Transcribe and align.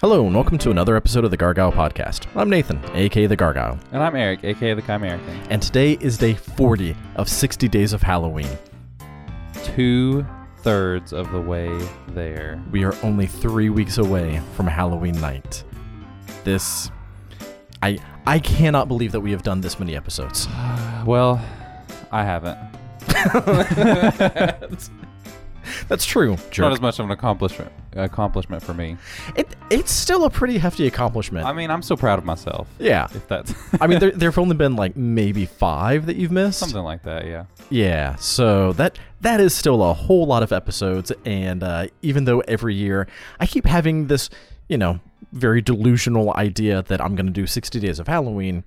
Hello, 0.00 0.24
and 0.24 0.34
welcome 0.34 0.56
to 0.58 0.70
another 0.70 0.96
episode 0.96 1.24
of 1.26 1.30
the 1.30 1.36
Gargoyle 1.36 1.72
Podcast. 1.72 2.26
I'm 2.34 2.48
Nathan, 2.48 2.80
aka 2.94 3.26
the 3.26 3.36
Gargoyle, 3.36 3.78
And 3.92 4.02
I'm 4.02 4.16
Eric, 4.16 4.42
aka 4.44 4.72
the 4.74 4.80
Chimerican. 4.82 5.46
and 5.50 5.60
today 5.60 5.98
is 6.00 6.16
day 6.16 6.32
40 6.34 6.96
of 7.16 7.28
60 7.28 7.68
Days 7.68 7.92
of 7.92 8.00
Halloween. 8.02 8.48
Two 9.62 10.26
thirds 10.58 11.12
of 11.12 11.30
the 11.32 11.40
way 11.40 11.70
there. 12.08 12.62
We 12.70 12.84
are 12.84 12.94
only 13.02 13.26
three 13.26 13.68
weeks 13.68 13.98
away 13.98 14.40
from 14.56 14.66
Halloween 14.66 15.20
night. 15.20 15.64
This. 16.44 16.90
I 17.82 17.98
I 18.26 18.38
cannot 18.38 18.88
believe 18.88 19.12
that 19.12 19.20
we 19.20 19.30
have 19.32 19.42
done 19.42 19.60
this 19.60 19.78
many 19.78 19.96
episodes. 19.96 20.48
Well, 21.06 21.40
I 22.12 22.24
haven't. 22.24 22.58
That's 25.90 26.04
true. 26.04 26.36
Not 26.56 26.72
as 26.72 26.80
much 26.80 27.00
of 27.00 27.06
an 27.06 27.10
accomplishment 27.10 27.72
accomplishment 27.96 28.62
for 28.62 28.72
me. 28.72 28.96
It, 29.34 29.56
it's 29.70 29.90
still 29.90 30.24
a 30.24 30.30
pretty 30.30 30.56
hefty 30.58 30.86
accomplishment. 30.86 31.44
I 31.44 31.52
mean, 31.52 31.68
I'm 31.68 31.82
so 31.82 31.96
proud 31.96 32.16
of 32.20 32.24
myself. 32.24 32.68
yeah. 32.78 33.08
If 33.12 33.26
that's 33.26 33.52
I 33.80 33.88
mean, 33.88 33.98
there, 33.98 34.10
there 34.14 34.30
have 34.30 34.38
only 34.38 34.54
been 34.54 34.76
like 34.76 34.96
maybe 34.96 35.46
five 35.46 36.06
that 36.06 36.14
you've 36.14 36.30
missed. 36.30 36.60
something 36.60 36.82
like 36.82 37.02
that, 37.02 37.26
yeah. 37.26 37.46
Yeah, 37.70 38.14
so 38.16 38.72
that 38.74 39.00
that 39.22 39.40
is 39.40 39.52
still 39.52 39.82
a 39.82 39.92
whole 39.92 40.26
lot 40.26 40.44
of 40.44 40.52
episodes, 40.52 41.10
and 41.24 41.64
uh, 41.64 41.88
even 42.02 42.24
though 42.24 42.38
every 42.40 42.76
year 42.76 43.08
I 43.40 43.46
keep 43.46 43.66
having 43.66 44.06
this, 44.06 44.30
you 44.68 44.78
know, 44.78 45.00
very 45.32 45.60
delusional 45.60 46.32
idea 46.36 46.82
that 46.82 47.00
I'm 47.00 47.16
going 47.16 47.26
to 47.26 47.32
do 47.32 47.48
60 47.48 47.80
days 47.80 47.98
of 47.98 48.06
Halloween, 48.06 48.62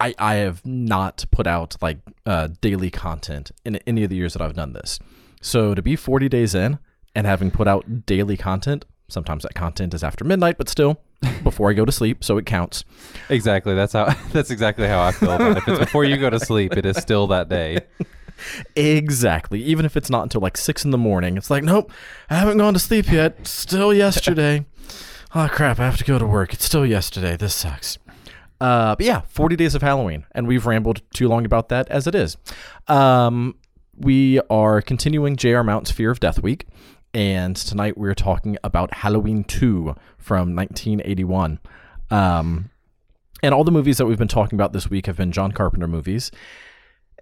I 0.00 0.14
I 0.18 0.34
have 0.36 0.64
not 0.64 1.26
put 1.30 1.46
out 1.46 1.76
like 1.82 1.98
uh, 2.24 2.48
daily 2.62 2.90
content 2.90 3.50
in 3.66 3.76
any 3.86 4.02
of 4.04 4.08
the 4.08 4.16
years 4.16 4.32
that 4.32 4.40
I've 4.40 4.54
done 4.54 4.72
this. 4.72 4.98
So 5.44 5.74
to 5.74 5.82
be 5.82 5.94
40 5.94 6.30
days 6.30 6.54
in 6.54 6.78
and 7.14 7.26
having 7.26 7.50
put 7.50 7.68
out 7.68 8.06
daily 8.06 8.38
content, 8.38 8.86
sometimes 9.08 9.42
that 9.42 9.54
content 9.54 9.92
is 9.92 10.02
after 10.02 10.24
midnight, 10.24 10.56
but 10.56 10.70
still 10.70 11.02
before 11.44 11.68
I 11.68 11.74
go 11.74 11.84
to 11.84 11.92
sleep, 11.92 12.24
so 12.24 12.38
it 12.38 12.46
counts. 12.46 12.82
Exactly. 13.28 13.74
That's 13.74 13.92
how 13.92 14.06
that's 14.32 14.50
exactly 14.50 14.88
how 14.88 15.02
I 15.02 15.12
feel 15.12 15.32
about 15.32 15.50
it. 15.52 15.58
If 15.58 15.68
it's 15.68 15.78
before 15.80 16.04
you 16.04 16.16
go 16.16 16.30
to 16.30 16.40
sleep, 16.40 16.78
it 16.78 16.86
is 16.86 16.96
still 16.96 17.26
that 17.28 17.48
day. 17.48 17.80
Exactly. 18.74 19.62
Even 19.62 19.86
if 19.86 19.96
it's 19.96 20.10
not 20.10 20.24
until 20.24 20.40
like 20.40 20.56
six 20.56 20.84
in 20.84 20.90
the 20.90 20.98
morning, 20.98 21.36
it's 21.36 21.50
like, 21.50 21.62
nope, 21.62 21.92
I 22.28 22.34
haven't 22.34 22.58
gone 22.58 22.74
to 22.74 22.80
sleep 22.80 23.08
yet. 23.12 23.46
Still 23.46 23.94
yesterday. 23.94 24.66
oh 25.36 25.48
crap! 25.48 25.78
I 25.78 25.84
have 25.84 25.98
to 25.98 26.04
go 26.04 26.18
to 26.18 26.26
work. 26.26 26.52
It's 26.52 26.64
still 26.64 26.84
yesterday. 26.84 27.36
This 27.36 27.54
sucks. 27.54 27.96
Uh, 28.60 28.96
but 28.96 29.06
yeah, 29.06 29.20
40 29.28 29.54
days 29.54 29.76
of 29.76 29.82
Halloween, 29.82 30.26
and 30.32 30.48
we've 30.48 30.66
rambled 30.66 31.02
too 31.14 31.28
long 31.28 31.44
about 31.44 31.68
that 31.68 31.88
as 31.90 32.08
it 32.08 32.16
is. 32.16 32.36
Um, 32.88 33.54
we 33.96 34.40
are 34.50 34.82
continuing 34.82 35.36
J.R. 35.36 35.64
Mounts' 35.64 35.90
Fear 35.90 36.10
of 36.10 36.20
Death 36.20 36.42
Week, 36.42 36.66
and 37.12 37.56
tonight 37.56 37.96
we're 37.96 38.14
talking 38.14 38.56
about 38.64 38.94
Halloween 38.94 39.44
2 39.44 39.94
from 40.18 40.54
1981. 40.54 41.60
Um, 42.10 42.70
and 43.42 43.54
all 43.54 43.64
the 43.64 43.72
movies 43.72 43.98
that 43.98 44.06
we've 44.06 44.18
been 44.18 44.28
talking 44.28 44.56
about 44.56 44.72
this 44.72 44.88
week 44.88 45.06
have 45.06 45.16
been 45.16 45.32
John 45.32 45.52
Carpenter 45.52 45.88
movies 45.88 46.30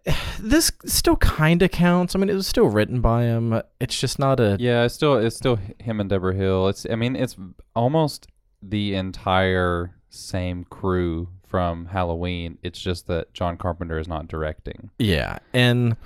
this 0.40 0.72
still 0.84 1.16
kind 1.16 1.62
of 1.62 1.70
counts. 1.70 2.14
I 2.14 2.18
mean, 2.18 2.28
it 2.28 2.34
was 2.34 2.46
still 2.46 2.68
written 2.68 3.00
by 3.00 3.24
him. 3.24 3.60
It's 3.80 3.98
just 3.98 4.18
not 4.18 4.40
a. 4.40 4.56
Yeah, 4.58 4.84
it's 4.84 4.94
still 4.94 5.16
it's 5.16 5.36
still 5.36 5.58
him 5.78 6.00
and 6.00 6.08
Debra 6.08 6.34
Hill. 6.34 6.68
It's 6.68 6.86
I 6.90 6.96
mean, 6.96 7.16
it's 7.16 7.36
almost 7.74 8.28
the 8.62 8.94
entire 8.94 9.94
same 10.10 10.64
crew 10.64 11.28
from 11.46 11.86
Halloween. 11.86 12.58
It's 12.62 12.80
just 12.80 13.06
that 13.08 13.32
John 13.34 13.56
Carpenter 13.56 13.98
is 13.98 14.08
not 14.08 14.28
directing. 14.28 14.90
Yeah, 14.98 15.38
and 15.52 15.96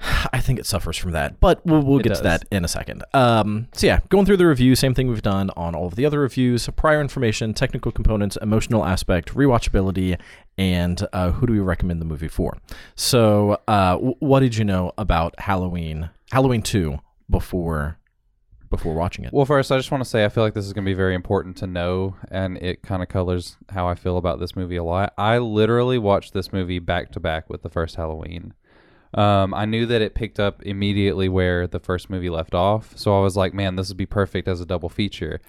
I 0.00 0.40
think 0.40 0.58
it 0.58 0.66
suffers 0.66 0.96
from 0.96 1.12
that, 1.12 1.40
but 1.40 1.64
we'll, 1.64 1.82
we'll 1.82 1.98
get 2.00 2.10
does. 2.10 2.18
to 2.18 2.24
that 2.24 2.44
in 2.50 2.64
a 2.64 2.68
second. 2.68 3.02
Um, 3.14 3.68
so 3.72 3.86
yeah, 3.86 4.00
going 4.08 4.26
through 4.26 4.36
the 4.36 4.46
review, 4.46 4.74
same 4.76 4.94
thing 4.94 5.08
we've 5.08 5.22
done 5.22 5.50
on 5.56 5.74
all 5.74 5.86
of 5.86 5.96
the 5.96 6.04
other 6.04 6.20
reviews: 6.20 6.68
prior 6.76 7.00
information, 7.00 7.54
technical 7.54 7.90
components, 7.92 8.36
emotional 8.42 8.84
aspect, 8.84 9.34
rewatchability, 9.34 10.18
and 10.58 11.06
uh, 11.12 11.30
who 11.32 11.46
do 11.46 11.52
we 11.52 11.60
recommend 11.60 12.00
the 12.00 12.04
movie 12.04 12.28
for? 12.28 12.58
So, 12.94 13.60
uh, 13.66 13.92
w- 13.92 14.16
what 14.18 14.40
did 14.40 14.56
you 14.56 14.64
know 14.64 14.92
about 14.98 15.38
Halloween? 15.40 16.10
Halloween 16.30 16.62
two 16.62 16.98
before 17.30 17.98
before 18.68 18.94
watching 18.94 19.24
it. 19.24 19.32
Well, 19.32 19.46
first, 19.46 19.70
I 19.72 19.76
just 19.76 19.90
want 19.90 20.02
to 20.02 20.08
say 20.08 20.24
I 20.24 20.28
feel 20.28 20.44
like 20.44 20.54
this 20.54 20.66
is 20.66 20.72
going 20.72 20.84
to 20.84 20.90
be 20.90 20.94
very 20.94 21.14
important 21.14 21.56
to 21.58 21.66
know, 21.66 22.16
and 22.30 22.58
it 22.58 22.82
kind 22.82 23.02
of 23.02 23.08
colors 23.08 23.56
how 23.70 23.86
I 23.88 23.94
feel 23.94 24.16
about 24.16 24.40
this 24.40 24.56
movie 24.56 24.76
a 24.76 24.84
lot. 24.84 25.14
I 25.16 25.38
literally 25.38 25.98
watched 25.98 26.32
this 26.32 26.52
movie 26.52 26.80
back 26.80 27.12
to 27.12 27.20
back 27.20 27.48
with 27.48 27.62
the 27.62 27.70
first 27.70 27.96
Halloween. 27.96 28.54
Um, 29.16 29.54
I 29.54 29.64
knew 29.64 29.86
that 29.86 30.02
it 30.02 30.14
picked 30.14 30.38
up 30.38 30.62
immediately 30.62 31.28
where 31.28 31.66
the 31.66 31.80
first 31.80 32.10
movie 32.10 32.30
left 32.30 32.54
off, 32.54 32.96
so 32.96 33.16
I 33.18 33.22
was 33.22 33.36
like, 33.36 33.54
"Man, 33.54 33.76
this 33.76 33.88
would 33.88 33.96
be 33.96 34.06
perfect 34.06 34.46
as 34.48 34.60
a 34.60 34.66
double 34.66 34.88
feature," 34.88 35.40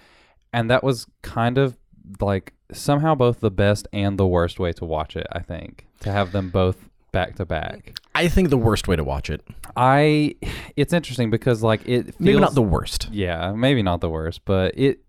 and 0.52 0.70
that 0.70 0.82
was 0.82 1.06
kind 1.22 1.58
of 1.58 1.76
like 2.20 2.54
somehow 2.72 3.14
both 3.14 3.40
the 3.40 3.50
best 3.50 3.86
and 3.92 4.18
the 4.18 4.26
worst 4.26 4.58
way 4.58 4.72
to 4.72 4.84
watch 4.84 5.16
it. 5.16 5.26
I 5.32 5.40
think 5.40 5.86
to 6.00 6.10
have 6.10 6.32
them 6.32 6.48
both 6.50 6.88
back 7.12 7.36
to 7.36 7.44
back. 7.44 7.98
I 8.14 8.28
think 8.28 8.50
the 8.50 8.56
worst 8.58 8.88
way 8.88 8.96
to 8.96 9.04
watch 9.04 9.30
it. 9.30 9.42
I, 9.76 10.34
it's 10.76 10.92
interesting 10.92 11.30
because 11.30 11.62
like 11.62 11.86
it 11.86 12.04
feels 12.06 12.20
Maybe 12.20 12.40
not 12.40 12.54
the 12.54 12.62
worst. 12.62 13.08
yeah, 13.12 13.52
maybe 13.52 13.82
not 13.82 14.00
the 14.00 14.08
worst, 14.10 14.44
but 14.44 14.72
it 14.78 15.00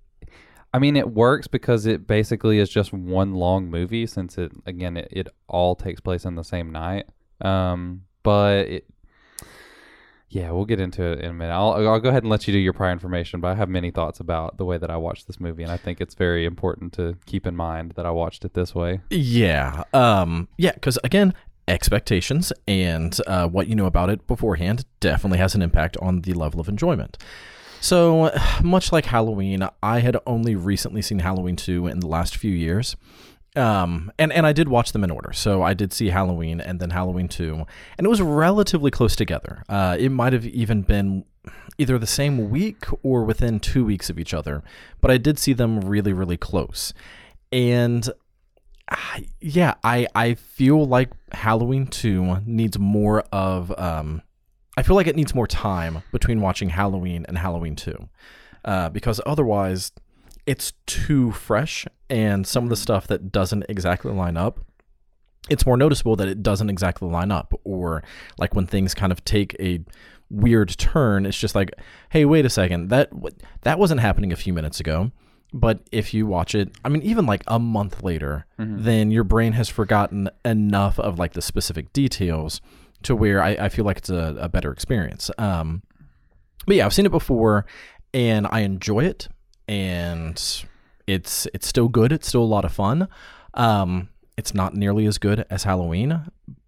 I 0.73 0.79
mean 0.79 0.95
it 0.95 1.09
works 1.13 1.47
because 1.47 1.85
it 1.85 2.05
basically 2.07 2.59
is 2.59 2.69
just 2.69 2.93
one 2.93 3.33
long 3.33 3.69
movie 3.69 4.05
since 4.05 4.37
it 4.37 4.51
again 4.65 4.97
it, 4.97 5.07
it 5.11 5.27
all 5.47 5.75
takes 5.75 5.99
place 6.01 6.25
in 6.25 6.35
the 6.35 6.43
same 6.43 6.71
night. 6.71 7.05
Um 7.41 8.03
but 8.23 8.67
it 8.67 8.85
yeah, 10.31 10.51
we'll 10.51 10.65
get 10.65 10.79
into 10.79 11.03
it 11.03 11.19
in 11.21 11.31
a 11.31 11.33
minute. 11.33 11.53
I'll, 11.53 11.71
I'll 11.87 11.99
go 11.99 12.09
ahead 12.09 12.21
and 12.21 12.29
let 12.29 12.47
you 12.47 12.53
do 12.53 12.59
your 12.59 12.73
prior 12.73 12.91
information, 12.91 13.41
but 13.41 13.47
I 13.47 13.55
have 13.55 13.67
many 13.67 13.89
thoughts 13.89 14.19
about 14.19 14.57
the 14.57 14.65
way 14.65 14.77
that 14.77 14.91
I 14.91 14.95
watched 14.95 15.25
this 15.25 15.39
movie, 15.39 15.63
and 15.63 15.71
I 15.71 15.77
think 15.77 15.99
it's 15.99 16.13
very 16.13 16.45
important 16.45 16.93
to 16.93 17.17
keep 17.25 17.47
in 17.47 17.55
mind 17.55 17.93
that 17.95 18.05
I 18.05 18.11
watched 18.11 18.45
it 18.45 18.53
this 18.53 18.75
way. 18.75 19.01
Yeah. 19.09 19.83
Um 19.93 20.47
yeah, 20.57 20.73
cuz 20.73 20.99
again, 21.03 21.33
expectations 21.67 22.51
and 22.67 23.19
uh, 23.27 23.47
what 23.47 23.67
you 23.67 23.75
know 23.75 23.85
about 23.85 24.09
it 24.09 24.25
beforehand 24.27 24.85
definitely 24.99 25.37
has 25.37 25.55
an 25.55 25.61
impact 25.61 25.95
on 25.97 26.21
the 26.21 26.33
level 26.33 26.59
of 26.59 26.67
enjoyment. 26.67 27.17
So, 27.81 28.31
much 28.63 28.91
like 28.91 29.05
Halloween, 29.05 29.67
I 29.81 29.99
had 29.99 30.17
only 30.25 30.55
recently 30.55 31.01
seen 31.01 31.19
Halloween 31.19 31.55
2 31.55 31.87
in 31.87 31.99
the 31.99 32.07
last 32.07 32.35
few 32.35 32.51
years. 32.51 32.95
Um, 33.59 34.11
and, 34.17 34.31
and 34.31 34.45
I 34.47 34.53
did 34.53 34.69
watch 34.69 34.91
them 34.93 35.03
in 35.03 35.11
order. 35.11 35.33
So 35.33 35.61
I 35.61 35.73
did 35.73 35.91
see 35.91 36.09
Halloween 36.09 36.61
and 36.61 36.79
then 36.79 36.91
Halloween 36.91 37.27
2, 37.27 37.65
and 37.97 38.05
it 38.05 38.09
was 38.09 38.21
relatively 38.21 38.89
close 38.91 39.15
together. 39.15 39.63
Uh, 39.67 39.97
it 39.99 40.09
might 40.09 40.33
have 40.33 40.45
even 40.45 40.81
been 40.81 41.25
either 41.77 41.97
the 41.99 42.07
same 42.07 42.49
week 42.49 42.85
or 43.03 43.23
within 43.23 43.59
two 43.59 43.83
weeks 43.85 44.09
of 44.09 44.17
each 44.19 44.33
other, 44.33 44.63
but 45.01 45.11
I 45.11 45.17
did 45.17 45.37
see 45.39 45.53
them 45.53 45.81
really, 45.81 46.13
really 46.13 46.37
close. 46.37 46.93
And 47.51 48.09
I- 48.89 49.27
yeah, 49.39 49.75
I 49.83 50.07
I 50.15 50.33
feel 50.33 50.85
like 50.85 51.09
Halloween 51.31 51.87
2 51.87 52.37
needs 52.45 52.79
more 52.79 53.21
of 53.31 53.71
um 53.79 54.21
I 54.77 54.83
feel 54.83 54.95
like 54.95 55.07
it 55.07 55.15
needs 55.15 55.35
more 55.35 55.47
time 55.47 56.01
between 56.11 56.41
watching 56.41 56.69
Halloween 56.69 57.25
and 57.27 57.37
Halloween 57.37 57.75
2. 57.75 58.09
Uh, 58.65 58.89
because 58.89 59.21
otherwise 59.25 59.91
it's 60.49 60.73
too 60.87 61.31
fresh 61.31 61.85
and 62.09 62.47
some 62.47 62.63
of 62.63 62.71
the 62.71 62.75
stuff 62.75 63.05
that 63.05 63.31
doesn't 63.31 63.63
exactly 63.69 64.11
line 64.11 64.35
up 64.35 64.59
it's 65.47 65.63
more 65.63 65.77
noticeable 65.77 66.15
that 66.15 66.27
it 66.27 66.41
doesn't 66.41 66.71
exactly 66.71 67.07
line 67.07 67.31
up 67.31 67.53
or 67.63 68.03
like 68.39 68.55
when 68.55 68.65
things 68.65 68.95
kind 68.95 69.11
of 69.11 69.23
take 69.23 69.55
a 69.59 69.79
weird 70.31 70.69
turn 70.79 71.27
it's 71.27 71.37
just 71.37 71.53
like 71.53 71.69
hey 72.09 72.25
wait 72.25 72.45
a 72.47 72.49
second 72.49 72.89
that 72.89 73.11
that 73.61 73.77
wasn't 73.77 74.01
happening 74.01 74.31
a 74.31 74.35
few 74.35 74.51
minutes 74.51 74.79
ago 74.79 75.11
but 75.53 75.81
if 75.91 76.15
you 76.15 76.25
watch 76.25 76.55
it 76.55 76.71
i 76.83 76.89
mean 76.89 77.03
even 77.03 77.27
like 77.27 77.43
a 77.45 77.59
month 77.59 78.01
later 78.01 78.47
then 78.57 79.11
your 79.11 79.23
brain 79.23 79.53
has 79.53 79.69
forgotten 79.69 80.27
enough 80.43 80.99
of 80.99 81.19
like 81.19 81.33
the 81.33 81.43
specific 81.43 81.93
details 81.93 82.59
to 83.03 83.15
where 83.15 83.39
i, 83.43 83.51
I 83.51 83.69
feel 83.69 83.85
like 83.85 83.99
it's 83.99 84.09
a, 84.09 84.35
a 84.39 84.49
better 84.49 84.71
experience. 84.71 85.29
Um 85.37 85.83
but 86.65 86.75
yeah 86.75 86.87
i've 86.87 86.93
seen 86.93 87.05
it 87.05 87.11
before 87.11 87.67
and 88.15 88.47
i 88.49 88.61
enjoy 88.61 89.01
it 89.05 89.27
and 89.69 90.65
it's 91.07 91.47
it's 91.53 91.67
still 91.67 91.87
good. 91.87 92.11
It's 92.11 92.27
still 92.27 92.43
a 92.43 92.43
lot 92.43 92.65
of 92.65 92.73
fun. 92.73 93.07
Um 93.53 94.09
it's 94.35 94.53
not 94.53 94.73
nearly 94.73 95.05
as 95.05 95.17
good 95.17 95.45
as 95.49 95.63
halloween 95.63 96.21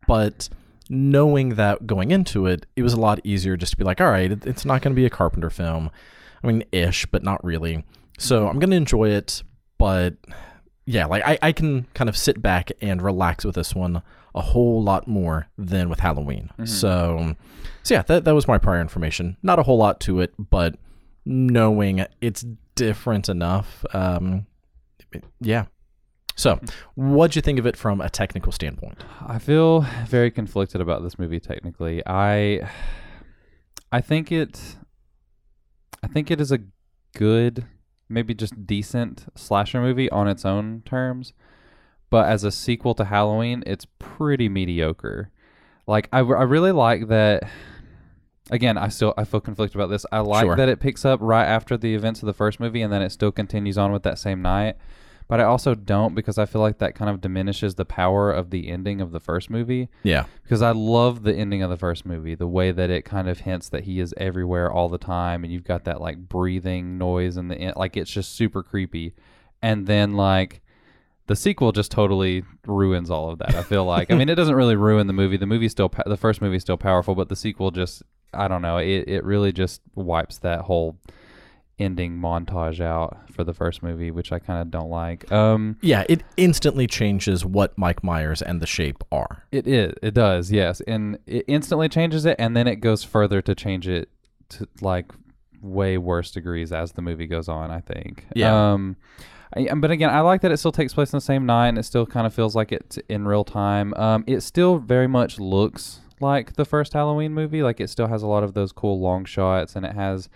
but 0.05 0.49
knowing 0.89 1.55
that 1.55 1.87
going 1.87 2.11
into 2.11 2.45
it 2.45 2.65
it 2.75 2.83
was 2.83 2.91
a 2.91 2.99
lot 2.99 3.17
easier 3.23 3.55
just 3.55 3.71
to 3.71 3.77
be 3.77 3.83
like 3.85 4.01
all 4.01 4.11
right 4.11 4.31
it's 4.45 4.65
not 4.65 4.81
going 4.81 4.93
to 4.93 4.95
be 4.95 5.05
a 5.05 5.09
carpenter 5.09 5.49
film. 5.49 5.89
I 6.43 6.47
mean 6.47 6.63
ish 6.71 7.05
but 7.07 7.23
not 7.23 7.43
really. 7.43 7.83
So 8.17 8.47
i'm 8.47 8.59
going 8.59 8.69
to 8.71 8.75
enjoy 8.75 9.09
it 9.09 9.41
but 9.77 10.15
yeah 10.85 11.05
like 11.05 11.23
I, 11.25 11.39
I 11.41 11.51
can 11.53 11.87
kind 11.93 12.09
of 12.09 12.17
sit 12.17 12.41
back 12.41 12.71
and 12.81 13.01
relax 13.01 13.45
with 13.45 13.55
this 13.55 13.73
one 13.73 14.01
a 14.35 14.41
whole 14.41 14.81
lot 14.83 15.07
more 15.07 15.47
than 15.57 15.89
with 15.89 16.01
halloween. 16.01 16.49
So 16.65 17.35
so 17.83 17.93
yeah 17.93 18.01
that, 18.03 18.25
that 18.25 18.35
was 18.35 18.47
my 18.47 18.57
prior 18.57 18.81
information. 18.81 19.37
Not 19.41 19.59
a 19.59 19.63
whole 19.63 19.77
lot 19.77 20.01
to 20.01 20.19
it 20.19 20.33
but 20.37 20.75
knowing 21.25 22.05
it's 22.19 22.43
different 22.75 23.29
enough 23.29 23.85
um 23.93 24.45
yeah 25.39 25.65
so 26.35 26.59
what'd 26.95 27.35
you 27.35 27.41
think 27.41 27.59
of 27.59 27.65
it 27.65 27.75
from 27.75 28.01
a 28.01 28.09
technical 28.09 28.51
standpoint 28.51 29.03
I 29.25 29.39
feel 29.39 29.81
very 30.07 30.31
conflicted 30.31 30.81
about 30.81 31.03
this 31.03 31.19
movie 31.19 31.39
technically. 31.39 32.01
I 32.05 32.69
I 33.91 34.01
think 34.01 34.31
it 34.31 34.77
I 36.03 36.07
think 36.07 36.31
it 36.31 36.41
is 36.41 36.51
a 36.51 36.59
good 37.15 37.65
maybe 38.09 38.33
just 38.33 38.65
decent 38.65 39.25
slasher 39.35 39.81
movie 39.81 40.09
on 40.09 40.27
its 40.27 40.45
own 40.45 40.81
terms. 40.85 41.33
But 42.09 42.27
as 42.27 42.43
a 42.43 42.51
sequel 42.51 42.93
to 42.95 43.05
Halloween, 43.05 43.63
it's 43.65 43.85
pretty 43.99 44.49
mediocre. 44.49 45.31
Like 45.87 46.09
I, 46.11 46.19
I 46.19 46.43
really 46.43 46.73
like 46.73 47.07
that. 47.07 47.43
Again, 48.51 48.77
I 48.77 48.89
still 48.89 49.13
I 49.17 49.23
feel 49.23 49.39
conflicted 49.39 49.75
about 49.77 49.89
this. 49.89 50.05
I 50.11 50.19
like 50.19 50.45
Sure. 50.45 50.55
that 50.55 50.69
it 50.69 50.79
picks 50.79 51.05
up 51.05 51.19
right 51.21 51.45
after 51.45 51.77
the 51.77 51.95
events 51.95 52.21
of 52.21 52.27
the 52.27 52.33
first 52.33 52.59
movie, 52.59 52.81
and 52.81 52.91
then 52.91 53.01
it 53.01 53.11
still 53.11 53.31
continues 53.31 53.77
on 53.77 53.91
with 53.91 54.03
that 54.03 54.19
same 54.19 54.41
night. 54.41 54.75
But 55.29 55.39
I 55.39 55.43
also 55.45 55.73
don't 55.75 56.13
because 56.13 56.37
I 56.37 56.45
feel 56.45 56.59
like 56.59 56.79
that 56.79 56.93
kind 56.93 57.09
of 57.09 57.21
diminishes 57.21 57.75
the 57.75 57.85
power 57.85 58.29
of 58.33 58.49
the 58.49 58.67
ending 58.67 58.99
of 58.99 59.13
the 59.13 59.21
first 59.21 59.49
movie 59.49 59.87
Yeah. 60.03 60.25
because 60.43 60.61
I 60.61 60.71
love 60.71 61.23
the 61.23 61.33
ending 61.33 61.63
of 61.63 61.69
the 61.69 61.77
first 61.77 62.05
movie, 62.05 62.35
the 62.35 62.47
way 62.47 62.71
that 62.73 62.89
it 62.89 63.05
kind 63.05 63.29
of 63.29 63.39
hints 63.39 63.69
that 63.69 63.85
he 63.85 64.01
is 64.01 64.13
everywhere 64.17 64.69
all 64.69 64.89
the 64.89 64.97
time, 64.97 65.45
and 65.45 65.53
you've 65.53 65.63
got 65.63 65.85
that 65.85 66.01
like 66.01 66.17
breathing 66.27 66.97
noise 66.97 67.37
and 67.37 67.49
the 67.49 67.55
end, 67.57 67.75
like 67.77 67.95
it's 67.95 68.11
just 68.11 68.35
super 68.35 68.61
creepy. 68.61 69.13
And 69.61 69.87
then 69.87 70.15
like 70.17 70.61
the 71.27 71.35
sequel 71.37 71.71
just 71.71 71.91
totally 71.91 72.43
ruins 72.67 73.09
all 73.09 73.29
of 73.29 73.39
that. 73.39 73.55
I 73.55 73.63
feel 73.63 73.85
like, 73.85 74.11
I 74.11 74.15
mean, 74.15 74.27
it 74.27 74.35
doesn't 74.35 74.55
really 74.55 74.75
ruin 74.75 75.07
the 75.07 75.13
movie. 75.13 75.37
The 75.37 75.45
movie 75.45 75.69
still, 75.69 75.89
the 76.05 76.17
first 76.17 76.41
movie 76.41 76.57
is 76.57 76.63
still 76.63 76.75
powerful, 76.77 77.15
but 77.15 77.29
the 77.29 77.37
sequel 77.37 77.71
just, 77.71 78.03
I 78.33 78.47
don't 78.47 78.61
know, 78.61 78.77
it 78.77 79.07
it 79.07 79.23
really 79.23 79.51
just 79.51 79.81
wipes 79.95 80.37
that 80.39 80.61
whole 80.61 80.97
ending 81.79 82.17
montage 82.17 82.79
out 82.79 83.17
for 83.33 83.43
the 83.43 83.53
first 83.53 83.81
movie, 83.81 84.11
which 84.11 84.31
I 84.31 84.39
kind 84.39 84.61
of 84.61 84.69
don't 84.69 84.89
like. 84.89 85.31
Um, 85.31 85.77
Yeah, 85.81 86.03
it 86.07 86.23
instantly 86.37 86.85
changes 86.85 87.43
what 87.43 87.75
Mike 87.77 88.03
Myers 88.03 88.41
and 88.41 88.61
the 88.61 88.67
shape 88.67 89.03
are. 89.11 89.45
It 89.51 89.67
is. 89.67 89.93
It 90.03 90.13
does. 90.13 90.51
Yes, 90.51 90.81
and 90.81 91.17
it 91.25 91.45
instantly 91.47 91.89
changes 91.89 92.25
it, 92.25 92.35
and 92.37 92.55
then 92.55 92.67
it 92.67 92.77
goes 92.77 93.03
further 93.03 93.41
to 93.41 93.55
change 93.55 93.87
it 93.87 94.09
to 94.49 94.67
like 94.81 95.11
way 95.61 95.97
worse 95.97 96.31
degrees 96.31 96.71
as 96.71 96.91
the 96.93 97.01
movie 97.01 97.27
goes 97.27 97.47
on. 97.49 97.71
I 97.71 97.79
think. 97.79 98.25
Yeah. 98.35 98.73
Um, 98.73 98.95
I, 99.55 99.73
but 99.73 99.91
again, 99.91 100.09
I 100.09 100.21
like 100.21 100.41
that 100.41 100.51
it 100.51 100.57
still 100.57 100.71
takes 100.71 100.93
place 100.93 101.11
in 101.11 101.17
the 101.17 101.21
same 101.21 101.45
night, 101.45 101.69
and 101.69 101.77
it 101.77 101.83
still 101.83 102.05
kind 102.05 102.27
of 102.27 102.33
feels 102.33 102.55
like 102.55 102.71
it's 102.71 102.97
in 103.09 103.27
real 103.27 103.43
time. 103.43 103.93
Um, 103.95 104.23
it 104.27 104.41
still 104.41 104.77
very 104.77 105.07
much 105.07 105.39
looks 105.39 106.00
like 106.21 106.53
the 106.53 106.65
first 106.65 106.93
Halloween 106.93 107.33
movie. 107.33 107.63
Like 107.63 107.79
it 107.79 107.89
still 107.89 108.07
has 108.07 108.23
a 108.23 108.27
lot 108.27 108.43
of 108.43 108.53
those 108.53 108.71
cool 108.71 108.99
long 108.99 109.25
shots, 109.25 109.75
and 109.75 109.85
it 109.85 109.93
has 109.93 110.29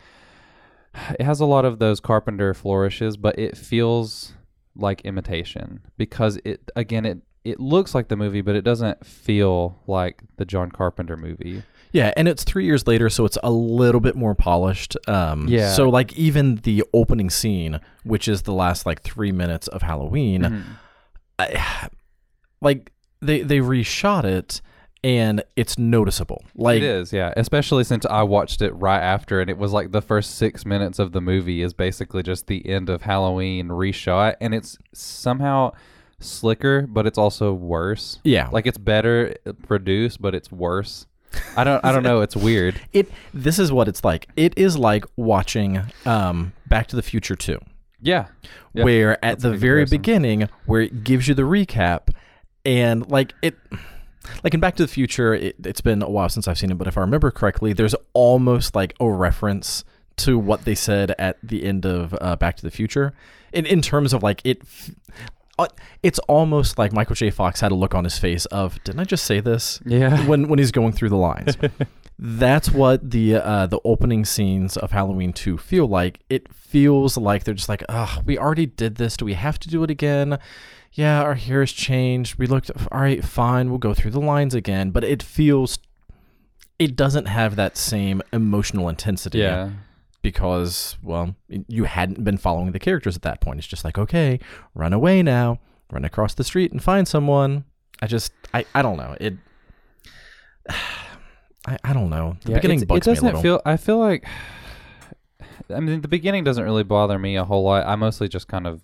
it 1.20 1.24
has 1.24 1.40
a 1.40 1.46
lot 1.46 1.66
of 1.66 1.80
those 1.80 2.00
Carpenter 2.00 2.54
flourishes, 2.54 3.18
but 3.18 3.38
it 3.38 3.58
feels 3.58 4.34
like 4.76 5.02
imitation 5.02 5.82
because 5.98 6.38
it 6.46 6.70
again 6.76 7.06
it 7.06 7.20
it 7.44 7.60
looks 7.60 7.94
like 7.94 8.08
the 8.08 8.16
movie, 8.16 8.42
but 8.42 8.56
it 8.56 8.64
doesn't 8.64 9.06
feel 9.06 9.80
like 9.86 10.24
the 10.38 10.46
John 10.46 10.72
Carpenter 10.72 11.16
movie. 11.16 11.62
Yeah, 11.92 12.12
and 12.18 12.28
it's 12.28 12.44
three 12.44 12.66
years 12.66 12.88
later, 12.88 13.08
so 13.10 13.24
it's 13.24 13.38
a 13.44 13.52
little 13.52 14.02
bit 14.02 14.16
more 14.16 14.34
polished. 14.36 14.98
Um, 15.08 15.48
Yeah. 15.48 15.72
So, 15.74 15.88
like, 15.88 16.12
even 16.14 16.56
the 16.58 16.84
opening 16.94 17.30
scene, 17.30 17.80
which 18.04 18.28
is 18.28 18.42
the 18.42 18.52
last 18.52 18.86
like 18.88 19.02
three 19.04 19.32
minutes 19.32 19.68
of 19.68 19.84
Halloween, 19.84 20.42
Mm-hmm. 20.42 20.72
I, 21.38 21.90
like 22.62 22.92
they 23.22 23.42
they 23.44 23.60
reshot 23.60 24.24
it, 24.24 24.62
and 25.06 25.44
it's 25.56 25.78
noticeable. 25.78 26.44
Like, 26.56 26.78
it 26.78 26.84
is, 26.84 27.14
yeah. 27.14 27.32
Especially 27.38 27.84
since 27.84 28.08
I 28.08 28.24
watched 28.24 28.64
it 28.64 28.72
right 28.72 29.00
after, 29.00 29.40
and 29.40 29.52
it 29.52 29.58
was 29.60 29.72
like 29.72 29.92
the 29.92 30.02
first 30.02 30.36
six 30.36 30.66
minutes 30.66 30.98
of 30.98 31.12
the 31.12 31.22
movie 31.22 31.62
is 31.62 31.74
basically 31.74 32.24
just 32.24 32.48
the 32.48 32.68
end 32.68 32.90
of 32.90 33.04
Halloween 33.04 33.68
reshot, 33.68 34.34
and 34.42 34.56
it's 34.56 34.80
somehow 34.94 35.74
slicker, 36.20 36.88
but 36.88 37.06
it's 37.06 37.20
also 37.20 37.54
worse. 37.54 38.18
yeah, 38.24 38.50
Like 38.52 38.66
it's 38.66 38.80
better 38.80 39.36
produced, 39.68 40.24
but 40.24 40.34
it's 40.34 40.52
worse. 40.52 41.06
I 41.56 41.64
don't. 41.64 41.86
I 41.86 41.92
don't 41.92 42.02
know. 42.04 42.22
It's 42.22 42.36
weird. 42.36 42.82
it. 42.92 43.08
This 43.32 43.60
is 43.60 43.72
what 43.72 43.88
it's 43.88 44.04
like. 44.04 44.28
It 44.36 44.58
is 44.58 44.76
like 44.76 45.06
watching 45.18 45.82
um, 46.08 46.54
Back 46.66 46.88
to 46.88 46.96
the 46.96 47.04
Future 47.04 47.36
Two. 47.36 47.60
Yeah. 48.02 48.28
Yeah. 48.74 48.84
where 48.84 49.14
at 49.24 49.40
That's 49.40 49.44
the 49.44 49.54
very 49.54 49.86
beginning 49.86 50.50
where 50.66 50.82
it 50.82 51.04
gives 51.04 51.28
you 51.28 51.34
the 51.34 51.44
recap 51.44 52.10
and 52.66 53.10
like 53.10 53.34
it 53.42 53.56
like 54.44 54.54
in 54.54 54.60
back 54.60 54.76
to 54.76 54.84
the 54.84 54.88
future 54.88 55.34
it, 55.34 55.56
it's 55.64 55.82
been 55.82 56.02
a 56.02 56.10
while 56.10 56.30
since 56.30 56.48
i've 56.48 56.58
seen 56.58 56.72
it 56.72 56.78
but 56.78 56.88
if 56.88 56.98
i 56.98 57.02
remember 57.02 57.32
correctly 57.32 57.74
there's 57.74 57.96
almost 58.14 58.76
like 58.76 58.94
a 59.00 59.10
reference 59.10 59.84
to 60.18 60.38
what 60.40 60.64
they 60.66 60.76
said 60.76 61.14
at 61.20 61.38
the 61.44 61.64
end 61.64 61.86
of 61.86 62.16
uh, 62.22 62.36
back 62.36 62.56
to 62.56 62.62
the 62.64 62.72
future 62.72 63.14
in, 63.54 63.66
in 63.66 63.82
terms 63.82 64.14
of 64.14 64.24
like 64.24 64.42
it 64.46 64.60
f- 64.62 64.92
uh, 65.60 65.68
it's 66.04 66.20
almost 66.28 66.78
like 66.78 66.92
michael 66.94 67.16
j 67.16 67.30
fox 67.30 67.60
had 67.62 67.72
a 67.72 67.76
look 67.76 67.94
on 67.96 68.04
his 68.04 68.18
face 68.18 68.46
of 68.48 68.82
didn't 68.84 69.00
i 69.00 69.04
just 69.04 69.26
say 69.26 69.40
this 69.40 69.80
Yeah. 69.86 70.26
when 70.26 70.48
when 70.48 70.60
he's 70.60 70.72
going 70.72 70.94
through 70.94 71.10
the 71.10 71.18
lines 71.18 71.58
that's 72.20 72.72
what 72.72 73.12
the 73.12 73.36
uh, 73.36 73.66
the 73.68 73.80
opening 73.84 74.24
scenes 74.24 74.78
of 74.78 74.92
Halloween 74.92 75.34
2 75.34 75.58
feel 75.58 75.86
like. 75.86 76.22
It 76.30 76.48
feels 76.56 77.18
like 77.18 77.44
they're 77.44 77.54
just 77.54 77.68
like, 77.68 77.84
"Ugh, 77.90 78.24
we 78.26 78.38
already 78.38 78.66
did 78.68 78.96
this. 78.96 79.18
Do 79.18 79.26
we 79.26 79.34
have 79.34 79.60
to 79.60 79.68
do 79.70 79.84
it 79.84 79.90
again?" 79.90 80.40
Yeah, 80.96 81.22
our 81.22 81.36
hair 81.36 81.60
has 81.60 81.72
changed. 81.72 82.38
We 82.40 82.48
looked 82.48 82.72
all 82.92 83.02
right, 83.02 83.24
fine. 83.24 83.70
We'll 83.70 83.80
go 83.80 83.94
through 83.94 84.12
the 84.12 84.22
lines 84.22 84.54
again, 84.56 84.92
but 84.92 85.04
it 85.04 85.22
feels 85.22 85.78
it 86.80 86.96
doesn't 86.96 87.26
have 87.26 87.56
that 87.58 87.78
same 87.78 88.22
emotional 88.34 88.90
intensity 88.90 89.40
Yeah. 89.40 89.72
because 90.22 90.98
well, 91.04 91.36
you 91.68 91.84
hadn't 91.84 92.24
been 92.24 92.38
following 92.38 92.72
the 92.72 92.80
characters 92.80 93.16
at 93.16 93.22
that 93.24 93.42
point. 93.42 93.60
It's 93.60 93.68
just 93.68 93.84
like, 93.86 93.98
"Okay, 93.98 94.40
run 94.74 94.94
away 94.94 95.22
now. 95.22 95.60
Run 95.92 96.06
across 96.06 96.34
the 96.34 96.44
street 96.44 96.72
and 96.72 96.82
find 96.82 97.08
someone." 97.08 97.66
I 98.02 98.08
just 98.08 98.32
I 98.54 98.66
I 98.74 98.82
don't 98.82 98.98
know. 98.98 99.16
It 99.20 99.36
I, 101.68 101.78
I 101.84 101.94
don't 101.94 102.10
know. 102.10 102.38
The 102.44 102.52
Yeah, 102.52 102.58
beginning 102.58 102.82
it 102.82 102.90
me 102.90 102.98
a 102.98 103.00
doesn't 103.00 103.42
feel. 103.42 103.62
I 103.66 103.78
feel 103.78 104.00
like. 104.00 104.26
I 105.74 105.80
mean, 105.80 106.02
the 106.02 106.08
beginning 106.08 106.44
doesn't 106.44 106.64
really 106.64 106.84
bother 106.84 107.18
me 107.18 107.36
a 107.38 107.44
whole 107.44 107.64
lot. 107.64 107.88
I 107.88 107.96
mostly 107.96 108.28
just 108.28 108.48
kind 108.48 108.68
of 108.68 108.82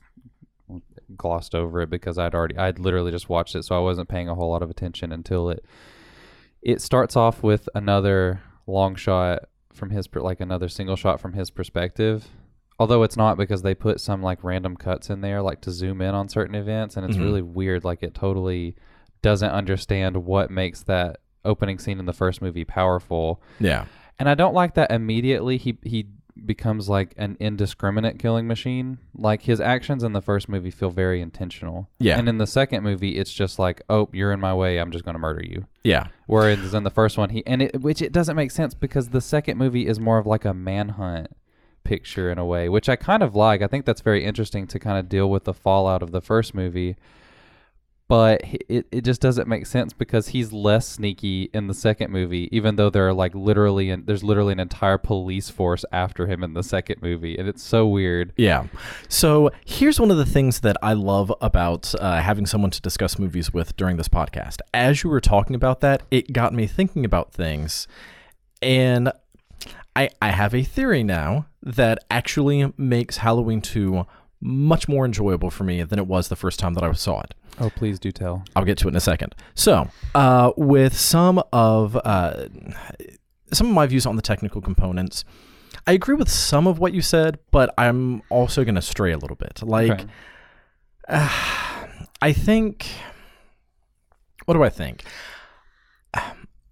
glossed 1.17 1.53
over 1.55 1.81
it 1.81 1.89
because 1.89 2.17
I'd 2.17 2.33
already, 2.35 2.57
I'd 2.57 2.79
literally 2.79 3.11
just 3.11 3.29
watched 3.29 3.55
it, 3.55 3.63
so 3.63 3.75
I 3.75 3.79
wasn't 3.79 4.09
paying 4.09 4.29
a 4.29 4.35
whole 4.35 4.49
lot 4.51 4.61
of 4.63 4.69
attention 4.69 5.11
until 5.11 5.49
it. 5.49 5.63
It 6.61 6.81
starts 6.81 7.15
off 7.15 7.41
with 7.41 7.67
another 7.73 8.41
long 8.67 8.95
shot 8.95 9.45
from 9.73 9.89
his, 9.89 10.07
like 10.13 10.39
another 10.39 10.67
single 10.69 10.95
shot 10.95 11.19
from 11.19 11.33
his 11.33 11.49
perspective. 11.49 12.27
Although 12.79 13.03
it's 13.03 13.17
not 13.17 13.37
because 13.37 13.61
they 13.61 13.73
put 13.75 13.99
some 14.01 14.21
like 14.21 14.43
random 14.43 14.75
cuts 14.75 15.09
in 15.09 15.21
there, 15.21 15.41
like 15.41 15.61
to 15.61 15.71
zoom 15.71 16.01
in 16.01 16.13
on 16.15 16.29
certain 16.29 16.55
events, 16.55 16.97
and 16.97 17.05
it's 17.05 17.17
Mhm. 17.17 17.21
really 17.23 17.41
weird. 17.41 17.83
Like 17.83 18.01
it 18.03 18.13
totally 18.13 18.75
doesn't 19.21 19.51
understand 19.51 20.17
what 20.25 20.49
makes 20.51 20.81
that 20.83 21.17
opening 21.45 21.77
scene 21.79 21.99
in 21.99 22.05
the 22.05 22.13
first 22.13 22.41
movie 22.41 22.65
powerful. 22.65 23.41
yeah. 23.59 23.85
And 24.19 24.29
I 24.29 24.35
don't 24.35 24.53
like 24.53 24.75
that 24.75 24.91
immediately 24.91 25.57
he 25.57 25.79
he 25.83 26.05
becomes 26.45 26.89
like 26.89 27.13
an 27.17 27.37
indiscriminate 27.39 28.19
killing 28.19 28.47
machine. 28.47 28.97
Like 29.15 29.43
his 29.43 29.59
actions 29.59 30.03
in 30.03 30.13
the 30.13 30.21
first 30.21 30.49
movie 30.49 30.71
feel 30.71 30.89
very 30.89 31.21
intentional. 31.21 31.89
Yeah. 31.99 32.17
And 32.17 32.27
in 32.29 32.37
the 32.37 32.47
second 32.47 32.83
movie 32.83 33.17
it's 33.17 33.33
just 33.33 33.59
like, 33.59 33.81
"Oh, 33.89 34.09
you're 34.11 34.31
in 34.31 34.39
my 34.39 34.53
way. 34.53 34.79
I'm 34.79 34.91
just 34.91 35.05
going 35.05 35.15
to 35.15 35.19
murder 35.19 35.43
you." 35.43 35.65
Yeah. 35.83 36.07
Whereas 36.27 36.73
in 36.73 36.83
the 36.83 36.89
first 36.89 37.17
one 37.17 37.29
he 37.29 37.45
and 37.45 37.61
it 37.61 37.81
which 37.81 38.01
it 38.01 38.11
doesn't 38.11 38.35
make 38.35 38.51
sense 38.51 38.73
because 38.73 39.09
the 39.09 39.21
second 39.21 39.57
movie 39.57 39.87
is 39.87 39.99
more 39.99 40.17
of 40.17 40.25
like 40.25 40.45
a 40.45 40.53
manhunt 40.53 41.27
picture 41.83 42.31
in 42.31 42.37
a 42.37 42.45
way, 42.45 42.69
which 42.69 42.89
I 42.89 42.95
kind 42.95 43.23
of 43.23 43.35
like. 43.35 43.61
I 43.61 43.67
think 43.67 43.85
that's 43.85 44.01
very 44.01 44.23
interesting 44.23 44.67
to 44.67 44.79
kind 44.79 44.97
of 44.97 45.09
deal 45.09 45.29
with 45.29 45.45
the 45.45 45.53
fallout 45.53 46.03
of 46.03 46.11
the 46.11 46.21
first 46.21 46.53
movie. 46.53 46.95
But 48.11 48.41
it, 48.67 48.87
it 48.91 49.05
just 49.05 49.21
doesn't 49.21 49.47
make 49.47 49.65
sense 49.65 49.93
because 49.93 50.27
he's 50.27 50.51
less 50.51 50.85
sneaky 50.85 51.49
in 51.53 51.67
the 51.67 51.73
second 51.73 52.11
movie, 52.11 52.49
even 52.51 52.75
though 52.75 52.89
there 52.89 53.07
are 53.07 53.13
like 53.13 53.33
literally 53.33 53.89
and 53.89 54.05
there's 54.05 54.21
literally 54.21 54.51
an 54.51 54.59
entire 54.59 54.97
police 54.97 55.49
force 55.49 55.85
after 55.93 56.27
him 56.27 56.43
in 56.43 56.53
the 56.53 56.61
second 56.61 57.01
movie, 57.01 57.37
and 57.37 57.47
it's 57.47 57.63
so 57.63 57.87
weird. 57.87 58.33
Yeah. 58.35 58.67
So 59.07 59.49
here's 59.63 59.97
one 59.97 60.11
of 60.11 60.17
the 60.17 60.25
things 60.25 60.59
that 60.59 60.75
I 60.83 60.91
love 60.91 61.33
about 61.39 61.95
uh, 62.01 62.19
having 62.19 62.45
someone 62.45 62.71
to 62.71 62.81
discuss 62.81 63.17
movies 63.17 63.53
with 63.53 63.77
during 63.77 63.95
this 63.95 64.09
podcast. 64.09 64.57
As 64.73 65.03
you 65.03 65.09
were 65.09 65.21
talking 65.21 65.55
about 65.55 65.79
that, 65.79 66.03
it 66.11 66.33
got 66.33 66.53
me 66.53 66.67
thinking 66.67 67.05
about 67.05 67.31
things. 67.31 67.87
And 68.61 69.13
I, 69.95 70.09
I 70.21 70.31
have 70.31 70.53
a 70.53 70.63
theory 70.63 71.03
now 71.03 71.45
that 71.63 71.99
actually 72.11 72.73
makes 72.75 73.17
Halloween 73.17 73.61
2 73.61 74.05
much 74.41 74.87
more 74.87 75.05
enjoyable 75.05 75.49
for 75.51 75.63
me 75.63 75.83
than 75.83 75.99
it 75.99 76.07
was 76.07 76.27
the 76.27 76.35
first 76.35 76.59
time 76.59 76.73
that 76.73 76.83
I 76.83 76.91
saw 76.93 77.21
it. 77.21 77.33
Oh, 77.59 77.69
please 77.69 77.99
do 77.99 78.11
tell. 78.11 78.43
I'll 78.55 78.65
get 78.65 78.77
to 78.79 78.87
it 78.87 78.89
in 78.91 78.95
a 78.95 78.99
second. 79.01 79.35
So, 79.53 79.89
uh, 80.15 80.51
with 80.57 80.97
some 80.97 81.41
of 81.53 81.95
uh, 81.97 82.47
some 83.53 83.67
of 83.67 83.73
my 83.73 83.85
views 83.85 84.05
on 84.05 84.15
the 84.15 84.21
technical 84.21 84.61
components, 84.61 85.23
I 85.85 85.91
agree 85.93 86.15
with 86.15 86.29
some 86.29 86.65
of 86.67 86.79
what 86.79 86.93
you 86.93 87.01
said, 87.01 87.37
but 87.51 87.73
I'm 87.77 88.21
also 88.29 88.63
going 88.63 88.75
to 88.75 88.81
stray 88.81 89.11
a 89.11 89.17
little 89.17 89.35
bit. 89.35 89.61
Like, 89.63 89.91
Okay. 89.91 90.05
I 92.21 92.33
think. 92.33 92.87
What 94.45 94.55
do 94.55 94.63
I 94.63 94.69
think? 94.69 95.03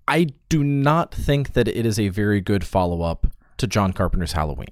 I 0.08 0.28
do 0.50 0.64
not 0.64 1.14
think 1.14 1.54
that 1.54 1.68
it 1.68 1.86
is 1.86 2.00
a 2.00 2.10
very 2.10 2.42
good 2.42 2.64
follow 2.66 3.02
up 3.04 3.28
to 3.58 3.68
John 3.68 3.94
Carpenter's 3.94 4.32
Halloween. 4.32 4.72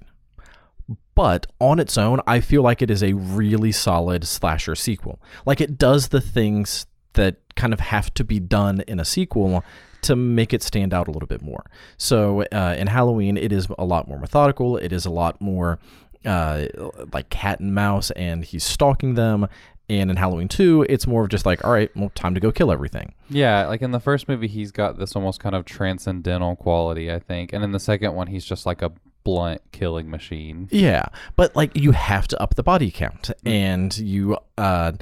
But 1.18 1.48
on 1.60 1.80
its 1.80 1.98
own, 1.98 2.22
I 2.28 2.42
feel 2.42 2.62
like 2.62 2.84
it 2.84 2.92
is 2.92 3.02
a 3.02 3.14
really 3.14 3.72
solid 3.72 4.24
slasher 4.24 4.76
sequel. 4.76 5.20
Like 5.48 5.60
it 5.60 5.76
does 5.76 6.10
the 6.10 6.22
things 6.22 6.86
that 7.14 7.38
kind 7.56 7.74
of 7.74 7.80
have 7.80 8.14
to 8.14 8.24
be 8.24 8.40
done 8.40 8.84
in 8.88 9.00
a 9.00 9.06
sequel 9.06 9.66
to 10.04 10.16
make 10.16 10.54
it 10.54 10.62
stand 10.62 10.94
out 10.94 11.08
a 11.08 11.12
little 11.12 11.26
bit 11.26 11.42
more. 11.42 11.66
So 11.98 12.44
uh, 12.52 12.76
in 12.78 12.86
Halloween, 12.86 13.36
it 13.36 13.52
is 13.52 13.68
a 13.80 13.84
lot 13.84 14.08
more 14.08 14.20
methodical. 14.20 14.78
It 14.78 14.94
is 14.94 15.08
a 15.08 15.10
lot 15.10 15.42
more 15.42 15.80
uh, 16.24 16.68
like 17.12 17.32
cat 17.32 17.60
and 17.62 17.74
mouse, 17.74 18.12
and 18.12 18.46
he's 18.46 18.64
stalking 18.64 19.16
them. 19.16 19.48
And 19.90 20.12
in 20.12 20.18
Halloween 20.18 20.50
2, 20.50 20.86
it's 20.88 21.08
more 21.08 21.24
of 21.24 21.30
just 21.30 21.48
like, 21.48 21.66
all 21.66 21.72
right, 21.72 21.90
well, 21.96 22.12
time 22.14 22.36
to 22.36 22.40
go 22.40 22.52
kill 22.52 22.72
everything. 22.72 23.16
Yeah, 23.28 23.66
like 23.66 23.82
in 23.82 23.90
the 23.90 24.00
first 24.00 24.28
movie, 24.28 24.48
he's 24.48 24.72
got 24.72 25.00
this 25.00 25.16
almost 25.16 25.40
kind 25.40 25.56
of 25.56 25.66
transcendental 25.66 26.58
quality, 26.58 27.12
I 27.12 27.18
think, 27.18 27.54
and 27.54 27.64
in 27.64 27.72
the 27.72 27.80
second 27.80 28.14
one, 28.14 28.28
he's 28.28 28.46
just 28.46 28.68
like 28.68 28.84
a 28.84 28.92
blunt 29.28 29.62
killing 29.74 30.10
machine. 30.10 30.70
Yeah, 30.72 31.08
but 31.36 31.54
like 31.54 31.76
you 31.76 31.92
have 31.92 32.30
to 32.30 32.42
up 32.42 32.56
the 32.56 32.64
body 32.64 32.92
count, 32.92 33.30
and 33.46 33.96
you 33.98 34.38
uh, 34.58 34.94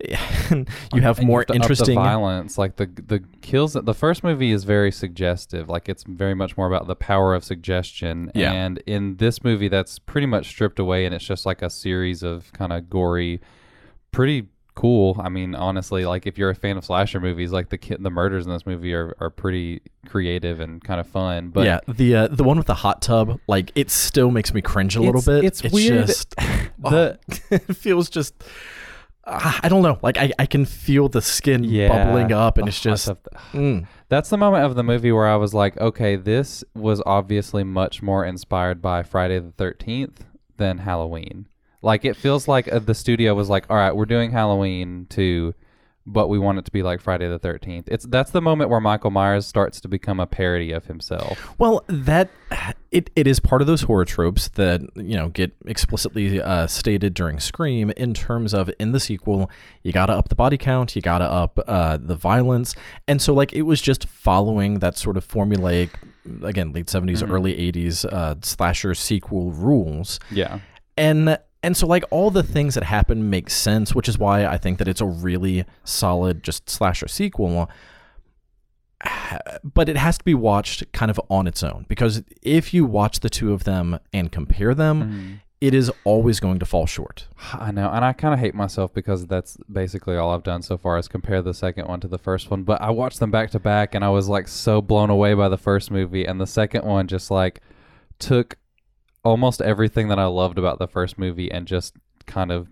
you 0.02 1.00
have 1.00 1.18
And 1.18 1.28
more 1.28 1.42
up 1.42 1.46
the 1.46 1.54
interesting. 1.54 1.94
violence. 1.94 2.58
Like 2.58 2.74
the 2.74 2.86
the 2.86 3.22
kills. 3.40 3.74
The 3.74 3.94
first 3.94 4.24
movie 4.24 4.50
is 4.50 4.64
very 4.64 4.90
suggestive. 4.90 5.68
Like 5.68 5.88
it's 5.88 6.02
very 6.02 6.34
much 6.34 6.56
more 6.56 6.66
about 6.66 6.88
the 6.88 6.96
power 6.96 7.36
of 7.36 7.44
suggestion. 7.44 8.32
Yeah. 8.34 8.52
And 8.52 8.82
in 8.84 9.18
this 9.18 9.44
movie, 9.44 9.68
that's 9.68 10.00
pretty 10.00 10.26
much 10.26 10.48
stripped 10.48 10.80
away, 10.80 11.06
and 11.06 11.14
it's 11.14 11.24
just 11.24 11.46
like 11.46 11.62
a 11.62 11.70
series 11.70 12.24
of 12.24 12.52
kind 12.52 12.72
of 12.72 12.90
gory, 12.90 13.40
pretty 14.10 14.48
cool. 14.74 15.20
I 15.22 15.28
mean, 15.28 15.54
honestly, 15.54 16.04
like 16.04 16.26
if 16.26 16.38
you're 16.38 16.50
a 16.50 16.54
fan 16.54 16.76
of 16.76 16.84
slasher 16.84 17.20
movies, 17.20 17.52
like 17.52 17.68
the 17.70 17.78
ki- 17.78 17.96
the 17.98 18.10
murders 18.10 18.46
in 18.46 18.52
this 18.52 18.66
movie 18.66 18.94
are, 18.94 19.14
are 19.20 19.30
pretty 19.30 19.82
creative 20.06 20.60
and 20.60 20.82
kind 20.82 21.00
of 21.00 21.06
fun. 21.06 21.50
But 21.50 21.64
yeah, 21.66 21.80
the 21.88 22.14
uh, 22.16 22.28
the 22.28 22.44
one 22.44 22.56
with 22.56 22.66
the 22.66 22.74
hot 22.74 23.02
tub, 23.02 23.38
like 23.46 23.72
it 23.74 23.90
still 23.90 24.30
makes 24.30 24.52
me 24.54 24.62
cringe 24.62 24.96
a 24.96 25.00
little 25.00 25.20
It's- 25.20 25.26
bit. 25.60 25.64
it's 25.66 25.72
weird. 25.74 26.06
Just, 26.06 26.34
the 26.78 27.18
it 27.50 27.76
feels 27.76 28.08
just. 28.10 28.34
ah, 29.26 29.60
I 29.62 29.68
don't 29.68 29.82
know. 29.82 29.98
Like 30.02 30.16
I, 30.18 30.32
I 30.38 30.46
can 30.46 30.64
feel 30.64 31.08
the 31.08 31.22
skin 31.22 31.64
yeah, 31.64 31.88
bubbling 31.88 32.32
up, 32.32 32.58
and 32.58 32.66
it's 32.68 32.80
just. 32.80 33.08
mm. 33.52 33.86
That's 34.08 34.28
the 34.28 34.36
moment 34.36 34.64
of 34.66 34.74
the 34.74 34.82
movie 34.82 35.10
where 35.10 35.26
I 35.26 35.36
was 35.36 35.54
like, 35.54 35.78
okay, 35.78 36.16
this 36.16 36.62
was 36.74 37.00
obviously 37.06 37.64
much 37.64 38.02
more 38.02 38.26
inspired 38.26 38.82
by 38.82 39.02
Friday 39.02 39.38
the 39.38 39.52
13th 39.52 40.16
than 40.58 40.78
Halloween. 40.78 41.46
Like, 41.82 42.04
it 42.04 42.16
feels 42.16 42.46
like 42.48 42.72
uh, 42.72 42.78
the 42.78 42.94
studio 42.94 43.34
was 43.34 43.48
like, 43.50 43.66
all 43.68 43.76
right, 43.76 43.94
we're 43.94 44.06
doing 44.06 44.30
Halloween 44.30 45.06
two, 45.10 45.54
but 46.06 46.28
we 46.28 46.36
want 46.38 46.58
it 46.58 46.64
to 46.64 46.72
be 46.72 46.82
like 46.82 47.00
Friday 47.00 47.28
the 47.28 47.38
13th. 47.38 47.84
It's 47.86 48.04
That's 48.06 48.30
the 48.32 48.40
moment 48.40 48.70
where 48.70 48.80
Michael 48.80 49.10
Myers 49.12 49.46
starts 49.46 49.80
to 49.82 49.88
become 49.88 50.18
a 50.18 50.26
parody 50.26 50.72
of 50.72 50.86
himself. 50.86 51.54
Well, 51.58 51.84
that 51.88 52.28
it, 52.90 53.08
it 53.14 53.26
is 53.28 53.38
part 53.38 53.60
of 53.60 53.66
those 53.68 53.82
horror 53.82 54.04
tropes 54.04 54.48
that 54.50 54.80
you 54.96 55.16
know 55.16 55.28
get 55.28 55.52
explicitly 55.66 56.40
uh, 56.42 56.66
stated 56.66 57.14
during 57.14 57.38
Scream 57.38 57.90
in 57.96 58.14
terms 58.14 58.52
of 58.52 58.68
in 58.80 58.90
the 58.92 58.98
sequel 59.00 59.48
you 59.84 59.92
gotta 59.92 60.12
up 60.12 60.28
the 60.28 60.34
body 60.34 60.58
count, 60.58 60.96
you 60.96 61.02
gotta 61.02 61.24
up 61.24 61.58
uh, 61.68 61.98
the 62.00 62.16
violence, 62.16 62.74
and 63.06 63.22
so 63.22 63.32
like 63.32 63.52
it 63.52 63.62
was 63.62 63.80
just 63.80 64.08
following 64.08 64.80
that 64.80 64.98
sort 64.98 65.16
of 65.16 65.26
formulaic, 65.26 65.90
again 66.42 66.72
late 66.72 66.86
70s 66.86 67.28
early 67.28 67.56
eighties 67.56 68.04
uh, 68.04 68.34
slasher 68.42 68.94
sequel 68.94 69.52
rules, 69.52 70.18
Yeah. 70.32 70.58
and 70.96 71.38
and 71.62 71.76
so 71.76 71.86
like 71.86 72.04
all 72.10 72.30
the 72.30 72.42
things 72.42 72.74
that 72.74 72.84
happen 72.84 73.30
make 73.30 73.48
sense, 73.48 73.94
which 73.94 74.08
is 74.08 74.18
why 74.18 74.44
I 74.46 74.58
think 74.58 74.78
that 74.78 74.88
it's 74.88 75.00
a 75.00 75.06
really 75.06 75.64
solid 75.84 76.42
just 76.42 76.68
slasher 76.68 77.08
sequel. 77.08 77.70
But 79.64 79.88
it 79.88 79.96
has 79.96 80.18
to 80.18 80.24
be 80.24 80.34
watched 80.34 80.92
kind 80.92 81.10
of 81.10 81.20
on 81.28 81.46
its 81.46 81.62
own 81.62 81.86
because 81.88 82.22
if 82.42 82.74
you 82.74 82.84
watch 82.84 83.20
the 83.20 83.30
two 83.30 83.52
of 83.52 83.64
them 83.64 83.98
and 84.12 84.30
compare 84.30 84.74
them, 84.74 85.02
mm. 85.02 85.40
it 85.60 85.74
is 85.74 85.90
always 86.04 86.38
going 86.38 86.58
to 86.58 86.66
fall 86.66 86.86
short. 86.86 87.26
I 87.52 87.72
know, 87.72 87.90
and 87.90 88.04
I 88.04 88.12
kind 88.12 88.34
of 88.34 88.40
hate 88.40 88.54
myself 88.54 88.92
because 88.92 89.26
that's 89.26 89.56
basically 89.70 90.16
all 90.16 90.32
I've 90.32 90.42
done 90.42 90.62
so 90.62 90.76
far 90.76 90.98
is 90.98 91.08
compare 91.08 91.42
the 91.42 91.54
second 91.54 91.88
one 91.88 92.00
to 92.00 92.08
the 92.08 92.18
first 92.18 92.50
one. 92.50 92.62
But 92.62 92.80
I 92.82 92.90
watched 92.90 93.20
them 93.20 93.30
back 93.30 93.50
to 93.52 93.58
back, 93.58 93.94
and 93.94 94.04
I 94.04 94.10
was 94.10 94.28
like 94.28 94.48
so 94.48 94.80
blown 94.82 95.10
away 95.10 95.34
by 95.34 95.48
the 95.48 95.58
first 95.58 95.90
movie, 95.90 96.24
and 96.24 96.40
the 96.40 96.46
second 96.46 96.84
one 96.84 97.08
just 97.08 97.30
like 97.30 97.60
took 98.18 98.58
almost 99.24 99.62
everything 99.62 100.08
that 100.08 100.18
I 100.18 100.26
loved 100.26 100.58
about 100.58 100.78
the 100.78 100.88
first 100.88 101.18
movie 101.18 101.50
and 101.50 101.66
just 101.66 101.94
kind 102.26 102.50
of 102.50 102.68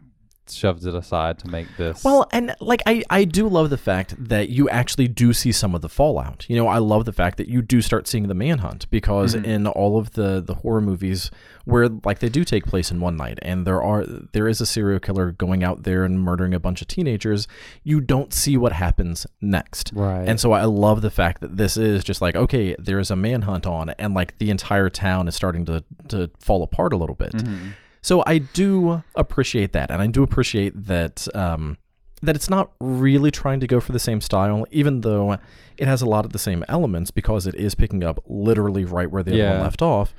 shoved 0.48 0.84
it 0.86 0.94
aside 0.94 1.38
to 1.40 1.48
make 1.48 1.66
this. 1.76 2.04
Well, 2.04 2.28
and 2.32 2.54
like 2.60 2.82
I, 2.86 3.02
I 3.10 3.24
do 3.24 3.48
love 3.48 3.70
the 3.70 3.78
fact 3.78 4.14
that 4.18 4.48
you 4.48 4.68
actually 4.68 5.08
do 5.08 5.32
see 5.32 5.52
some 5.52 5.74
of 5.74 5.80
the 5.80 5.88
fallout. 5.88 6.46
You 6.48 6.56
know, 6.56 6.68
I 6.68 6.78
love 6.78 7.04
the 7.04 7.12
fact 7.12 7.36
that 7.38 7.48
you 7.48 7.62
do 7.62 7.82
start 7.82 8.08
seeing 8.08 8.28
the 8.28 8.34
manhunt 8.34 8.90
because 8.90 9.34
mm-hmm. 9.34 9.44
in 9.44 9.66
all 9.66 9.98
of 9.98 10.12
the 10.12 10.40
the 10.40 10.54
horror 10.54 10.80
movies 10.80 11.30
where 11.64 11.88
like 12.04 12.18
they 12.20 12.28
do 12.28 12.44
take 12.44 12.64
place 12.64 12.90
in 12.90 13.00
one 13.00 13.16
night 13.16 13.38
and 13.42 13.66
there 13.66 13.82
are 13.82 14.04
there 14.04 14.48
is 14.48 14.60
a 14.60 14.66
serial 14.66 14.98
killer 14.98 15.32
going 15.32 15.62
out 15.62 15.82
there 15.82 16.04
and 16.04 16.20
murdering 16.20 16.54
a 16.54 16.60
bunch 16.60 16.82
of 16.82 16.88
teenagers, 16.88 17.46
you 17.82 18.00
don't 18.00 18.32
see 18.32 18.56
what 18.56 18.72
happens 18.72 19.26
next. 19.40 19.92
Right. 19.94 20.28
And 20.28 20.40
so 20.40 20.52
I 20.52 20.64
love 20.64 21.02
the 21.02 21.10
fact 21.10 21.40
that 21.40 21.56
this 21.56 21.76
is 21.76 22.04
just 22.04 22.20
like 22.20 22.36
okay, 22.36 22.74
there's 22.78 23.10
a 23.10 23.16
manhunt 23.16 23.66
on 23.66 23.90
and 23.90 24.14
like 24.14 24.38
the 24.38 24.50
entire 24.50 24.90
town 24.90 25.28
is 25.28 25.34
starting 25.34 25.64
to 25.66 25.84
to 26.08 26.30
fall 26.38 26.62
apart 26.62 26.92
a 26.92 26.96
little 26.96 27.16
bit. 27.16 27.32
Mm-hmm. 27.32 27.70
So 28.02 28.22
I 28.26 28.38
do 28.38 29.02
appreciate 29.14 29.72
that, 29.72 29.90
and 29.90 30.00
I 30.00 30.06
do 30.06 30.22
appreciate 30.22 30.86
that 30.86 31.28
um, 31.34 31.76
that 32.22 32.36
it's 32.36 32.50
not 32.50 32.72
really 32.80 33.30
trying 33.30 33.60
to 33.60 33.66
go 33.66 33.80
for 33.80 33.92
the 33.92 33.98
same 33.98 34.20
style, 34.20 34.66
even 34.70 35.00
though 35.02 35.38
it 35.76 35.88
has 35.88 36.02
a 36.02 36.06
lot 36.06 36.24
of 36.24 36.32
the 36.32 36.38
same 36.38 36.64
elements 36.68 37.10
because 37.10 37.46
it 37.46 37.54
is 37.54 37.74
picking 37.74 38.04
up 38.04 38.22
literally 38.26 38.84
right 38.84 39.10
where 39.10 39.22
the 39.22 39.32
other 39.32 39.52
one 39.52 39.60
left 39.62 39.82
off. 39.82 40.14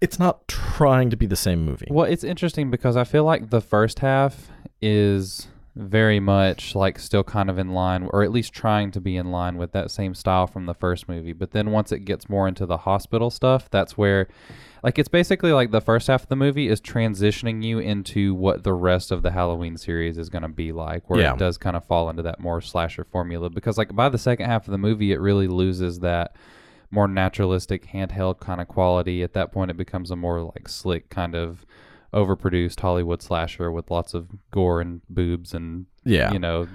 It's 0.00 0.18
not 0.18 0.48
trying 0.48 1.10
to 1.10 1.16
be 1.16 1.26
the 1.26 1.36
same 1.36 1.64
movie. 1.64 1.86
Well, 1.90 2.06
it's 2.06 2.24
interesting 2.24 2.70
because 2.70 2.96
I 2.96 3.04
feel 3.04 3.24
like 3.24 3.50
the 3.50 3.60
first 3.60 4.00
half 4.00 4.50
is 4.80 5.46
very 5.76 6.20
much 6.20 6.74
like 6.74 6.98
still 6.98 7.24
kind 7.24 7.48
of 7.48 7.58
in 7.58 7.72
line, 7.72 8.08
or 8.12 8.22
at 8.22 8.32
least 8.32 8.52
trying 8.52 8.90
to 8.90 9.00
be 9.00 9.16
in 9.16 9.30
line 9.30 9.56
with 9.56 9.72
that 9.72 9.90
same 9.90 10.14
style 10.14 10.46
from 10.46 10.66
the 10.66 10.74
first 10.74 11.08
movie. 11.08 11.32
But 11.32 11.52
then 11.52 11.70
once 11.70 11.92
it 11.92 12.00
gets 12.00 12.28
more 12.28 12.48
into 12.48 12.66
the 12.66 12.78
hospital 12.78 13.30
stuff, 13.30 13.70
that's 13.70 13.96
where, 13.96 14.28
like, 14.82 14.98
it's 14.98 15.08
basically 15.08 15.52
like 15.52 15.70
the 15.70 15.80
first 15.80 16.08
half 16.08 16.24
of 16.24 16.28
the 16.28 16.36
movie 16.36 16.68
is 16.68 16.80
transitioning 16.80 17.62
you 17.62 17.78
into 17.78 18.34
what 18.34 18.64
the 18.64 18.72
rest 18.72 19.10
of 19.12 19.22
the 19.22 19.30
Halloween 19.30 19.76
series 19.76 20.18
is 20.18 20.28
going 20.28 20.42
to 20.42 20.48
be 20.48 20.72
like, 20.72 21.08
where 21.08 21.20
Yeah. 21.20 21.34
it 21.34 21.38
does 21.38 21.56
kind 21.58 21.76
of 21.76 21.84
fall 21.84 22.10
into 22.10 22.22
that 22.22 22.40
more 22.40 22.60
slasher 22.60 23.04
formula. 23.04 23.48
Because, 23.50 23.78
like, 23.78 23.94
by 23.94 24.08
the 24.08 24.18
second 24.18 24.46
half 24.46 24.66
of 24.66 24.72
the 24.72 24.78
movie, 24.78 25.12
it 25.12 25.20
really 25.20 25.46
loses 25.48 26.00
that 26.00 26.34
more 26.90 27.08
naturalistic 27.08 27.88
handheld 27.92 28.40
kind 28.40 28.60
of 28.60 28.68
quality. 28.68 29.22
At 29.22 29.32
that 29.34 29.52
point, 29.52 29.70
it 29.70 29.76
becomes 29.76 30.10
a 30.10 30.16
more 30.16 30.42
like 30.42 30.68
slick 30.68 31.08
kind 31.10 31.34
of 31.34 31.64
overproduced 32.12 32.78
Hollywood 32.80 33.22
slasher 33.22 33.70
with 33.72 33.90
lots 33.90 34.12
of 34.14 34.28
gore 34.50 34.80
and 34.80 35.00
boobs 35.08 35.54
and 35.54 35.86
Yeah. 36.04 36.32
you 36.32 36.38
know, 36.38 36.68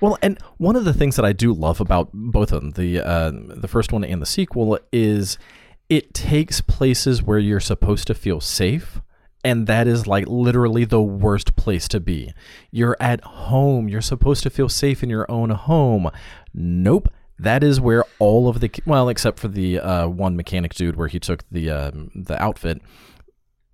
Well, 0.00 0.18
and 0.22 0.38
one 0.58 0.76
of 0.76 0.84
the 0.84 0.92
things 0.92 1.16
that 1.16 1.24
I 1.24 1.32
do 1.32 1.52
love 1.52 1.80
about 1.80 2.10
both 2.12 2.52
of 2.52 2.60
them, 2.60 2.70
the 2.72 3.00
uh, 3.00 3.32
the 3.34 3.66
first 3.68 3.90
one 3.92 4.04
and 4.04 4.20
the 4.20 4.26
sequel, 4.26 4.78
is 4.92 5.38
it 5.88 6.14
takes 6.14 6.60
places 6.60 7.22
where 7.22 7.38
you're 7.38 7.60
supposed 7.60 8.06
to 8.06 8.14
feel 8.14 8.40
safe. 8.40 9.00
And 9.42 9.66
that 9.66 9.86
is 9.86 10.06
like 10.06 10.26
literally 10.26 10.86
the 10.86 11.02
worst 11.02 11.54
place 11.54 11.86
to 11.88 12.00
be. 12.00 12.32
You're 12.70 12.96
at 12.98 13.22
home. 13.22 13.88
You're 13.88 14.00
supposed 14.00 14.42
to 14.44 14.50
feel 14.50 14.70
safe 14.70 15.02
in 15.02 15.10
your 15.10 15.30
own 15.30 15.50
home. 15.50 16.10
Nope. 16.54 17.12
That 17.38 17.62
is 17.62 17.80
where 17.80 18.04
all 18.18 18.48
of 18.48 18.60
the 18.60 18.70
well, 18.86 19.08
except 19.08 19.38
for 19.38 19.48
the 19.48 19.80
uh, 19.80 20.06
one 20.06 20.36
mechanic 20.36 20.72
dude 20.72 20.96
where 20.96 21.08
he 21.08 21.18
took 21.18 21.42
the 21.50 21.68
um, 21.68 22.10
the 22.14 22.40
outfit, 22.40 22.80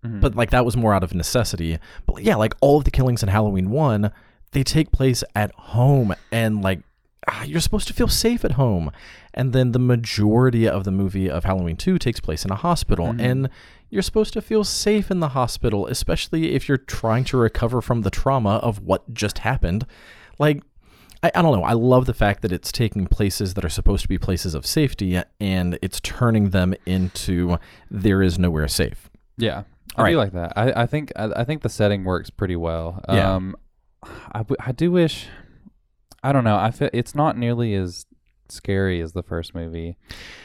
but 0.03 0.35
like 0.35 0.51
that 0.51 0.65
was 0.65 0.79
more 0.79 0.95
out 0.95 1.05
of 1.05 1.15
necessity. 1.15 1.79
But 2.07 2.23
yeah, 2.23 2.37
like 2.37 2.55
all 2.61 2.79
of 2.79 2.85
the 2.85 2.91
killings 2.91 3.23
in 3.23 3.29
Halloween 3.29 3.71
one, 3.71 4.13
they 4.53 4.65
take 4.65 4.93
place 4.93 5.23
at 5.37 5.53
home, 5.55 6.15
and 6.33 6.63
like 6.63 6.81
ah, 7.29 7.45
you're 7.45 7.61
supposed 7.61 7.87
to 7.89 7.95
feel 7.95 8.09
safe 8.09 8.45
at 8.47 8.53
home. 8.53 8.91
And 9.33 9.53
then 9.53 9.73
the 9.73 9.79
majority 9.79 10.69
of 10.69 10.85
the 10.85 10.91
movie 10.91 11.31
of 11.31 11.45
Halloween 11.45 11.77
two 11.77 11.99
takes 11.99 12.21
place 12.21 12.45
in 12.45 12.51
a 12.51 12.57
hospital, 12.57 13.15
and 13.19 13.49
you're 13.89 14.03
supposed 14.03 14.33
to 14.35 14.43
feel 14.43 14.65
safe 14.65 15.11
in 15.11 15.21
the 15.21 15.29
hospital, 15.31 15.87
especially 15.87 16.55
if 16.55 16.69
you're 16.69 16.79
trying 16.79 17.25
to 17.25 17.37
recover 17.37 17.81
from 17.81 18.03
the 18.03 18.11
trauma 18.11 18.57
of 18.57 18.81
what 18.81 19.13
just 19.15 19.39
happened. 19.39 19.87
Like 20.39 20.63
I, 21.23 21.31
I 21.35 21.43
don't 21.43 21.53
know. 21.57 21.65
I 21.65 21.75
love 21.75 22.07
the 22.07 22.15
fact 22.15 22.43
that 22.43 22.51
it's 22.53 22.73
taking 22.73 23.07
places 23.07 23.55
that 23.55 23.65
are 23.65 23.69
supposed 23.71 24.03
to 24.03 24.09
be 24.09 24.19
places 24.19 24.55
of 24.55 24.65
safety 24.67 25.21
and 25.39 25.79
it's 25.83 26.01
turning 26.01 26.51
them 26.51 26.75
into 26.87 27.59
there 27.91 28.23
is 28.23 28.39
nowhere 28.39 28.69
safe. 28.69 29.11
yeah. 29.37 29.65
All 29.97 30.05
I 30.05 30.11
do 30.13 30.19
right. 30.19 30.25
like 30.25 30.33
that. 30.35 30.53
I, 30.57 30.83
I 30.83 30.87
think 30.87 31.11
I, 31.17 31.25
I 31.41 31.45
think 31.45 31.63
the 31.63 31.69
setting 31.69 32.05
works 32.05 32.31
pretty 32.31 32.55
well. 32.55 33.03
Yeah. 33.09 33.35
Um, 33.35 33.57
I, 34.05 34.39
w- 34.39 34.57
I 34.61 34.71
do 34.71 34.93
wish. 34.93 35.27
I 36.23 36.33
don't 36.33 36.45
know. 36.45 36.57
I 36.57 36.71
feel 36.71 36.91
it's 36.93 37.17
not 37.17 37.37
nearly 37.37 37.75
as 37.75 38.07
scary 38.51 39.01
as 39.01 39.13
the 39.13 39.23
first 39.23 39.55
movie. 39.55 39.97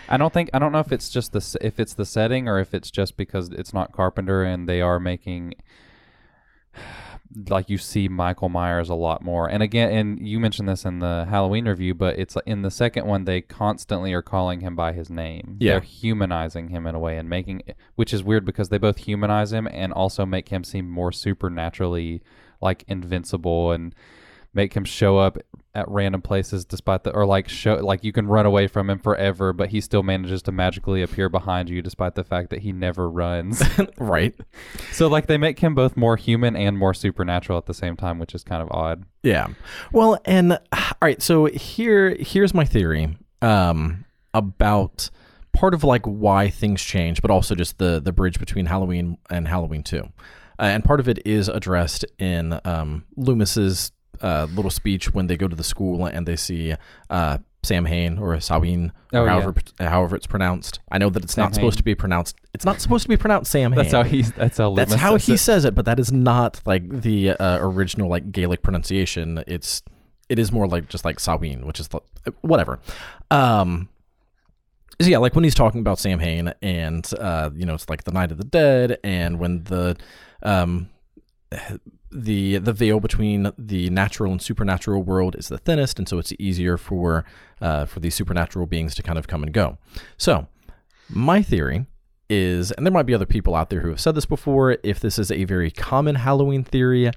I 0.09 0.17
don't 0.17 0.33
think 0.33 0.49
I 0.53 0.59
don't 0.59 0.71
know 0.71 0.79
if 0.79 0.91
it's 0.91 1.09
just 1.09 1.31
the 1.31 1.57
if 1.61 1.79
it's 1.79 1.93
the 1.93 2.05
setting 2.05 2.47
or 2.47 2.59
if 2.59 2.73
it's 2.73 2.91
just 2.91 3.17
because 3.17 3.49
it's 3.49 3.73
not 3.73 3.91
Carpenter 3.91 4.43
and 4.43 4.67
they 4.67 4.81
are 4.81 4.99
making 4.99 5.55
like 7.47 7.69
you 7.69 7.77
see 7.77 8.07
Michael 8.07 8.49
Myers 8.49 8.89
a 8.89 8.95
lot 8.95 9.21
more. 9.21 9.49
And 9.49 9.61
again, 9.61 9.91
and 9.91 10.27
you 10.27 10.39
mentioned 10.39 10.69
this 10.69 10.85
in 10.85 10.99
the 10.99 11.25
Halloween 11.29 11.67
review, 11.67 11.93
but 11.93 12.17
it's 12.17 12.37
in 12.45 12.61
the 12.61 12.71
second 12.71 13.05
one 13.05 13.25
they 13.25 13.41
constantly 13.41 14.13
are 14.13 14.21
calling 14.21 14.61
him 14.61 14.75
by 14.75 14.93
his 14.93 15.09
name. 15.09 15.57
Yeah. 15.59 15.73
They're 15.73 15.81
humanizing 15.81 16.69
him 16.69 16.87
in 16.87 16.95
a 16.95 16.99
way 16.99 17.17
and 17.17 17.29
making 17.29 17.63
which 17.95 18.13
is 18.13 18.23
weird 18.23 18.45
because 18.45 18.69
they 18.69 18.77
both 18.77 18.97
humanize 18.97 19.51
him 19.51 19.67
and 19.67 19.91
also 19.91 20.25
make 20.25 20.49
him 20.49 20.63
seem 20.63 20.89
more 20.89 21.11
supernaturally 21.11 22.21
like 22.61 22.83
invincible 22.87 23.71
and 23.71 23.93
make 24.53 24.73
him 24.73 24.85
show 24.85 25.17
up 25.17 25.37
at 25.75 25.87
random 25.89 26.21
places 26.21 26.65
despite 26.65 27.03
the 27.03 27.11
or 27.13 27.25
like 27.25 27.47
show 27.47 27.75
like 27.75 28.03
you 28.03 28.11
can 28.11 28.27
run 28.27 28.45
away 28.45 28.67
from 28.67 28.89
him 28.89 28.97
forever 28.97 29.53
but 29.53 29.69
he 29.69 29.81
still 29.81 30.03
manages 30.03 30.41
to 30.41 30.51
magically 30.51 31.01
appear 31.01 31.29
behind 31.29 31.69
you 31.69 31.81
despite 31.81 32.15
the 32.15 32.23
fact 32.23 32.49
that 32.49 32.61
he 32.61 32.71
never 32.71 33.09
runs 33.09 33.61
right. 33.97 34.35
so 34.91 35.07
like 35.07 35.27
they 35.27 35.37
make 35.37 35.59
him 35.59 35.75
both 35.75 35.95
more 35.97 36.15
human 36.17 36.55
and 36.55 36.77
more 36.77 36.93
supernatural 36.93 37.57
at 37.57 37.65
the 37.65 37.73
same 37.73 37.95
time 37.95 38.17
which 38.19 38.33
is 38.33 38.43
kind 38.43 38.61
of 38.61 38.69
odd 38.71 39.05
Yeah. 39.23 39.47
Well, 39.91 40.19
and 40.25 40.53
all 40.53 40.97
right, 41.01 41.21
so 41.21 41.45
here 41.45 42.15
here's 42.19 42.53
my 42.53 42.63
theory 42.65 43.17
um 43.41 44.05
about 44.33 45.09
part 45.53 45.73
of 45.73 45.83
like 45.83 46.05
why 46.05 46.49
things 46.49 46.81
change, 46.81 47.21
but 47.21 47.31
also 47.31 47.55
just 47.55 47.77
the 47.77 47.99
the 47.99 48.11
bridge 48.11 48.39
between 48.39 48.65
Halloween 48.67 49.17
and 49.29 49.47
Halloween 49.47 49.83
2. 49.83 49.97
Uh, 50.57 50.61
and 50.61 50.83
part 50.85 50.99
of 50.99 51.09
it 51.09 51.25
is 51.25 51.49
addressed 51.49 52.05
in 52.19 52.59
um 52.65 53.03
Loomis's 53.17 53.91
uh, 54.21 54.47
little 54.53 54.71
speech 54.71 55.13
when 55.13 55.27
they 55.27 55.37
go 55.37 55.47
to 55.47 55.55
the 55.55 55.63
school 55.63 56.05
and 56.05 56.27
they 56.27 56.35
see 56.35 56.73
uh 57.09 57.37
Sam 57.63 57.85
Hain 57.85 58.19
or 58.19 58.39
Sawin, 58.39 58.91
Oh, 59.11 59.21
or 59.21 59.25
yeah. 59.25 59.31
however 59.31 59.55
however 59.79 60.15
it's 60.15 60.27
pronounced. 60.27 60.79
I 60.91 60.99
know 60.99 61.09
that 61.09 61.23
it's 61.23 61.33
Sam 61.33 61.45
not 61.45 61.55
supposed 61.55 61.77
to 61.77 61.83
be 61.83 61.95
pronounced. 61.95 62.35
It's 62.53 62.63
not 62.65 62.79
supposed 62.79 63.03
to 63.03 63.09
be 63.09 63.17
pronounced 63.17 63.51
Sam 63.51 63.71
Hain. 63.71 63.77
that's 63.77 63.91
how 63.91 64.03
he's 64.03 64.31
that's 64.33 64.57
how 64.59 64.73
That's 64.75 64.93
how 64.93 65.17
says 65.17 65.25
he 65.25 65.33
it. 65.33 65.37
says 65.39 65.65
it, 65.65 65.73
but 65.75 65.85
that 65.85 65.99
is 65.99 66.11
not 66.11 66.61
like 66.67 66.87
the 67.01 67.31
uh, 67.31 67.57
original 67.61 68.07
like 68.07 68.31
Gaelic 68.31 68.61
pronunciation. 68.61 69.43
It's 69.47 69.81
it 70.29 70.37
is 70.37 70.51
more 70.51 70.67
like 70.67 70.89
just 70.89 71.05
like 71.05 71.19
Sawin, 71.19 71.65
which 71.65 71.79
is 71.79 71.87
the, 71.87 71.99
whatever. 72.41 72.79
Um, 73.31 73.89
so 75.01 75.07
yeah, 75.09 75.17
like 75.17 75.33
when 75.35 75.43
he's 75.43 75.55
talking 75.55 75.81
about 75.81 75.99
Sam 75.99 76.19
Hain, 76.19 76.53
and 76.61 77.09
uh, 77.19 77.49
you 77.55 77.65
know, 77.65 77.73
it's 77.73 77.89
like 77.89 78.03
the 78.05 78.11
Night 78.11 78.31
of 78.31 78.37
the 78.37 78.45
Dead, 78.45 78.99
and 79.03 79.39
when 79.39 79.63
the 79.65 79.97
um 80.43 80.89
the 82.11 82.57
the 82.57 82.73
veil 82.73 82.99
between 82.99 83.51
the 83.57 83.89
natural 83.89 84.31
and 84.31 84.41
supernatural 84.41 85.03
world 85.03 85.35
is 85.35 85.47
the 85.49 85.57
thinnest, 85.57 85.99
and 85.99 86.07
so 86.07 86.17
it's 86.17 86.33
easier 86.39 86.77
for 86.77 87.25
uh, 87.61 87.85
for 87.85 87.99
these 87.99 88.15
supernatural 88.15 88.65
beings 88.65 88.95
to 88.95 89.03
kind 89.03 89.17
of 89.17 89.27
come 89.27 89.43
and 89.43 89.53
go. 89.53 89.77
So, 90.17 90.47
my 91.09 91.41
theory 91.41 91.85
is, 92.29 92.71
and 92.71 92.85
there 92.85 92.93
might 92.93 93.05
be 93.05 93.13
other 93.13 93.25
people 93.25 93.55
out 93.55 93.69
there 93.69 93.81
who 93.81 93.89
have 93.89 93.99
said 93.99 94.15
this 94.15 94.25
before. 94.25 94.77
If 94.83 94.99
this 94.99 95.19
is 95.19 95.31
a 95.31 95.43
very 95.43 95.71
common 95.71 96.15
Halloween 96.15 96.63
theory, 96.63 97.11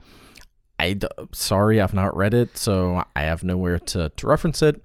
I 0.78 0.94
d- 0.94 1.08
sorry 1.32 1.80
I've 1.80 1.94
not 1.94 2.16
read 2.16 2.34
it, 2.34 2.56
so 2.56 3.04
I 3.16 3.22
have 3.22 3.44
nowhere 3.44 3.78
to 3.78 4.10
to 4.10 4.26
reference 4.26 4.62
it. 4.62 4.82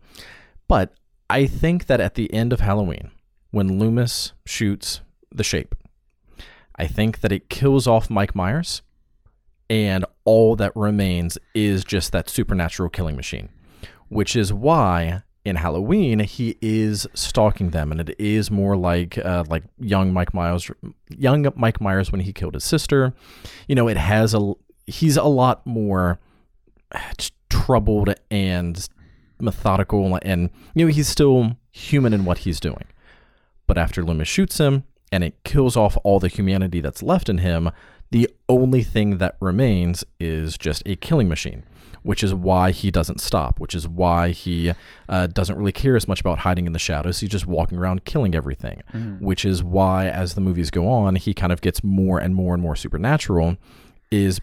But 0.68 0.94
I 1.30 1.46
think 1.46 1.88
that 1.88 2.00
at 2.00 2.16
the 2.16 2.32
end 2.34 2.54
of 2.54 2.60
Halloween, 2.60 3.12
when 3.52 3.80
Loomis 3.80 4.34
shoots 4.46 5.02
the 5.32 5.44
shape, 5.44 5.76
I 6.76 6.88
think 6.88 7.22
that 7.22 7.32
it 7.32 7.50
kills 7.50 7.88
off 7.88 8.10
Mike 8.10 8.36
Myers, 8.36 8.82
and 9.70 10.06
all 10.26 10.56
that 10.56 10.76
remains 10.76 11.38
is 11.54 11.84
just 11.84 12.12
that 12.12 12.30
supernatural 12.30 12.90
killing 12.90 13.16
machine, 13.16 13.50
which 14.10 14.36
is 14.36 14.54
why 14.54 15.24
in 15.46 15.58
Halloween 15.58 16.20
he 16.20 16.58
is 16.62 17.08
stalking 17.14 17.72
them, 17.72 17.92
and 17.92 18.00
it 18.02 18.16
is 18.18 18.50
more 18.50 18.78
like 18.78 19.18
uh, 19.18 19.44
like 19.50 19.64
young 19.80 20.14
Mike 20.14 20.34
Myers, 20.34 20.72
young 21.10 21.52
Mike 21.56 21.82
Myers 21.82 22.12
when 22.12 22.22
he 22.22 22.32
killed 22.32 22.54
his 22.54 22.64
sister. 22.64 23.14
You 23.68 23.76
know, 23.76 23.88
it 23.88 23.98
has 23.98 24.34
a 24.34 24.54
he's 24.86 25.18
a 25.18 25.24
lot 25.24 25.66
more 25.66 26.20
troubled 27.50 28.14
and 28.32 28.88
methodical, 29.40 30.18
and 30.22 30.50
you 30.74 30.86
know 30.86 30.92
he's 30.92 31.10
still 31.10 31.58
human 31.72 32.14
in 32.14 32.26
what 32.26 32.40
he's 32.40 32.60
doing. 32.60 32.86
But 33.68 33.78
after 33.78 34.04
Loomis 34.04 34.28
shoots 34.28 34.60
him 34.60 34.84
and 35.12 35.24
it 35.24 35.44
kills 35.44 35.78
off 35.78 35.98
all 36.04 36.20
the 36.20 36.28
humanity 36.28 36.82
that's 36.82 37.04
left 37.04 37.30
in 37.30 37.40
him, 37.40 37.72
the 38.14 38.30
only 38.48 38.84
thing 38.84 39.18
that 39.18 39.36
remains 39.40 40.06
is 40.20 40.56
just 40.56 40.84
a 40.86 40.96
killing 40.96 41.28
machine, 41.28 41.64
which 42.04 42.24
is 42.24 42.32
why 42.32 42.70
he 42.70 42.92
doesn't 42.92 43.20
stop, 43.20 43.60
which 43.60 43.74
is 43.74 43.88
why 43.88 44.30
he 44.30 44.72
uh, 45.10 45.26
doesn't 45.26 45.58
really 45.58 45.72
care 45.72 45.96
as 45.96 46.08
much 46.08 46.22
about 46.22 46.38
hiding 46.38 46.68
in 46.68 46.74
the 46.74 46.80
shadows. 46.80 47.22
He's 47.22 47.32
just 47.32 47.48
walking 47.48 47.80
around 47.80 48.06
killing 48.06 48.36
everything, 48.36 48.84
which 49.20 49.44
is 49.44 49.64
why, 49.64 50.10
as 50.10 50.36
the 50.36 50.42
movies 50.42 50.70
go 50.70 50.88
on, 50.88 51.16
he 51.16 51.34
kind 51.34 51.52
of 51.52 51.62
gets 51.62 51.84
more 51.84 52.20
and 52.20 52.36
more 52.36 52.54
and 52.54 52.62
more 52.62 52.76
supernatural. 52.76 53.58
Is 54.12 54.40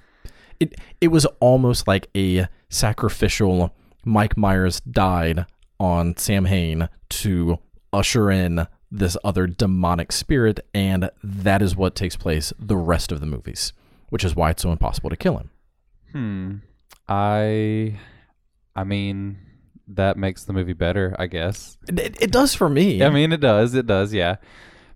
it? 0.58 0.74
It 1.00 1.08
was 1.08 1.24
almost 1.38 1.86
like 1.86 2.08
a 2.16 2.48
sacrificial. 2.70 3.72
Mike 4.04 4.36
Myers 4.36 4.80
died 4.80 5.46
on 5.78 6.16
Sam 6.16 6.46
Hain 6.46 6.88
to 7.10 7.60
usher 7.92 8.32
in 8.32 8.66
this 8.90 9.16
other 9.22 9.46
demonic 9.46 10.12
spirit, 10.12 10.60
and 10.74 11.10
that 11.22 11.62
is 11.62 11.76
what 11.76 11.94
takes 11.94 12.16
place 12.16 12.52
the 12.58 12.76
rest 12.76 13.12
of 13.12 13.20
the 13.20 13.26
movies, 13.26 13.72
which 14.08 14.24
is 14.24 14.34
why 14.34 14.50
it's 14.50 14.62
so 14.62 14.72
impossible 14.72 15.10
to 15.10 15.16
kill 15.16 15.38
him. 15.38 15.50
Hmm. 16.12 16.54
I 17.08 17.98
I 18.74 18.84
mean 18.84 19.38
that 19.88 20.16
makes 20.16 20.44
the 20.44 20.52
movie 20.52 20.72
better, 20.72 21.16
I 21.18 21.26
guess. 21.26 21.76
It, 21.88 22.22
it, 22.22 22.30
does 22.30 22.54
for 22.54 22.68
me. 22.68 23.02
I 23.02 23.10
mean 23.10 23.32
it 23.32 23.40
does. 23.40 23.74
It 23.74 23.86
does, 23.86 24.12
yeah. 24.12 24.36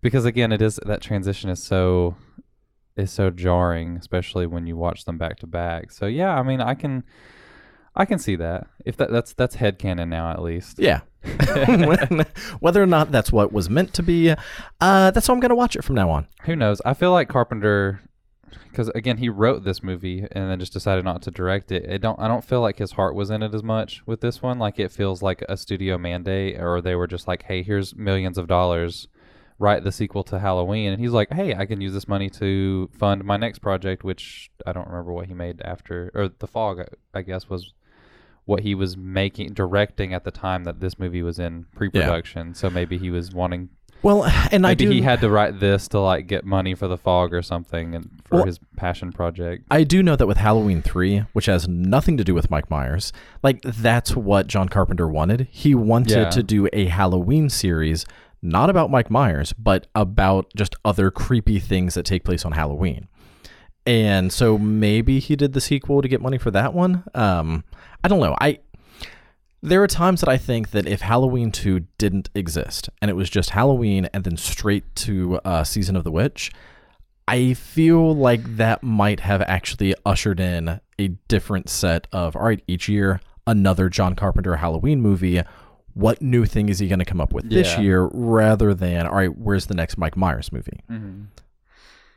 Because 0.01 0.25
again, 0.25 0.53
it 0.53 0.63
is 0.63 0.79
that 0.87 1.01
transition 1.01 1.51
is 1.51 1.63
so 1.63 2.17
is 2.97 3.11
so 3.11 3.31
jarring, 3.31 3.97
especially 3.97 4.47
when 4.47 4.67
you 4.67 4.77
watch 4.77 5.05
them 5.05 5.19
back 5.19 5.39
to 5.39 5.47
back. 5.47 5.91
So 5.91 6.07
yeah, 6.07 6.35
I 6.35 6.43
mean 6.43 6.61
I 6.61 6.75
can 6.75 7.05
I 7.97 8.05
can 8.05 8.19
see 8.19 8.37
that. 8.37 8.67
If 8.85 8.97
that 8.97 9.11
that's 9.11 9.33
that's 9.35 9.57
headcanon 9.57 10.09
now 10.09 10.31
at 10.31 10.43
least. 10.43 10.79
yeah. 10.79 11.01
Whether 12.61 12.83
or 12.83 12.87
not 12.87 13.11
that's 13.13 13.33
what 13.33 13.53
was 13.53 13.71
meant 13.71 13.95
to 13.95 14.03
be, 14.03 14.31
uh, 14.81 15.11
that's 15.11 15.27
how 15.27 15.33
I'm 15.35 15.41
going 15.41 15.49
to 15.51 15.55
watch 15.55 15.75
it 15.77 15.83
from 15.85 15.95
now 15.95 16.11
on. 16.11 16.27
Who 16.45 16.55
knows? 16.57 16.81
I 16.85 16.95
feel 16.95 17.13
like 17.13 17.29
Carpenter 17.29 18.01
because 18.71 18.89
again 18.91 19.17
he 19.19 19.29
wrote 19.29 19.65
this 19.65 19.83
movie 19.83 20.27
and 20.33 20.51
then 20.51 20.59
just 20.61 20.73
decided 20.73 21.05
not 21.05 21.23
to 21.23 21.31
direct 21.31 21.71
it. 21.73 21.85
It 21.85 22.01
don't 22.03 22.19
I 22.21 22.29
don't 22.29 22.45
feel 22.45 22.61
like 22.61 22.79
his 22.79 22.93
heart 22.93 23.15
was 23.15 23.31
in 23.31 23.43
it 23.43 23.55
as 23.55 23.63
much 23.63 24.03
with 24.07 24.21
this 24.21 24.43
one. 24.43 24.59
Like 24.59 24.79
it 24.79 24.91
feels 24.93 25.23
like 25.23 25.43
a 25.49 25.57
studio 25.57 25.97
mandate 25.99 26.61
or 26.61 26.81
they 26.81 26.95
were 26.95 27.07
just 27.07 27.27
like, 27.29 27.45
"Hey, 27.45 27.63
here's 27.63 27.95
millions 27.97 28.37
of 28.39 28.47
dollars. 28.47 29.09
Write 29.59 29.85
the 29.85 29.93
sequel 29.93 30.25
to 30.25 30.39
Halloween." 30.41 30.93
And 30.93 31.01
he's 31.01 31.13
like, 31.13 31.33
"Hey, 31.33 31.55
I 31.55 31.65
can 31.67 31.81
use 31.81 31.95
this 31.95 32.09
money 32.09 32.29
to 32.31 32.91
fund 32.99 33.25
my 33.25 33.37
next 33.37 33.61
project, 33.61 34.03
which 34.05 34.51
I 34.67 34.73
don't 34.73 34.89
remember 34.89 35.13
what 35.13 35.27
he 35.27 35.35
made 35.35 35.63
after 35.63 36.11
or 36.15 36.29
The 36.29 36.47
Fog, 36.49 36.81
I- 36.81 37.19
I 37.19 37.23
guess 37.23 37.49
was 37.49 37.73
what 38.47 38.61
he 38.61 38.75
was 38.75 38.97
making 38.97 39.53
directing 39.55 40.13
at 40.13 40.25
the 40.25 40.31
time 40.31 40.65
that 40.65 40.81
this 40.81 40.99
movie 40.99 41.23
was 41.23 41.39
in 41.39 41.65
pre-production. 41.75 42.55
So 42.55 42.69
maybe 42.71 42.99
he 42.99 43.11
was 43.11 43.33
wanting 43.33 43.71
Well, 44.03 44.25
and 44.53 44.67
I 44.67 44.71
Maybe 44.73 44.85
do. 44.85 44.91
he 44.91 45.01
had 45.01 45.23
to 45.23 45.31
write 45.31 45.61
this 45.61 45.89
to 45.89 45.99
like 46.01 46.27
get 46.27 46.45
money 46.45 46.75
for 46.75 46.87
the 46.89 46.99
fog 46.99 47.33
or 47.33 47.41
something, 47.41 47.95
and 47.95 48.11
for 48.27 48.37
Well- 48.37 48.45
his 48.45 48.61
passion 48.77 49.13
project. 49.13 49.65
I 49.71 49.83
do 49.83 50.03
know 50.03 50.15
that 50.15 50.27
with 50.27 50.37
Halloween 50.37 50.83
3, 50.83 51.21
which 51.33 51.47
has 51.47 51.67
nothing 51.67 52.19
to 52.19 52.25
do 52.25 52.35
with 52.35 52.51
Mike 52.51 52.69
Myers, 52.69 53.15
like 53.43 53.63
that's 53.63 54.15
what 54.15 54.47
John 54.47 54.69
Carpenter 54.69 55.09
wanted. 55.09 55.49
He 55.51 55.75
wanted 55.75 56.19
Yeah. 56.19 56.29
to 56.31 56.43
do 56.43 56.69
a 56.75 56.85
Halloween 56.87 57.49
series 57.49 58.05
not 58.43 58.69
about 58.69 58.91
Mike 58.91 59.11
Myers, 59.11 59.55
but 59.55 59.87
about 59.95 60.53
just 60.55 60.75
other 60.85 61.11
creepy 61.11 61.59
things 61.59 61.95
that 61.95 62.05
take 62.05 62.25
place 62.25 62.45
on 62.45 62.53
Halloween. 62.53 63.09
And 63.87 64.33
so 64.33 64.57
maybe 64.57 65.19
he 65.19 65.37
did 65.37 65.53
the 65.53 65.61
sequel 65.61 66.01
to 66.01 66.09
get 66.09 66.23
money 66.23 66.39
for 66.39 66.51
that 66.51 66.73
one. 66.73 67.05
Um, 67.15 67.65
I 68.03 68.09
don't 68.09 68.21
know. 68.21 68.37
I 68.41 68.61
there 69.65 69.83
are 69.83 69.87
times 69.87 70.21
that 70.21 70.29
I 70.29 70.37
think 70.37 70.73
that 70.73 70.87
if 70.87 71.01
Halloween 71.01 71.51
2 71.51 71.87
didn't 71.97 72.29
exist 72.35 72.91
and 73.01 73.11
it 73.11 73.15
was 73.15 73.31
just 73.31 73.51
Halloween 73.51 74.11
and 74.13 74.23
then 74.23 74.37
straight 74.37 74.85
to 74.97 75.41
uh, 75.43 75.65
Season 75.65 75.97
of 75.97 76.05
the 76.05 76.11
Witch, 76.11 76.53
I 77.27 77.55
feel 77.55 78.15
like 78.15 78.57
that 78.57 78.83
might 78.83 79.21
have 79.21 79.41
actually 79.41 79.95
ushered 80.05 80.39
in 80.39 80.81
a 80.99 81.09
different 81.29 81.71
set 81.71 82.07
of, 82.13 82.37
all 82.37 82.43
right, 82.43 82.63
each 82.67 82.91
year, 82.91 83.23
another 83.47 83.89
John 83.89 84.15
Carpenter 84.15 84.57
Halloween 84.57 85.01
movie. 85.01 85.41
What 85.95 86.21
new 86.21 86.45
thing 86.45 86.69
is 86.69 86.79
he 86.79 86.87
going 86.89 86.99
to 86.99 87.07
come 87.07 87.21
up 87.21 87.33
with 87.33 87.49
this 87.49 87.79
year 87.79 88.11
rather 88.13 88.75
than, 88.75 89.07
all 89.07 89.17
right, 89.17 89.35
where's 89.35 89.65
the 89.65 89.75
next 89.75 89.97
Mike 89.97 90.15
Myers 90.15 90.53
movie? 90.53 90.81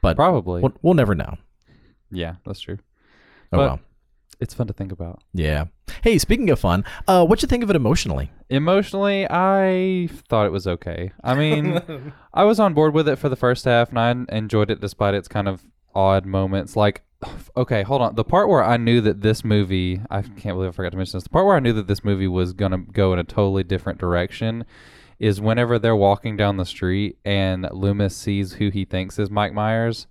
But 0.02 0.18
Probably. 0.18 0.62
we'll, 0.62 0.74
we'll 0.82 0.94
never 0.96 1.16
know. 1.16 1.38
Yeah, 2.12 2.36
that's 2.46 2.60
true. 2.60 2.78
Oh, 3.52 3.58
But- 3.58 3.60
well. 3.60 3.80
It's 4.40 4.54
fun 4.54 4.68
to 4.68 4.74
think 4.74 4.92
about. 4.92 5.24
Yeah. 5.34 5.66
Hey, 6.04 6.20
speaking 6.20 6.52
of 6.52 6.60
fun, 6.60 6.86
uh, 7.08 7.26
what'd 7.26 7.42
you 7.42 7.48
think 7.48 7.64
of 7.64 7.72
it 7.72 7.76
emotionally? 7.76 8.30
Emotionally, 8.52 9.26
I 9.28 10.10
thought 10.30 10.46
it 10.46 10.52
was 10.52 10.68
okay. 10.68 11.12
I 11.24 11.34
mean, 11.34 11.82
I 12.36 12.44
was 12.44 12.60
on 12.60 12.76
board 12.76 12.94
with 12.94 13.08
it 13.10 13.16
for 13.16 13.30
the 13.30 13.36
first 13.36 13.66
half, 13.66 13.90
and 13.90 13.98
I 14.00 14.36
enjoyed 14.36 14.70
it 14.70 14.80
despite 14.80 15.16
its 15.16 15.28
kind 15.28 15.48
of 15.48 15.64
odd 15.96 16.28
moments. 16.28 16.76
Like, 16.76 17.02
okay, 17.58 17.82
hold 17.82 18.04
on. 18.04 18.14
The 18.14 18.24
part 18.24 18.48
where 18.48 18.64
I 18.64 18.78
knew 18.78 19.02
that 19.02 19.22
this 19.22 19.44
movie, 19.44 20.02
I 20.12 20.22
can't 20.22 20.56
believe 20.56 20.70
I 20.70 20.72
forgot 20.72 20.92
to 20.92 20.98
mention 20.98 21.18
this. 21.18 21.24
The 21.24 21.30
part 21.30 21.48
where 21.48 21.56
I 21.56 21.60
knew 21.60 21.74
that 21.74 21.88
this 21.88 22.04
movie 22.04 22.28
was 22.28 22.54
gonna 22.54 22.78
go 22.78 23.14
in 23.14 23.18
a 23.20 23.24
totally 23.24 23.64
different 23.64 23.98
direction 23.98 24.66
is 25.18 25.42
whenever 25.42 25.80
they're 25.80 25.96
walking 25.96 26.38
down 26.38 26.58
the 26.58 26.66
street 26.66 27.18
and 27.26 27.68
Loomis 27.72 28.16
sees 28.16 28.54
who 28.54 28.70
he 28.70 28.86
thinks 28.86 29.18
is 29.18 29.32
Mike 29.32 29.52
Myers, 29.54 30.06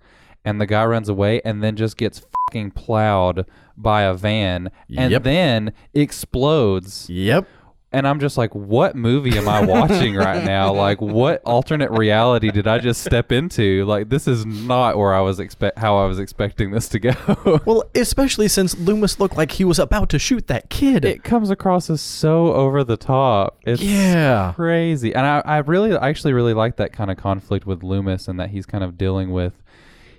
and 0.46 0.58
the 0.60 0.66
guy 0.66 0.84
runs 0.86 1.10
away 1.10 1.42
and 1.44 1.62
then 1.62 1.76
just 1.76 1.98
gets 1.98 2.20
fucking 2.48 2.70
plowed 2.70 3.44
by 3.76 4.02
a 4.02 4.14
van 4.14 4.70
and 4.96 5.10
Yep. 5.12 5.22
then 5.24 5.72
explodes 6.20 7.06
Yep. 7.10 7.46
and 7.92 8.06
I'm 8.06 8.20
just 8.20 8.36
like, 8.36 8.54
what 8.54 8.94
movie 8.96 9.36
am 9.38 9.48
I 9.48 9.64
watching 9.64 10.14
right 10.26 10.44
now? 10.44 10.72
Like, 10.72 11.00
what 11.00 11.40
alternate 11.44 11.90
reality 11.90 12.50
did 12.50 12.66
I 12.66 12.78
just 12.78 13.02
step 13.02 13.32
into? 13.32 13.84
Like, 13.86 14.08
this 14.08 14.26
is 14.28 14.44
not 14.46 14.96
where 14.98 15.14
I 15.14 15.20
was 15.20 15.40
expect 15.40 15.78
how 15.78 15.96
I 15.98 16.06
was 16.06 16.18
expecting 16.18 16.70
this 16.72 16.88
to 16.90 16.98
go. 16.98 17.12
Well, 17.66 17.84
especially 17.94 18.48
since 18.48 18.76
Loomis 18.76 19.18
looked 19.18 19.36
like 19.36 19.52
he 19.52 19.64
was 19.64 19.78
about 19.78 20.08
to 20.10 20.18
shoot 20.18 20.46
that 20.48 20.68
kid. 20.70 21.04
it 21.04 21.22
comes 21.24 21.48
across 21.50 21.88
as 21.90 22.00
so 22.00 22.52
over 22.54 22.82
the 22.84 22.96
top. 22.96 23.58
It's 23.66 23.82
Yeah. 23.82 24.52
crazy, 24.54 25.14
and 25.14 25.26
I, 25.26 25.42
I 25.44 25.58
really, 25.58 25.96
I 25.96 26.08
actually 26.08 26.32
really 26.34 26.54
like 26.54 26.76
that 26.76 26.92
kind 26.92 27.10
of 27.10 27.16
conflict 27.16 27.66
with 27.66 27.82
Loomis, 27.82 28.28
and 28.28 28.38
that 28.40 28.50
he's 28.50 28.66
kind 28.66 28.84
of 28.84 28.96
dealing 28.98 29.30
with. 29.32 29.54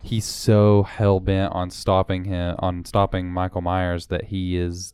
He's 0.08 0.26
so 0.26 0.84
hell 0.84 1.20
bent 1.20 1.54
on 1.54 1.70
stopping 1.70 2.24
him, 2.24 2.56
on 2.60 2.86
stopping 2.86 3.30
Michael 3.30 3.62
Myers, 3.62 4.08
that 4.08 4.26
he 4.26 4.58
is 4.58 4.94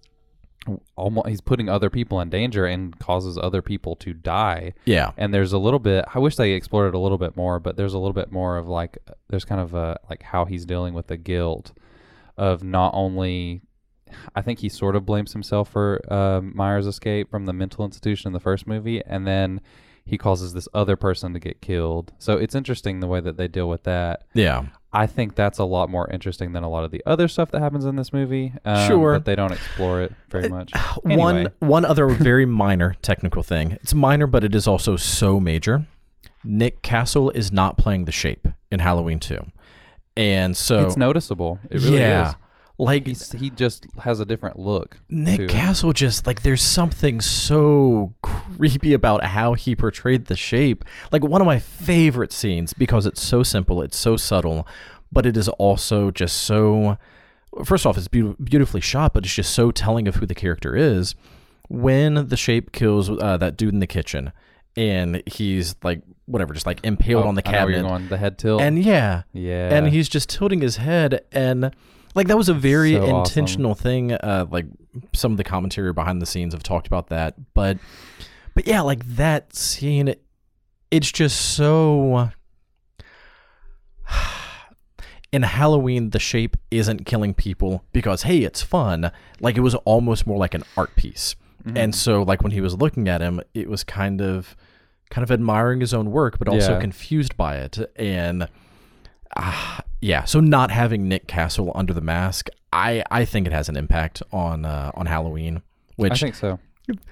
almost 0.96 1.28
he's 1.28 1.42
putting 1.42 1.70
other 1.70 1.90
people 1.90 2.20
in 2.20 2.30
danger 2.30 2.66
and 2.66 2.98
causes 3.00 3.38
other 3.38 3.62
people 3.62 3.96
to 3.98 4.14
die. 4.14 4.74
yeah. 4.86 5.12
And 5.18 5.34
there's 5.34 5.54
a 5.54 5.58
little 5.58 5.80
bit. 5.80 6.06
I 6.14 6.20
wish 6.20 6.36
they 6.36 6.52
explored 6.54 6.88
it 6.88 6.96
a 6.96 7.00
little 7.00 7.18
bit 7.18 7.36
more, 7.36 7.60
but 7.60 7.76
there's 7.78 7.94
a 7.94 8.00
little 8.00 8.14
bit 8.14 8.32
more 8.32 8.58
of 8.58 8.68
like 8.68 8.98
there's 9.30 9.46
kind 9.46 9.62
of 9.62 9.74
a 9.74 10.00
like 10.10 10.24
how 10.24 10.46
he's 10.46 10.66
dealing 10.66 10.94
with 10.94 11.08
the 11.08 11.18
guilt 11.18 11.74
of 12.38 12.64
not 12.64 12.94
only. 12.94 13.62
I 14.36 14.42
think 14.42 14.60
he 14.60 14.70
sort 14.70 14.96
of 14.96 15.08
blames 15.08 15.34
himself 15.34 15.70
for 15.70 16.00
um, 16.14 16.54
Myers' 16.56 16.86
escape 16.86 17.32
from 17.32 17.46
the 17.48 17.54
mental 17.54 17.84
institution 17.84 18.28
in 18.30 18.34
the 18.34 18.40
first 18.40 18.68
movie, 18.68 19.04
and 19.06 19.26
then 19.26 19.60
he 20.06 20.18
causes 20.18 20.54
this 20.54 20.68
other 20.74 20.96
person 20.96 21.34
to 21.34 21.40
get 21.40 21.62
killed. 21.62 22.12
So 22.20 22.34
it's 22.38 22.56
interesting 22.56 23.00
the 23.00 23.08
way 23.08 23.20
that 23.22 23.38
they 23.38 23.48
deal 23.48 23.70
with 23.70 23.84
that. 23.84 24.24
Yeah. 24.34 24.66
I 24.92 25.08
think 25.08 25.36
that's 25.36 25.58
a 25.58 25.64
lot 25.64 25.90
more 25.90 26.08
interesting 26.12 26.52
than 26.52 26.64
a 26.64 26.70
lot 26.70 26.84
of 26.84 26.92
the 26.92 27.02
other 27.06 27.28
stuff 27.28 27.50
that 27.52 27.62
happens 27.62 27.86
in 27.86 27.96
this 27.96 28.14
movie. 28.14 28.54
Um, 28.66 28.88
Sure. 28.88 29.14
but 29.14 29.26
they 29.26 29.36
don't 29.36 29.52
explore 29.52 30.02
it 30.02 30.14
very 30.30 30.50
much. 30.50 30.72
One 31.04 31.36
Anyway. 31.38 31.52
one 31.60 31.86
other 31.86 32.08
very 32.10 32.46
minor 32.46 32.96
technical 33.02 33.42
thing. 33.44 33.72
It's 33.82 33.94
minor, 33.94 34.28
but 34.28 34.44
it 34.44 34.54
is 34.54 34.68
also 34.68 34.96
so 34.98 35.40
major. 35.40 35.88
Nick 36.44 36.82
Castle 36.82 37.30
is 37.32 37.52
not 37.52 37.78
playing 37.78 38.06
the 38.06 38.12
shape 38.12 38.48
in 38.72 38.80
Halloween 38.82 39.20
2. 39.20 39.40
And 40.18 40.56
so 40.56 40.86
It's 40.86 40.98
noticeable. 40.98 41.60
It 41.72 41.82
really 41.82 42.00
yeah. 42.00 42.30
is. 42.30 42.36
Like 42.80 43.06
He's, 43.08 43.32
he 43.34 43.50
just 43.52 43.86
has 44.02 44.20
a 44.20 44.26
different 44.26 44.58
look. 44.58 44.98
Nick. 45.10 45.48
Castle 45.48 45.94
just 45.94 46.26
like 46.26 46.42
there's 46.42 46.62
something 46.62 47.22
so 47.22 48.14
creepy 48.24 48.94
about 48.94 49.24
how 49.24 49.54
he 49.54 49.76
portrayed 49.76 50.26
the 50.26 50.36
shape. 50.36 50.84
Like 51.12 51.24
one 51.24 51.40
of 51.40 51.46
my 51.46 51.60
favorite 51.60 52.34
scenes 52.34 52.74
because 52.74 53.06
it's 53.06 53.22
so 53.22 53.44
simple, 53.44 53.82
it's 53.84 53.98
so 53.98 54.18
subtle, 54.18 54.68
but 55.12 55.26
it 55.28 55.38
is 55.38 55.48
also 55.50 56.10
just 56.10 56.38
so 56.38 56.98
first 57.64 57.86
off 57.86 57.96
it's 57.98 58.08
beau- 58.08 58.36
beautifully 58.44 58.82
shot, 58.82 59.14
but 59.14 59.24
it's 59.24 59.36
just 59.36 59.54
so 59.54 59.70
telling 59.70 60.08
of 60.08 60.16
who 60.16 60.26
the 60.26 60.36
character 60.36 60.76
is. 60.76 61.14
When 61.70 62.28
the 62.28 62.38
shape 62.38 62.72
kills 62.72 63.10
uh, 63.10 63.38
that 63.38 63.56
dude 63.56 63.74
in 63.74 63.80
the 63.80 63.88
kitchen 63.88 64.32
and 64.76 65.22
he's 65.28 65.76
like 65.84 66.02
whatever 66.26 66.54
just 66.54 66.66
like 66.66 66.80
impaled 66.84 67.26
Oh, 67.26 67.28
on 67.28 67.36
the 67.36 67.48
I 67.48 67.52
know 67.52 67.58
you're 67.60 67.68
cabinet. 67.78 67.88
going, 67.90 68.08
the 68.10 68.18
head 68.18 68.38
tilt. 68.40 68.62
And 68.62 68.84
yeah, 68.84 69.24
yeah. 69.32 69.70
and 69.76 69.90
he's 69.90 70.10
just 70.10 70.30
tilting 70.30 70.62
his 70.62 70.78
head 70.78 71.24
and 71.32 71.74
like 72.16 72.28
that 72.28 72.38
was 72.38 72.50
a 72.50 72.54
very 72.54 72.94
So 72.94 73.02
awesome. 73.04 73.18
intentional 73.18 73.76
thing 73.76 74.12
uh 74.14 74.46
like 74.50 74.66
some 75.14 75.32
of 75.32 75.38
the 75.38 75.44
commentary 75.44 75.92
behind 75.94 76.22
the 76.22 76.26
scenes 76.26 76.54
have 76.54 76.64
talked 76.64 76.88
about 76.88 77.08
that 77.08 77.36
but 77.54 77.78
but 78.56 78.68
yeah 78.68 78.82
like 78.82 79.04
that 79.16 79.56
scene 79.56 80.14
it's 80.92 81.12
just 81.12 81.40
so 81.56 82.30
in 85.32 85.42
halloween 85.44 86.12
the 86.12 86.20
shape 86.20 86.58
isn't 86.70 87.06
killing 87.06 87.34
people 87.34 87.84
because 87.92 88.24
hey 88.24 88.40
it's 88.44 88.62
fun 88.62 89.12
like 89.40 89.58
it 89.58 89.62
was 89.62 89.74
almost 89.76 90.28
more 90.28 90.38
like 90.38 90.54
an 90.54 90.64
art 90.78 90.96
piece 90.96 91.36
Mm-hmm. 91.66 91.78
and 91.78 91.96
so 91.96 92.24
like 92.24 92.44
when 92.44 92.52
he 92.52 92.60
was 92.60 92.76
looking 92.76 93.08
at 93.08 93.22
him 93.22 93.40
it 93.54 93.70
was 93.70 93.86
kind 93.86 94.20
of 94.20 94.54
kind 95.10 95.24
of 95.24 95.32
admiring 95.32 95.80
his 95.80 95.94
own 95.94 96.12
work 96.12 96.38
but 96.38 96.50
also 96.50 96.74
Yeah. 96.74 96.82
confused 96.82 97.38
by 97.38 97.56
it 97.56 97.78
and 97.96 98.50
ah, 99.38 99.80
yeah 100.04 100.24
so 100.26 100.40
not 100.40 100.70
having 100.72 101.08
nick 101.08 101.28
castle 101.28 101.72
under 101.76 101.94
the 101.94 102.02
mask 102.02 102.50
i 102.72 103.04
i 103.10 103.24
think 103.26 103.48
it 103.48 103.54
has 103.54 103.70
an 103.70 103.78
impact 103.78 104.22
on 104.32 104.66
uh, 104.66 104.92
on 104.96 105.06
halloween 105.06 105.62
Which 105.96 106.14
I 106.14 106.16
think 106.18 106.36
so. 106.36 106.60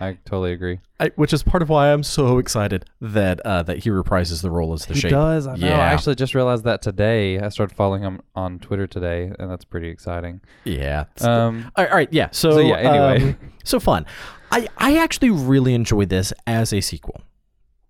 I 0.01 0.17
totally 0.25 0.51
agree. 0.51 0.79
I, 0.99 1.11
which 1.15 1.31
is 1.31 1.43
part 1.43 1.63
of 1.63 1.69
why 1.69 1.93
i'm 1.93 2.03
so 2.03 2.39
excited 2.39 2.83
that 2.99 3.39
uh 3.45 3.63
that 3.63 3.77
he 3.83 3.89
reprises 3.89 4.41
the 4.41 4.51
role 4.51 4.73
as 4.73 4.85
the 4.85 4.93
shape. 4.93 4.95
he 4.95 5.01
shape 5.03 5.11
does. 5.11 5.47
I 5.47 5.55
know. 5.55 5.67
Yeah. 5.67 5.77
I 5.77 5.93
actually 5.93 6.15
just 6.15 6.35
realized 6.35 6.65
that 6.65 6.81
today. 6.81 7.39
I 7.39 7.47
started 7.47 7.73
following 7.73 8.01
him 8.01 8.19
on 8.35 8.59
Twitter 8.59 8.85
today, 8.85 9.31
and 9.39 9.49
that's 9.49 9.63
pretty 9.63 9.87
exciting. 9.87 10.41
yeah 10.65 11.05
Um, 11.21 11.71
all 11.77 11.85
right, 11.85 11.89
all 11.91 11.97
right, 11.97 12.09
yeah. 12.11 12.27
So, 12.31 12.51
So, 12.51 12.59
yeah, 12.59 12.75
anyway. 12.79 13.29
um, 13.29 13.37
so 13.63 13.79
fun. 13.79 14.05
I 14.51 14.67
I 14.77 14.97
actually 14.97 15.29
really 15.29 15.73
enjoy 15.73 16.03
this 16.05 16.33
as 16.45 16.73
a 16.73 16.81
sequel. 16.81 17.21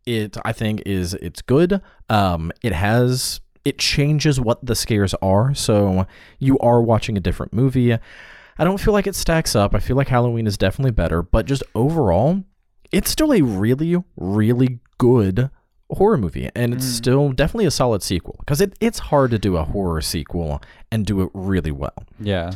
It 0.06 0.38
I 0.46 0.52
think 0.54 0.84
is 0.86 1.16
it's 1.16 1.42
good. 1.42 1.82
Um, 2.10 2.52
it 2.62 2.74
has 2.74 3.42
it 3.65 3.78
changes 3.78 4.39
what 4.39 4.65
the 4.65 4.76
scares 4.76 5.13
are, 5.15 5.54
so 5.54 6.06
you 6.39 6.58
are 6.60 6.82
watching 6.82 7.17
a 7.17 7.21
different 7.21 7.54
movie. 7.54 7.93
I 7.93 8.63
don't 8.63 8.80
feel 8.80 8.93
like 8.93 9.08
it 9.08 9.15
stacks 9.15 9.56
up. 9.56 9.74
I 9.74 9.80
feel 9.80 9.95
like 9.95 10.10
Halloween 10.10 10.47
is 10.47 10.58
definitely 10.58 10.91
better, 10.91 11.21
but 11.21 11.45
just 11.45 11.63
overall, 11.74 12.43
it's 12.91 13.10
still 13.10 13.34
a 13.34 13.41
really 13.41 13.95
really 14.17 14.80
good 14.97 15.50
horror 15.91 16.17
movie 16.17 16.50
and 16.56 16.74
it's 16.74 16.86
mm. 16.86 16.95
still 16.95 17.32
definitely 17.34 17.65
a 17.65 17.71
solid 17.71 18.02
sequel 18.02 18.38
because 18.39 18.62
it, 18.62 18.74
it's 18.80 18.97
hard 18.97 19.30
to 19.30 19.38
do 19.38 19.58
a 19.58 19.63
horror 19.65 20.00
sequel 20.00 20.62
and 20.89 21.06
do 21.06 21.21
it 21.21 21.30
really 21.34 21.71
well 21.71 22.06
yeah. 22.17 22.52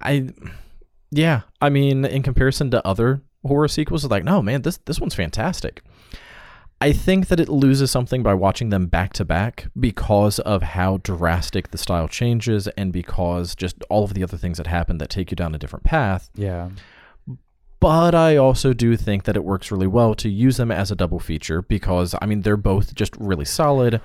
I 0.00 0.30
yeah, 1.10 1.42
I 1.60 1.70
mean 1.70 2.04
in 2.04 2.22
comparison 2.22 2.70
to 2.72 2.86
other 2.86 3.22
horror 3.44 3.68
sequels 3.68 4.04
like 4.04 4.24
no 4.24 4.42
man, 4.42 4.62
this 4.62 4.78
this 4.78 5.00
one's 5.00 5.14
fantastic. 5.14 5.82
I 6.80 6.92
think 6.92 7.26
that 7.26 7.40
it 7.40 7.48
loses 7.48 7.90
something 7.90 8.22
by 8.22 8.34
watching 8.34 8.68
them 8.68 8.86
back 8.86 9.12
to 9.14 9.24
back 9.24 9.66
because 9.78 10.38
of 10.40 10.62
how 10.62 10.98
drastic 10.98 11.70
the 11.70 11.78
style 11.78 12.06
changes 12.06 12.68
and 12.68 12.92
because 12.92 13.56
just 13.56 13.82
all 13.90 14.04
of 14.04 14.14
the 14.14 14.22
other 14.22 14.36
things 14.36 14.58
that 14.58 14.68
happen 14.68 14.98
that 14.98 15.10
take 15.10 15.32
you 15.32 15.34
down 15.34 15.54
a 15.54 15.58
different 15.58 15.84
path. 15.84 16.30
Yeah. 16.34 16.70
But 17.80 18.14
I 18.14 18.36
also 18.36 18.72
do 18.72 18.96
think 18.96 19.24
that 19.24 19.36
it 19.36 19.44
works 19.44 19.70
really 19.70 19.86
well 19.86 20.14
to 20.16 20.28
use 20.28 20.56
them 20.56 20.70
as 20.70 20.90
a 20.90 20.96
double 20.96 21.18
feature 21.18 21.62
because 21.62 22.14
I 22.20 22.26
mean 22.26 22.42
they're 22.42 22.56
both 22.56 22.94
just 22.94 23.16
really 23.16 23.44
solid. 23.44 24.00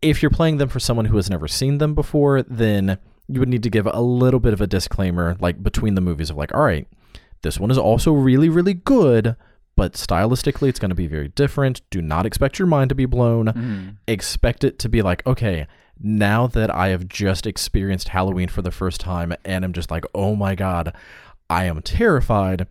If 0.00 0.22
you're 0.22 0.30
playing 0.30 0.56
them 0.56 0.68
for 0.68 0.80
someone 0.80 1.06
who 1.06 1.16
has 1.16 1.30
never 1.30 1.46
seen 1.46 1.78
them 1.78 1.94
before, 1.94 2.42
then 2.42 2.98
you 3.28 3.38
would 3.38 3.48
need 3.48 3.62
to 3.62 3.70
give 3.70 3.86
a 3.86 4.00
little 4.00 4.40
bit 4.40 4.52
of 4.52 4.60
a 4.60 4.66
disclaimer 4.66 5.36
like 5.40 5.62
between 5.62 5.94
the 5.94 6.00
movies 6.00 6.30
of 6.30 6.36
like, 6.36 6.52
all 6.52 6.62
right, 6.62 6.88
this 7.42 7.58
one 7.60 7.70
is 7.70 7.78
also 7.78 8.12
really 8.12 8.48
really 8.48 8.74
good, 8.74 9.36
but 9.76 9.94
stylistically 9.94 10.68
it's 10.68 10.78
going 10.78 10.90
to 10.90 10.94
be 10.94 11.06
very 11.06 11.28
different. 11.28 11.80
Do 11.90 12.02
not 12.02 12.26
expect 12.26 12.58
your 12.58 12.68
mind 12.68 12.90
to 12.90 12.94
be 12.94 13.06
blown. 13.06 13.46
Mm-hmm. 13.46 13.88
Expect 14.06 14.64
it 14.64 14.78
to 14.80 14.88
be 14.88 15.02
like, 15.02 15.26
okay, 15.26 15.66
now 15.98 16.46
that 16.48 16.74
I 16.74 16.88
have 16.88 17.08
just 17.08 17.46
experienced 17.46 18.08
Halloween 18.08 18.48
for 18.48 18.62
the 18.62 18.70
first 18.70 19.00
time 19.00 19.32
and 19.44 19.64
I'm 19.64 19.72
just 19.72 19.90
like, 19.90 20.04
oh 20.14 20.34
my 20.34 20.54
god, 20.54 20.94
I 21.48 21.64
am 21.64 21.80
terrified. 21.82 22.66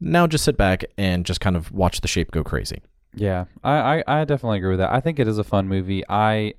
Now 0.00 0.26
just 0.26 0.44
sit 0.44 0.56
back 0.56 0.84
and 0.96 1.26
just 1.26 1.40
kind 1.40 1.56
of 1.56 1.72
watch 1.72 2.00
the 2.00 2.08
shape 2.08 2.30
go 2.30 2.42
crazy. 2.42 2.82
Yeah, 3.14 3.46
I, 3.64 3.72
I, 4.06 4.20
I 4.20 4.24
definitely 4.24 4.58
agree 4.58 4.70
with 4.70 4.78
that. 4.78 4.92
I 4.92 5.00
think 5.00 5.18
it 5.18 5.28
is 5.28 5.38
a 5.38 5.44
fun 5.44 5.68
movie. 5.68 6.04
I 6.08 6.54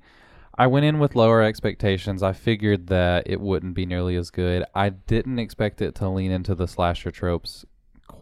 I 0.56 0.66
went 0.66 0.84
in 0.84 0.98
with 0.98 1.16
lower 1.16 1.42
expectations. 1.42 2.22
I 2.22 2.34
figured 2.34 2.88
that 2.88 3.24
it 3.26 3.40
wouldn't 3.40 3.74
be 3.74 3.86
nearly 3.86 4.16
as 4.16 4.30
good. 4.30 4.64
I 4.74 4.90
didn't 4.90 5.38
expect 5.38 5.80
it 5.80 5.94
to 5.96 6.08
lean 6.08 6.30
into 6.30 6.54
the 6.54 6.68
slasher 6.68 7.10
tropes 7.10 7.64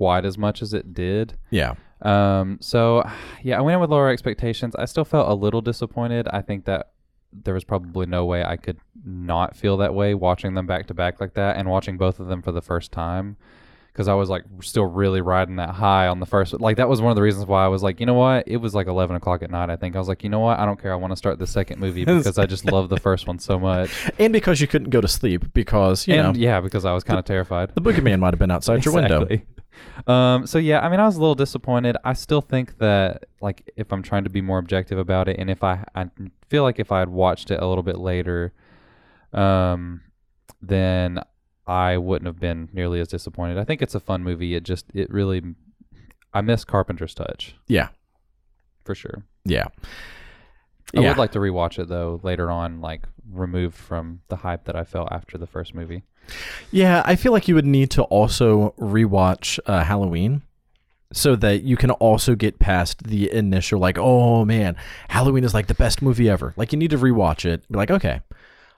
quite 0.00 0.24
as 0.24 0.38
much 0.38 0.62
as 0.62 0.72
it 0.72 0.94
did. 0.94 1.34
Yeah. 1.50 1.74
Um, 2.00 2.56
so 2.62 3.06
yeah, 3.42 3.58
I 3.58 3.60
went 3.60 3.74
in 3.74 3.80
with 3.82 3.90
lower 3.90 4.08
expectations. 4.08 4.74
I 4.76 4.86
still 4.86 5.04
felt 5.04 5.28
a 5.28 5.34
little 5.34 5.60
disappointed. 5.60 6.26
I 6.32 6.40
think 6.40 6.64
that 6.64 6.92
there 7.34 7.52
was 7.52 7.64
probably 7.64 8.06
no 8.06 8.24
way 8.24 8.42
I 8.42 8.56
could 8.56 8.78
not 9.04 9.54
feel 9.54 9.76
that 9.76 9.94
way 9.94 10.14
watching 10.14 10.54
them 10.54 10.66
back 10.66 10.86
to 10.86 10.94
back 10.94 11.20
like 11.20 11.34
that 11.34 11.58
and 11.58 11.68
watching 11.68 11.98
both 11.98 12.18
of 12.18 12.28
them 12.28 12.40
for 12.40 12.50
the 12.50 12.62
first 12.62 12.92
time. 12.92 13.36
Because 13.92 14.08
I 14.08 14.14
was 14.14 14.28
like 14.28 14.44
still 14.62 14.84
really 14.84 15.20
riding 15.20 15.56
that 15.56 15.70
high 15.70 16.06
on 16.06 16.20
the 16.20 16.26
first. 16.26 16.58
Like 16.60 16.76
that 16.76 16.88
was 16.88 17.00
one 17.00 17.10
of 17.10 17.16
the 17.16 17.22
reasons 17.22 17.46
why 17.46 17.64
I 17.64 17.68
was 17.68 17.82
like, 17.82 18.00
you 18.00 18.06
know 18.06 18.14
what? 18.14 18.46
It 18.46 18.58
was 18.58 18.74
like 18.74 18.86
eleven 18.86 19.16
o'clock 19.16 19.42
at 19.42 19.50
night. 19.50 19.68
I 19.68 19.76
think 19.76 19.96
I 19.96 19.98
was 19.98 20.08
like, 20.08 20.22
you 20.22 20.30
know 20.30 20.40
what? 20.40 20.58
I 20.58 20.64
don't 20.64 20.80
care. 20.80 20.92
I 20.92 20.96
want 20.96 21.12
to 21.12 21.16
start 21.16 21.38
the 21.38 21.46
second 21.46 21.80
movie 21.80 22.04
because 22.06 22.38
I 22.38 22.46
just 22.46 22.64
love 22.64 22.88
the 22.88 22.98
first 22.98 23.26
one 23.26 23.38
so 23.38 23.58
much. 23.58 23.90
And 24.18 24.32
because 24.34 24.60
you 24.60 24.66
couldn't 24.66 24.90
go 24.90 25.00
to 25.00 25.08
sleep 25.08 25.52
because, 25.54 26.06
you 26.06 26.14
and 26.14 26.34
know, 26.34 26.38
yeah, 26.38 26.60
because 26.60 26.84
I 26.84 26.92
was 26.92 27.04
kind 27.04 27.18
of 27.18 27.24
terrified. 27.24 27.74
the 27.74 27.80
boogeyman 27.80 28.18
might 28.18 28.34
have 28.34 28.38
been 28.38 28.50
outside 28.50 28.84
your 28.84 28.94
window. 28.94 29.26
Um, 30.06 30.46
so 30.46 30.58
yeah, 30.58 30.80
I 30.80 30.88
mean, 30.88 31.00
I 31.00 31.06
was 31.06 31.16
a 31.16 31.20
little 31.20 31.34
disappointed. 31.34 31.96
I 32.04 32.12
still 32.14 32.40
think 32.40 32.78
that, 32.78 33.24
like, 33.40 33.70
if 33.76 33.92
I'm 33.92 34.02
trying 34.02 34.24
to 34.24 34.30
be 34.30 34.40
more 34.40 34.58
objective 34.58 34.98
about 34.98 35.28
it, 35.28 35.36
and 35.38 35.50
if 35.50 35.62
I, 35.62 35.84
I 35.94 36.10
feel 36.48 36.62
like 36.62 36.78
if 36.78 36.90
I 36.92 36.98
had 36.98 37.08
watched 37.08 37.50
it 37.50 37.60
a 37.60 37.66
little 37.66 37.82
bit 37.82 37.98
later, 37.98 38.52
um, 39.32 40.02
then 40.60 41.20
I 41.70 41.96
wouldn't 41.98 42.26
have 42.26 42.40
been 42.40 42.68
nearly 42.72 42.98
as 43.00 43.06
disappointed. 43.08 43.56
I 43.58 43.64
think 43.64 43.80
it's 43.80 43.94
a 43.94 44.00
fun 44.00 44.24
movie. 44.24 44.54
It 44.56 44.64
just, 44.64 44.86
it 44.92 45.08
really, 45.10 45.42
I 46.34 46.40
miss 46.40 46.64
Carpenter's 46.64 47.14
touch 47.14 47.54
Yeah. 47.68 47.88
for 48.84 48.94
sure. 48.94 49.22
Yeah. 49.44 49.66
I 50.96 51.00
Yeah. 51.00 51.08
would 51.10 51.18
like 51.18 51.32
to 51.32 51.38
rewatch 51.38 51.78
it 51.78 51.88
though 51.88 52.18
later 52.24 52.50
on, 52.50 52.80
like 52.80 53.02
removed 53.30 53.76
from 53.76 54.20
the 54.28 54.36
hype 54.36 54.64
that 54.64 54.74
I 54.74 54.82
felt 54.82 55.12
after 55.12 55.38
the 55.38 55.46
first 55.46 55.72
movie. 55.74 56.02
Yeah, 56.72 57.02
I 57.04 57.14
feel 57.16 57.30
like 57.32 57.46
you 57.46 57.54
would 57.54 57.64
need 57.66 57.90
to 57.92 58.02
also 58.04 58.74
rewatch 58.78 59.58
uh, 59.66 59.84
Halloween 59.84 60.42
so 61.12 61.34
that 61.36 61.62
you 61.62 61.76
can 61.76 61.90
also 61.92 62.34
get 62.34 62.58
past 62.58 63.04
the 63.04 63.32
initial 63.32 63.78
like, 63.80 63.98
oh 63.98 64.44
man, 64.44 64.76
Halloween 65.08 65.44
is 65.44 65.54
like 65.54 65.68
the 65.68 65.74
best 65.74 66.02
movie 66.02 66.28
ever. 66.28 66.52
Like 66.56 66.72
you 66.72 66.78
need 66.78 66.90
to 66.90 66.98
rewatch 66.98 67.44
it. 67.44 67.66
Be 67.70 67.76
like, 67.78 67.90
okay, 67.92 68.20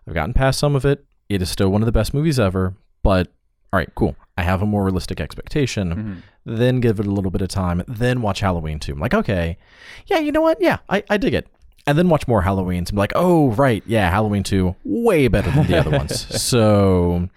I've 0.06 0.14
gotten 0.14 0.34
past 0.34 0.58
some 0.58 0.76
of 0.76 0.84
it. 0.84 1.04
It 1.28 1.40
is 1.40 1.48
still 1.50 1.70
one 1.70 1.80
of 1.82 1.86
the 1.86 1.92
best 1.92 2.12
movies 2.12 2.38
ever, 2.38 2.74
but 3.02 3.28
all 3.72 3.78
right, 3.78 3.90
cool. 3.94 4.16
I 4.36 4.42
have 4.42 4.62
a 4.62 4.66
more 4.66 4.84
realistic 4.84 5.20
expectation. 5.20 5.94
Mhm. 5.94 6.22
Then 6.44 6.80
give 6.80 6.98
it 7.00 7.06
a 7.06 7.10
little 7.10 7.30
bit 7.30 7.40
of 7.42 7.48
time. 7.48 7.82
Then 7.86 8.20
watch 8.20 8.40
Halloween 8.40 8.78
2. 8.78 8.92
I'm 8.92 8.98
like, 9.00 9.14
okay, 9.14 9.56
yeah, 10.06 10.18
you 10.18 10.32
know 10.32 10.40
what? 10.40 10.58
Yeah, 10.60 10.78
I, 10.88 11.04
I 11.08 11.16
dig 11.16 11.34
it. 11.34 11.46
And 11.86 11.98
then 11.98 12.08
watch 12.08 12.28
more 12.28 12.42
Halloweens 12.42 12.78
and 12.78 12.92
be 12.92 12.96
like, 12.96 13.12
oh, 13.14 13.50
right, 13.52 13.82
yeah, 13.86 14.08
Halloween 14.10 14.42
2, 14.42 14.76
way 14.84 15.28
better 15.28 15.50
than 15.50 15.66
the 15.66 15.78
other 15.78 15.90
ones. 15.90 16.26
So, 16.40 17.28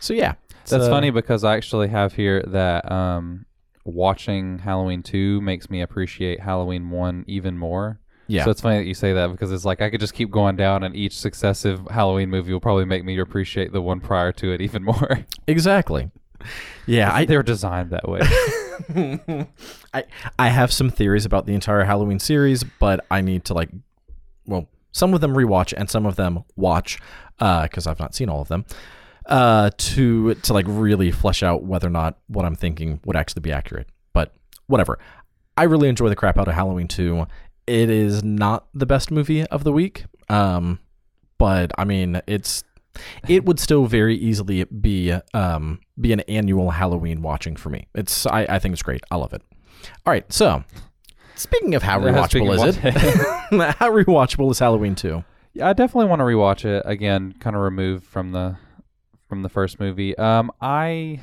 so 0.00 0.12
yeah. 0.14 0.34
That's 0.66 0.84
uh, 0.86 0.90
funny 0.90 1.10
because 1.10 1.44
I 1.44 1.56
actually 1.56 1.88
have 1.88 2.14
here 2.14 2.42
that 2.48 2.90
um, 2.90 3.46
watching 3.84 4.58
Halloween 4.60 5.02
2 5.02 5.40
makes 5.40 5.70
me 5.70 5.80
appreciate 5.80 6.40
Halloween 6.40 6.90
1 6.90 7.24
even 7.28 7.58
more. 7.58 8.00
Yeah. 8.28 8.44
So 8.44 8.50
it's 8.50 8.60
funny 8.60 8.78
that 8.78 8.86
you 8.86 8.94
say 8.94 9.12
that 9.12 9.30
because 9.30 9.52
it's 9.52 9.64
like 9.64 9.80
I 9.80 9.90
could 9.90 10.00
just 10.00 10.14
keep 10.14 10.30
going 10.30 10.56
down, 10.56 10.82
and 10.82 10.94
each 10.96 11.16
successive 11.18 11.86
Halloween 11.90 12.30
movie 12.30 12.52
will 12.52 12.60
probably 12.60 12.84
make 12.84 13.04
me 13.04 13.18
appreciate 13.18 13.72
the 13.72 13.80
one 13.80 14.00
prior 14.00 14.32
to 14.32 14.52
it 14.52 14.60
even 14.66 14.82
more. 14.82 15.24
exactly. 15.46 16.10
Yeah, 16.86 17.12
I, 17.12 17.24
They're 17.26 17.42
designed 17.42 17.90
that 17.90 18.08
way. 18.08 18.20
I 19.94 20.04
I 20.38 20.48
have 20.48 20.72
some 20.72 20.90
theories 20.90 21.24
about 21.24 21.46
the 21.46 21.54
entire 21.54 21.84
Halloween 21.84 22.18
series, 22.18 22.64
but 22.64 23.04
I 23.10 23.20
need 23.20 23.44
to 23.46 23.54
like, 23.54 23.70
well, 24.46 24.68
some 24.92 25.14
of 25.14 25.20
them 25.20 25.34
rewatch 25.34 25.72
and 25.76 25.88
some 25.88 26.06
of 26.06 26.16
them 26.16 26.44
watch, 26.56 26.98
because 27.38 27.86
I've 27.86 27.98
not 27.98 28.14
seen 28.14 28.28
all 28.28 28.40
of 28.42 28.48
them, 28.48 28.64
uh, 29.26 29.70
to 29.76 30.34
to 30.34 30.52
like 30.52 30.66
really 30.68 31.10
flesh 31.10 31.42
out 31.42 31.64
whether 31.64 31.86
or 31.86 31.90
not 31.90 32.18
what 32.28 32.44
I'm 32.44 32.54
thinking 32.54 33.00
would 33.04 33.16
actually 33.16 33.40
be 33.40 33.52
accurate. 33.52 33.88
But 34.12 34.34
whatever. 34.66 34.98
I 35.58 35.62
really 35.62 35.88
enjoy 35.88 36.10
the 36.10 36.16
crap 36.16 36.36
out 36.36 36.48
of 36.48 36.54
Halloween 36.54 36.86
2. 36.86 37.26
It 37.66 37.90
is 37.90 38.22
not 38.22 38.66
the 38.74 38.86
best 38.86 39.10
movie 39.10 39.44
of 39.46 39.64
the 39.64 39.72
week, 39.72 40.04
um, 40.28 40.78
but 41.38 41.72
I 41.76 41.84
mean 41.84 42.20
it's 42.26 42.64
it 43.28 43.44
would 43.44 43.60
still 43.60 43.86
very 43.86 44.16
easily 44.16 44.64
be 44.64 45.12
um 45.34 45.80
be 46.00 46.12
an 46.12 46.20
annual 46.20 46.70
Halloween 46.70 47.22
watching 47.22 47.56
for 47.56 47.70
me. 47.70 47.88
It's 47.94 48.26
I, 48.26 48.46
I 48.48 48.58
think 48.58 48.72
it's 48.72 48.82
great. 48.82 49.02
I 49.10 49.16
love 49.16 49.32
it. 49.32 49.42
All 50.04 50.12
right, 50.12 50.30
so 50.32 50.64
speaking 51.34 51.74
of 51.74 51.82
how 51.82 52.00
rewatchable 52.00 52.54
is 52.66 52.76
it? 52.76 52.80
how 53.76 53.90
rewatchable 53.90 54.50
is 54.50 54.58
Halloween 54.58 54.94
2? 54.94 55.22
Yeah, 55.54 55.68
I 55.68 55.72
definitely 55.72 56.08
want 56.08 56.20
to 56.20 56.24
rewatch 56.24 56.64
it 56.64 56.82
again, 56.84 57.34
kind 57.40 57.56
of 57.56 57.62
removed 57.62 58.04
from 58.04 58.32
the 58.32 58.56
from 59.28 59.42
the 59.42 59.48
first 59.48 59.80
movie. 59.80 60.16
Um, 60.18 60.50
I 60.60 61.20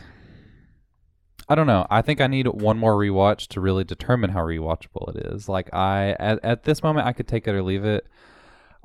I 1.49 1.55
don't 1.55 1.67
know. 1.67 1.85
I 1.89 2.01
think 2.01 2.21
I 2.21 2.27
need 2.27 2.47
one 2.47 2.77
more 2.77 2.95
rewatch 2.95 3.47
to 3.49 3.59
really 3.61 3.83
determine 3.83 4.29
how 4.29 4.41
rewatchable 4.41 5.15
it 5.15 5.25
is. 5.33 5.49
Like 5.49 5.73
I 5.73 6.15
at, 6.19 6.39
at 6.43 6.63
this 6.63 6.81
moment, 6.83 7.05
I 7.07 7.13
could 7.13 7.27
take 7.27 7.47
it 7.47 7.53
or 7.53 7.61
leave 7.61 7.83
it. 7.85 8.07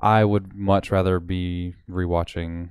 I 0.01 0.25
would 0.25 0.55
much 0.55 0.91
rather 0.91 1.19
be 1.21 1.75
rewatching, 1.91 2.71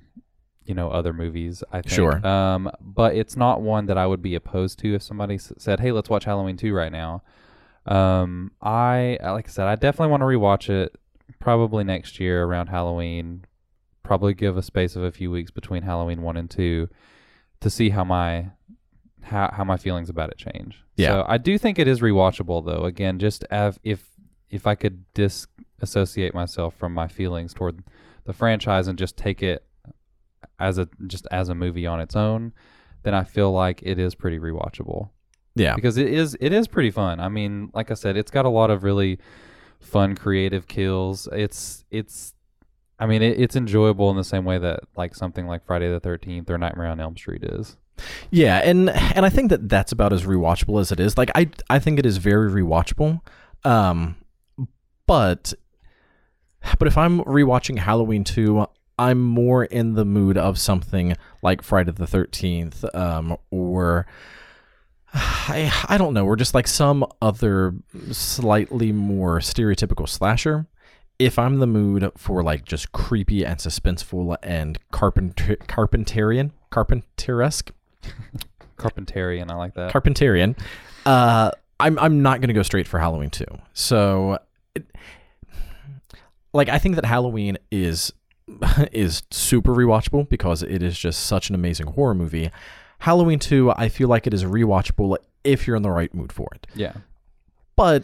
you 0.65 0.73
know, 0.73 0.89
other 0.89 1.13
movies. 1.13 1.63
I 1.71 1.81
think. 1.81 1.93
Sure. 1.93 2.25
Um, 2.25 2.69
but 2.81 3.15
it's 3.15 3.35
not 3.35 3.61
one 3.61 3.85
that 3.87 3.97
I 3.97 4.07
would 4.07 4.21
be 4.21 4.35
opposed 4.35 4.79
to 4.79 4.93
if 4.93 5.01
somebody 5.01 5.35
s- 5.35 5.53
said, 5.57 5.79
"Hey, 5.79 5.91
let's 5.91 6.09
watch 6.09 6.25
Halloween 6.25 6.57
two 6.57 6.73
right 6.73 6.91
now." 6.91 7.23
Um, 7.85 8.51
I 8.61 9.17
like 9.23 9.47
I 9.47 9.51
said, 9.51 9.67
I 9.67 9.75
definitely 9.75 10.11
want 10.11 10.21
to 10.21 10.25
rewatch 10.25 10.69
it. 10.69 10.95
Probably 11.39 11.83
next 11.83 12.19
year 12.19 12.43
around 12.43 12.67
Halloween. 12.67 13.45
Probably 14.03 14.33
give 14.33 14.57
a 14.57 14.61
space 14.61 14.95
of 14.95 15.03
a 15.03 15.11
few 15.11 15.29
weeks 15.31 15.51
between 15.51 15.83
Halloween 15.83 16.21
one 16.21 16.37
and 16.37 16.49
two 16.49 16.89
to 17.59 17.69
see 17.69 17.89
how 17.89 18.03
my 18.03 18.51
how 19.23 19.49
how 19.53 19.63
my 19.63 19.77
feelings 19.77 20.09
about 20.09 20.29
it 20.29 20.37
change. 20.37 20.83
Yeah. 20.95 21.09
So 21.09 21.25
I 21.27 21.37
do 21.37 21.57
think 21.57 21.79
it 21.79 21.87
is 21.87 21.99
rewatchable 22.01 22.65
though. 22.65 22.85
Again, 22.85 23.19
just 23.19 23.43
av- 23.51 23.79
if 23.83 24.09
if 24.49 24.65
I 24.65 24.75
could 24.75 25.03
disassociate 25.13 26.33
myself 26.33 26.75
from 26.75 26.93
my 26.93 27.07
feelings 27.07 27.53
toward 27.53 27.83
the 28.25 28.33
franchise 28.33 28.87
and 28.87 28.97
just 28.97 29.17
take 29.17 29.43
it 29.43 29.65
as 30.59 30.77
a 30.77 30.87
just 31.07 31.27
as 31.31 31.49
a 31.49 31.55
movie 31.55 31.85
on 31.85 31.99
its 31.99 32.15
own, 32.15 32.53
then 33.03 33.13
I 33.13 33.23
feel 33.23 33.51
like 33.51 33.81
it 33.83 33.99
is 33.99 34.15
pretty 34.15 34.39
rewatchable 34.39 35.09
Yeah. 35.55 35.75
because 35.75 35.97
it 35.97 36.07
is 36.07 36.37
it 36.39 36.53
is 36.53 36.67
pretty 36.67 36.91
fun. 36.91 37.19
I 37.19 37.29
mean, 37.29 37.69
like 37.73 37.91
I 37.91 37.95
said, 37.95 38.15
it's 38.17 38.31
got 38.31 38.45
a 38.45 38.49
lot 38.49 38.69
of 38.71 38.83
really 38.83 39.19
fun 39.79 40.15
creative 40.15 40.67
kills. 40.67 41.27
It's 41.31 41.85
it's 41.91 42.33
I 42.99 43.05
mean, 43.05 43.21
it, 43.21 43.39
it's 43.39 43.55
enjoyable 43.55 44.09
in 44.09 44.17
the 44.17 44.23
same 44.23 44.43
way 44.45 44.57
that 44.57 44.79
like 44.95 45.13
something 45.13 45.45
like 45.45 45.65
Friday 45.65 45.87
the 45.91 46.01
13th 46.01 46.49
or 46.49 46.57
Nightmare 46.57 46.87
on 46.87 46.99
Elm 46.99 47.15
Street 47.17 47.43
is. 47.43 47.77
Yeah, 48.31 48.57
and 48.57 48.89
and 48.89 49.25
I 49.25 49.29
think 49.29 49.49
that 49.49 49.69
that's 49.69 49.91
about 49.91 50.13
as 50.13 50.23
rewatchable 50.23 50.79
as 50.79 50.91
it 50.91 50.99
is. 50.99 51.17
Like 51.17 51.31
I 51.35 51.49
I 51.69 51.79
think 51.79 51.99
it 51.99 52.05
is 52.05 52.17
very 52.17 52.49
rewatchable. 52.49 53.21
Um 53.63 54.15
but 55.05 55.53
but 56.79 56.87
if 56.87 56.97
I'm 56.97 57.21
rewatching 57.23 57.77
Halloween 57.79 58.23
2, 58.23 58.65
I'm 58.99 59.21
more 59.21 59.63
in 59.63 59.93
the 59.93 60.05
mood 60.05 60.37
of 60.37 60.57
something 60.59 61.15
like 61.41 61.61
Friday 61.61 61.91
the 61.91 62.05
13th 62.05 62.93
um 62.95 63.37
or 63.51 64.05
I 65.13 65.71
I 65.87 65.97
don't 65.97 66.13
know, 66.13 66.25
or 66.25 66.35
just 66.35 66.53
like 66.53 66.67
some 66.67 67.05
other 67.21 67.73
slightly 68.11 68.91
more 68.91 69.39
stereotypical 69.39 70.07
slasher. 70.07 70.67
If 71.19 71.39
I'm 71.39 71.57
the 71.57 71.67
mood 71.67 72.11
for 72.15 72.43
like 72.43 72.65
just 72.65 72.91
creepy 72.91 73.43
and 73.43 73.57
suspenseful 73.57 74.35
and 74.43 74.77
carpenter 74.91 75.55
carpenterian 75.67 76.51
carpenteresque 76.69 77.71
Carpentarian, 78.77 79.49
I 79.51 79.55
like 79.55 79.73
that. 79.75 79.91
Carpentarian. 79.91 80.57
Uh, 81.05 81.51
I'm 81.79 81.97
I'm 81.99 82.21
not 82.21 82.41
gonna 82.41 82.53
go 82.53 82.63
straight 82.63 82.87
for 82.87 82.99
Halloween 82.99 83.29
two. 83.29 83.45
So, 83.73 84.39
it, 84.75 84.85
like, 86.53 86.69
I 86.69 86.79
think 86.79 86.95
that 86.95 87.05
Halloween 87.05 87.57
is 87.71 88.13
is 88.91 89.23
super 89.31 89.73
rewatchable 89.73 90.27
because 90.29 90.63
it 90.63 90.81
is 90.83 90.97
just 90.97 91.25
such 91.25 91.49
an 91.49 91.55
amazing 91.55 91.87
horror 91.87 92.15
movie. 92.15 92.51
Halloween 92.99 93.39
two, 93.39 93.71
I 93.71 93.89
feel 93.89 94.07
like 94.07 94.25
it 94.27 94.33
is 94.33 94.43
rewatchable 94.43 95.17
if 95.43 95.67
you're 95.67 95.75
in 95.75 95.83
the 95.83 95.91
right 95.91 96.13
mood 96.13 96.31
for 96.31 96.47
it. 96.53 96.67
yeah. 96.75 96.93
But 97.75 98.03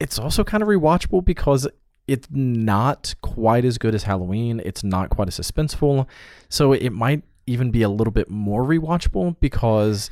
it's 0.00 0.18
also 0.18 0.42
kind 0.42 0.64
of 0.64 0.68
rewatchable 0.68 1.24
because 1.24 1.68
it's 2.08 2.26
not 2.30 3.14
quite 3.22 3.64
as 3.64 3.78
good 3.78 3.94
as 3.94 4.02
Halloween. 4.02 4.60
It's 4.64 4.82
not 4.82 5.10
quite 5.10 5.28
as 5.28 5.38
suspenseful. 5.38 6.08
So 6.48 6.72
it 6.72 6.90
might 6.90 7.22
even 7.46 7.70
be 7.70 7.82
a 7.82 7.88
little 7.88 8.12
bit 8.12 8.30
more 8.30 8.64
rewatchable 8.64 9.36
because 9.40 10.10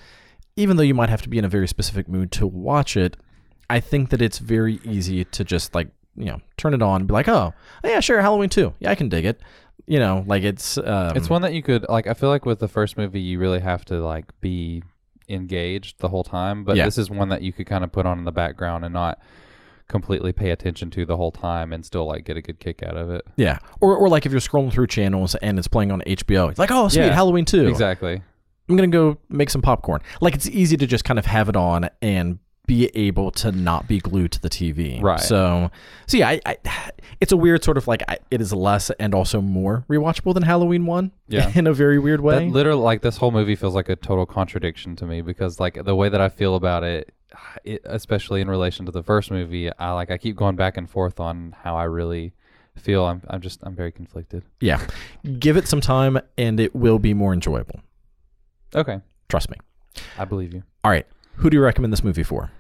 even 0.57 0.77
though 0.77 0.83
you 0.83 0.95
might 0.95 1.09
have 1.09 1.23
to 1.23 1.29
be 1.29 1.39
in 1.39 1.45
a 1.45 1.49
very 1.49 1.69
specific 1.69 2.09
mood 2.09 2.33
to 2.33 2.47
watch 2.47 2.97
it, 2.97 3.17
I 3.69 3.81
think 3.81 4.11
that 4.11 4.21
it's 4.21 4.39
very 4.39 4.81
easy 4.85 5.25
to 5.25 5.45
just 5.45 5.75
like, 5.75 5.89
you 6.17 6.27
know, 6.27 6.41
turn 6.57 6.75
it 6.75 6.83
on 6.83 7.03
and 7.03 7.09
be 7.09 7.15
like, 7.15 7.29
oh, 7.29 7.55
yeah, 7.85 8.01
sure, 8.01 8.21
Halloween 8.21 8.49
two. 8.49 8.75
Yeah, 8.81 8.91
I 8.91 8.95
can 8.97 9.09
dig 9.09 9.25
it. 9.25 9.41
You 9.87 9.99
know, 9.99 10.25
like 10.27 10.43
it's. 10.43 10.77
Um, 10.79 11.17
It's 11.17 11.31
one 11.31 11.43
that 11.43 11.55
you 11.55 11.63
could 11.63 11.87
like. 11.89 12.07
I 12.07 12.15
feel 12.15 12.29
like 12.29 12.45
with 12.47 12.59
the 12.59 12.69
first 12.69 12.97
movie, 12.99 13.21
you 13.21 13.39
really 13.39 13.61
have 13.61 13.85
to 13.87 14.05
like 14.05 14.27
be 14.41 14.83
engaged 15.29 15.99
the 16.01 16.09
whole 16.09 16.25
time. 16.25 16.65
But 16.65 16.77
Yeah. 16.77 16.85
this 16.85 16.99
is 16.99 17.11
one 17.11 17.29
that 17.31 17.43
you 17.43 17.53
could 17.53 17.67
kind 17.67 17.85
of 17.85 17.91
put 17.93 18.07
on 18.07 18.19
in 18.19 18.25
the 18.25 18.33
background 18.33 18.85
and 18.85 18.93
not 18.93 19.19
completely 19.91 20.33
pay 20.33 20.51
attention 20.51 20.91
to 20.91 21.05
the 21.05 21.17
whole 21.17 21.33
time 21.33 21.73
and 21.73 21.85
still 21.85 22.07
like 22.07 22.25
get 22.25 22.37
a 22.37 22.43
good 22.43 22.59
kick 22.61 22.83
out 22.83 22.97
of 22.97 23.11
it. 23.11 23.27
Yeah. 23.37 23.59
Or, 23.81 23.97
or 23.97 24.09
like 24.09 24.25
if 24.25 24.33
you're 24.33 24.41
scrolling 24.41 24.73
through 24.73 24.87
channels 24.87 25.35
and 25.37 25.59
it's 25.59 25.69
playing 25.69 25.93
on 25.93 26.01
HBO, 26.07 26.51
it's 26.51 26.59
like, 26.59 26.71
oh, 26.71 26.89
sweet, 26.89 27.07
Yeah, 27.07 27.15
Halloween 27.15 27.45
two. 27.45 27.69
Exactly. 27.69 28.23
I'm 28.69 28.77
gonna 28.77 28.89
go 28.89 29.19
make 29.29 29.51
some 29.51 29.63
popcorn. 29.63 30.01
Like 30.21 30.35
it's 30.35 30.49
easy 30.49 30.77
to 30.77 30.87
just 30.87 31.05
kind 31.05 31.19
of 31.19 31.27
have 31.27 31.49
it 31.49 31.57
on 31.57 31.91
and 32.01 32.39
be 32.67 32.87
able 32.95 33.33
to 33.33 33.51
not 33.51 33.89
be 33.89 33.99
glued 33.99 34.31
to 34.31 34.41
the 34.41 34.49
TV. 34.49 35.03
Right. 35.03 35.19
So, 35.19 35.73
so 36.07 36.17
yeah, 36.17 36.29
I, 36.29 36.41
I, 36.47 36.57
it's 37.21 37.33
a 37.33 37.37
weird 37.37 37.65
sort 37.65 37.77
of 37.77 37.89
like 37.89 38.05
I, 38.09 38.19
it 38.31 38.41
is 38.41 38.53
less 38.53 38.91
and 39.01 39.13
also 39.13 39.41
more 39.41 39.85
rewatchable 39.91 40.35
than 40.35 40.45
Halloween 40.45 40.87
one. 40.87 41.11
Yeah. 41.27 41.51
In 41.57 41.67
a 41.67 41.73
very 41.73 41.99
weird 41.99 42.21
way. 42.21 42.45
That 42.45 42.53
literally, 42.53 42.81
like 42.81 43.03
this 43.03 43.17
whole 43.17 43.33
movie 43.33 43.57
feels 43.57 43.75
like 43.75 43.89
a 43.89 43.97
total 43.97 44.25
contradiction 44.25 44.95
to 44.97 45.07
me 45.07 45.21
because 45.21 45.59
like 45.59 45.85
the 45.85 45.97
way 45.97 46.09
that 46.09 46.21
I 46.21 46.29
feel 46.29 46.55
about 46.55 46.85
it, 46.85 47.13
it 47.65 47.83
especially 47.85 48.41
in 48.41 48.49
relation 48.49 48.87
to 48.87 48.93
the 48.93 49.03
first 49.03 49.31
movie, 49.31 49.71
I 49.79 49.93
like 49.93 50.11
I 50.11 50.19
keep 50.19 50.37
going 50.37 50.57
back 50.57 50.77
and 50.77 50.89
forth 50.89 51.21
on 51.21 51.55
how 51.63 51.77
I 51.77 51.85
really 51.85 52.33
feel. 52.77 53.05
I'm 53.05 53.23
I'm 53.29 53.41
just 53.41 53.61
I'm 53.63 53.75
very 53.75 53.93
conflicted. 53.93 54.43
yeah. 54.61 54.81
Give 55.39 55.57
it 55.57 55.69
some 55.69 55.81
time 55.81 56.19
and 56.39 56.59
it 56.61 56.75
will 56.75 56.99
be 56.99 57.15
more 57.15 57.33
enjoyable. 57.33 57.81
Okay, 58.75 59.01
Trust 59.29 59.51
me. 59.51 59.57
I 60.19 60.25
believe 60.25 60.53
you. 60.55 60.63
All 60.85 60.91
right. 60.91 61.07
Who 61.37 61.51
do 61.51 61.57
you 61.57 61.63
recommend 61.63 61.93
this 61.93 62.03
movie 62.05 62.23
for? 62.23 62.51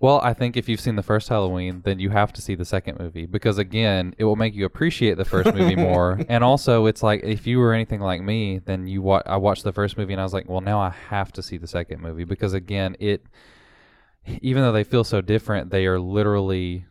Well, 0.00 0.20
I 0.22 0.32
think 0.32 0.56
if 0.56 0.66
you've 0.68 0.80
seen 0.80 0.96
the 0.96 1.02
first 1.02 1.28
Halloween, 1.28 1.82
then 1.84 1.98
you 1.98 2.08
have 2.10 2.32
to 2.32 2.40
see 2.40 2.54
the 2.54 2.64
second 2.64 2.98
movie 2.98 3.26
because 3.26 3.58
again, 3.58 4.14
it 4.16 4.24
will 4.24 4.36
make 4.36 4.54
you 4.54 4.64
appreciate 4.64 5.18
the 5.18 5.24
first 5.26 5.52
movie 5.54 5.76
more. 5.90 6.18
And 6.28 6.42
also, 6.42 6.86
it's 6.86 7.02
like 7.02 7.22
if 7.22 7.46
you 7.46 7.58
were 7.58 7.74
anything 7.74 8.00
like 8.00 8.22
me, 8.22 8.60
then 8.64 8.86
you 8.86 9.02
wa- 9.02 9.22
I 9.26 9.36
watched 9.36 9.62
the 9.64 9.72
first 9.72 9.98
movie 9.98 10.12
and 10.14 10.20
I 10.20 10.24
was 10.24 10.32
like, 10.32 10.48
well, 10.48 10.62
now 10.62 10.80
I 10.80 10.88
have 11.10 11.32
to 11.32 11.42
see 11.42 11.58
the 11.58 11.66
second 11.66 12.00
movie 12.00 12.24
because 12.24 12.54
again, 12.54 12.96
it 12.98 13.22
even 14.40 14.62
though 14.62 14.72
they 14.72 14.84
feel 14.84 15.04
so 15.04 15.20
different, 15.20 15.70
they 15.70 15.86
are 15.86 15.98
literally 15.98 16.84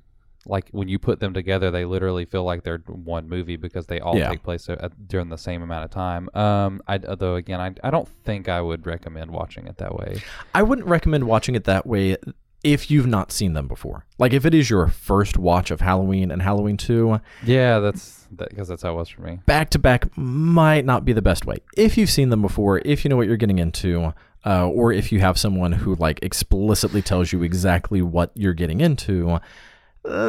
like 0.45 0.69
when 0.71 0.87
you 0.87 0.97
put 0.97 1.19
them 1.19 1.33
together, 1.33 1.69
they 1.69 1.85
literally 1.85 2.25
feel 2.25 2.43
like 2.43 2.63
they're 2.63 2.77
one 2.87 3.27
movie 3.27 3.57
because 3.57 3.85
they 3.87 3.99
all 3.99 4.17
Yeah. 4.17 4.29
take 4.29 4.41
place 4.41 4.67
at, 4.69 5.07
during 5.07 5.29
the 5.29 5.37
same 5.37 5.61
amount 5.61 5.83
of 5.85 5.91
time. 5.91 6.29
Um, 6.33 6.81
I 6.87 6.97
though 6.97 7.35
again, 7.35 7.59
I 7.59 7.73
I 7.83 7.91
don't 7.91 8.07
think 8.23 8.47
I 8.49 8.61
would 8.61 8.85
recommend 8.87 9.31
watching 9.31 9.67
it 9.67 9.77
that 9.77 9.93
way. 9.95 10.21
I 10.55 10.63
wouldn't 10.63 10.87
recommend 10.87 11.25
watching 11.25 11.55
it 11.55 11.65
that 11.65 11.85
way 11.85 12.15
if 12.63 12.89
you've 12.91 13.05
not 13.07 13.31
seen 13.31 13.53
them 13.53 13.67
before. 13.67 14.05
Like 14.17 14.33
if 14.33 14.45
it 14.45 14.53
is 14.53 14.69
your 14.69 14.87
first 14.87 15.37
watch 15.37 15.71
of 15.71 15.81
Halloween 15.81 16.31
and 16.31 16.41
Halloween 16.41 16.77
2, 16.77 17.19
Yeah, 17.45 17.79
that's 17.79 18.27
because 18.35 18.67
that's 18.67 18.83
how 18.83 18.93
it 18.93 18.95
was 18.95 19.09
for 19.09 19.21
me. 19.21 19.39
back 19.45 19.69
to 19.71 19.79
back 19.79 20.17
might 20.17 20.83
not 20.85 21.03
be 21.05 21.13
the 21.13 21.21
best 21.21 21.45
way. 21.45 21.57
If 21.77 21.97
you've 21.97 22.09
seen 22.09 22.29
them 22.29 22.41
before, 22.41 22.81
if 22.85 23.03
you 23.03 23.09
know 23.09 23.15
what 23.17 23.27
you're 23.27 23.37
getting 23.37 23.59
into, 23.59 24.13
uh, 24.45 24.67
or 24.67 24.91
if 24.91 25.11
you 25.11 25.19
have 25.19 25.37
someone 25.37 25.71
who 25.73 25.95
like 25.95 26.19
explicitly 26.21 27.01
tells 27.01 27.31
you 27.33 27.43
exactly 27.43 28.01
what 28.01 28.31
you're 28.35 28.53
getting 28.53 28.81
into, 28.81 29.29
uh, 29.31 29.39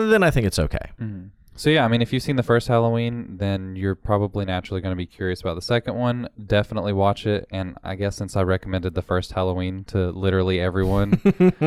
then 0.09 0.23
I 0.23 0.31
think 0.31 0.46
it's 0.46 0.59
okay. 0.59 0.90
So 1.57 1.68
yeah, 1.68 1.85
I 1.85 1.88
mean, 1.88 2.01
if 2.01 2.11
you've 2.12 2.23
seen 2.23 2.37
the 2.37 2.42
first 2.42 2.68
Halloween, 2.68 3.37
then 3.37 3.77
you're 3.77 3.94
probably 3.94 4.46
naturally 4.46 4.81
going 4.81 4.92
to 4.92 4.96
be 4.96 5.05
curious 5.05 5.42
about 5.42 5.57
the 5.57 5.62
second 5.62 5.94
one. 5.94 6.27
Definitely 6.46 6.94
watch 6.94 7.27
it. 7.27 7.46
And 7.51 7.77
I 7.85 7.96
guess 7.96 8.16
since 8.16 8.35
I 8.35 8.42
recommended 8.44 8.94
the 8.94 9.03
first 9.03 9.33
Halloween 9.33 9.85
to 9.88 10.11
literally 10.11 10.59
everyone, 10.59 11.20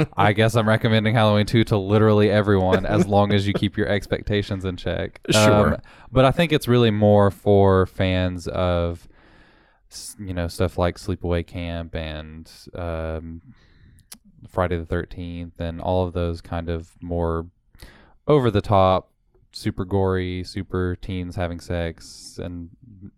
I 0.17 0.33
guess 0.33 0.55
I'm 0.55 0.67
recommending 0.67 1.13
Halloween 1.13 1.45
two 1.45 1.63
to 1.65 1.77
literally 1.77 2.31
everyone, 2.31 2.87
as 2.87 3.05
long 3.05 3.33
as 3.33 3.45
you 3.45 3.53
keep 3.53 3.77
your 3.77 3.87
expectations 3.87 4.65
in 4.65 4.77
check. 4.77 5.19
Um, 5.35 5.43
Sure. 5.43 5.79
but 6.11 6.25
I 6.25 6.31
think 6.31 6.51
it's 6.53 6.67
really 6.67 6.91
more 6.91 7.29
for 7.29 7.85
fans 7.85 8.47
of, 8.47 9.07
you 10.19 10.33
know, 10.33 10.47
stuff 10.47 10.77
like 10.77 10.97
Sleepaway 10.97 11.45
Camp 11.45 11.95
and 11.95 12.49
um, 12.75 13.41
Friday 14.47 14.77
the 14.77 14.85
Thirteenth 14.85 15.59
and 15.59 15.81
all 15.81 16.05
of 16.05 16.13
those 16.13 16.41
kind 16.41 16.69
of 16.69 16.91
more 17.01 17.47
over 18.27 18.49
the 18.49 18.61
top, 18.61 19.09
super 19.51 19.85
gory, 19.85 20.43
super 20.43 20.95
teens 20.97 21.35
having 21.35 21.59
sex, 21.59 22.39
and 22.41 22.69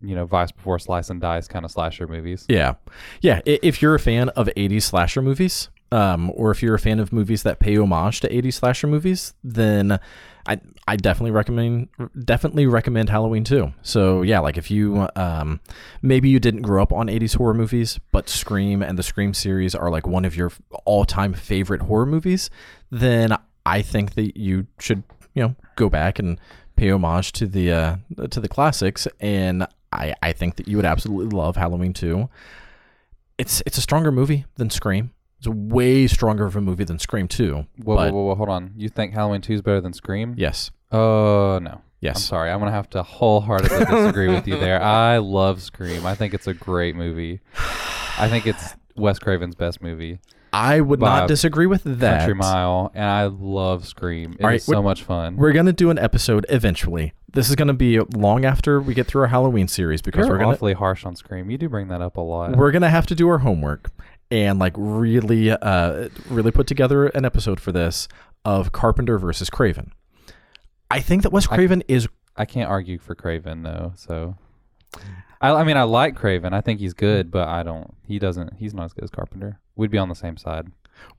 you 0.01 0.15
know, 0.15 0.25
vice 0.25 0.51
before 0.51 0.79
slice 0.79 1.09
and 1.09 1.21
dice 1.21 1.47
kind 1.47 1.65
of 1.65 1.71
slasher 1.71 2.07
movies. 2.07 2.45
Yeah. 2.47 2.75
Yeah. 3.21 3.41
If 3.45 3.81
you're 3.81 3.95
a 3.95 3.99
fan 3.99 4.29
of 4.29 4.47
80s 4.47 4.83
slasher 4.83 5.21
movies, 5.21 5.69
um, 5.95 6.29
or 6.35 6.51
if 6.51 6.61
you're 6.61 6.75
a 6.75 6.79
fan 6.79 6.99
of 6.99 7.13
movies 7.13 7.43
that 7.43 7.59
pay 7.59 7.77
homage 7.77 8.19
to 8.19 8.29
80s 8.29 8.55
slasher 8.55 8.85
movies, 8.87 9.33
then 9.45 9.97
I 10.45 10.59
I 10.87 10.97
definitely 10.97 11.31
recommend 11.31 11.87
definitely 12.25 12.65
recommend 12.67 13.09
Halloween 13.09 13.45
two. 13.45 13.71
So 13.81 14.21
yeah, 14.21 14.39
like 14.39 14.57
if 14.57 14.69
you 14.69 15.07
um, 15.15 15.61
maybe 16.01 16.27
you 16.27 16.39
didn't 16.39 16.63
grow 16.63 16.83
up 16.83 16.91
on 16.91 17.07
80s 17.07 17.37
horror 17.37 17.53
movies, 17.53 17.97
but 18.11 18.27
Scream 18.27 18.81
and 18.81 18.99
the 18.99 19.03
Scream 19.03 19.33
series 19.33 19.73
are 19.73 19.89
like 19.89 20.05
one 20.05 20.25
of 20.25 20.35
your 20.35 20.51
all-time 20.83 21.33
favorite 21.33 21.83
horror 21.83 22.05
movies, 22.05 22.49
then 22.91 23.35
I 23.65 23.81
think 23.81 24.15
that 24.15 24.37
you 24.37 24.67
should 24.79 25.03
you 25.33 25.43
know 25.43 25.55
go 25.77 25.89
back 25.89 26.19
and 26.19 26.37
pay 26.75 26.91
homage 26.91 27.31
to 27.33 27.47
the 27.47 27.71
uh, 27.71 27.95
to 28.29 28.41
the 28.41 28.49
classics, 28.49 29.07
and 29.21 29.65
I 29.93 30.13
I 30.21 30.33
think 30.33 30.57
that 30.57 30.67
you 30.67 30.75
would 30.75 30.85
absolutely 30.85 31.35
love 31.35 31.55
Halloween 31.55 31.93
two. 31.93 32.27
it's 33.37 33.63
it's 33.65 33.77
a 33.77 33.81
stronger 33.81 34.11
movie 34.11 34.45
than 34.55 34.69
Scream. 34.69 35.11
It's 35.45 35.53
way 35.55 36.07
stronger 36.07 36.45
of 36.45 36.55
a 36.55 36.61
movie 36.61 36.83
than 36.83 36.97
Scream 36.97 37.27
2. 37.27 37.53
Whoa, 37.83 37.95
whoa, 37.95 38.11
whoa, 38.11 38.23
whoa, 38.23 38.35
hold 38.35 38.49
on. 38.49 38.73
You 38.75 38.89
think 38.89 39.13
Halloween 39.13 39.41
two 39.41 39.53
is 39.53 39.61
better 39.61 39.81
than 39.81 39.93
Scream? 39.93 40.33
yes, 40.37 40.71
Oh 40.91 41.59
no. 41.61 41.81
Yes. 42.01 42.17
I'm 42.17 42.21
sorry. 42.21 42.51
I'm 42.51 42.59
gonna 42.59 42.71
have 42.71 42.89
to 42.91 43.03
wholeheartedly 43.03 43.85
disagree 43.85 44.27
with 44.27 44.47
you 44.47 44.59
there. 44.59 44.81
I 44.83 45.17
love 45.17 45.61
Scream. 45.61 46.05
I 46.05 46.13
think 46.15 46.33
it's 46.33 46.47
a 46.47 46.53
great 46.53 46.95
movie. 46.95 47.41
I 48.17 48.27
think 48.29 48.47
it's 48.47 48.75
Wes 48.95 49.19
Craven's 49.19 49.55
best 49.55 49.81
movie, 49.81 50.19
I 50.55 50.79
would 50.79 51.01
not 51.01 51.27
disagree 51.27 51.65
with 51.65 51.83
that. 51.83 52.19
Country 52.19 52.33
Mile, 52.33 52.89
and 52.93 53.03
I 53.03 53.25
love 53.25 53.85
Scream. 53.85 54.33
It's 54.33 54.43
right, 54.43 54.61
so 54.61 54.81
much 54.81 55.03
fun. 55.03 55.35
We're 55.35 55.51
gonna 55.51 55.73
do 55.73 55.89
an 55.89 55.99
episode 55.99 56.45
eventually. 56.47 57.13
This 57.33 57.49
is 57.49 57.55
gonna 57.55 57.73
be 57.73 57.99
long 57.99 58.45
after 58.45 58.79
we 58.79 58.93
get 58.93 59.05
through 59.05 59.23
our 59.23 59.27
Halloween 59.27 59.67
series 59.67 60.01
because 60.01 60.27
You're 60.27 60.35
we're 60.37 60.43
gonna 60.43 60.53
awfully 60.53 60.73
harsh 60.73 61.05
on 61.05 61.17
Scream. 61.17 61.49
You 61.49 61.57
do 61.57 61.67
bring 61.67 61.89
that 61.89 62.01
up 62.01 62.15
a 62.15 62.21
lot. 62.21 62.55
we're 62.55 62.71
gonna 62.71 62.89
have 62.89 63.05
to 63.07 63.15
do 63.15 63.27
our 63.27 63.39
homework 63.39 63.91
and 64.31 64.59
like 64.59 64.73
really 64.75 65.51
uh 65.51 66.09
really 66.29 66.51
put 66.51 66.67
together 66.67 67.07
an 67.07 67.25
episode 67.25 67.59
for 67.59 67.71
this 67.71 68.07
of 68.43 68.71
Carpenter 68.71 69.17
versus 69.17 69.49
Craven. 69.49 69.91
I 70.91 70.99
think 70.99 71.23
that 71.23 71.31
Wes 71.31 71.47
I- 71.47 71.55
Craven 71.55 71.83
is 71.87 72.07
I 72.35 72.45
can't 72.45 72.69
argue 72.69 72.99
for 72.99 73.15
Craven 73.15 73.63
though. 73.63 73.93
So, 73.95 74.35
I, 75.41 75.51
I 75.51 75.63
mean, 75.63 75.77
I 75.77 75.83
like 75.83 76.15
Craven. 76.15 76.53
I 76.53 76.61
think 76.61 76.79
he's 76.79 76.93
good, 76.93 77.31
but 77.31 77.47
I 77.47 77.63
don't. 77.63 77.93
He 78.05 78.19
doesn't. 78.19 78.55
He's 78.57 78.73
not 78.73 78.85
as 78.85 78.93
good 78.93 79.03
as 79.05 79.09
Carpenter. 79.09 79.59
We'd 79.75 79.91
be 79.91 79.97
on 79.97 80.09
the 80.09 80.15
same 80.15 80.37
side. 80.37 80.67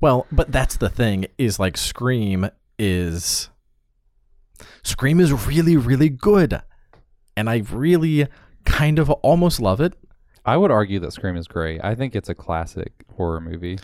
Well, 0.01 0.27
but 0.31 0.53
that's 0.53 0.77
the 0.77 0.89
thing 0.91 1.27
is 1.39 1.59
like 1.59 1.77
Scream 1.77 2.49
is 2.79 3.49
Scream 4.83 5.21
is 5.21 5.33
really 5.47 5.77
really 5.77 6.09
good. 6.09 6.61
And 7.37 7.51
I 7.51 7.63
really 7.71 8.27
kind 8.65 8.99
of 8.99 9.11
almost 9.11 9.61
love 9.61 9.81
it. 9.81 9.95
I 10.47 10.57
would 10.57 10.71
argue 10.71 11.01
that 11.01 11.13
Scream 11.13 11.37
is 11.37 11.47
great. 11.49 11.81
I 11.85 11.95
think 11.95 12.15
it's 12.17 12.29
a 12.29 12.35
classic 12.35 12.93
horror 13.17 13.41
movie. 13.41 13.79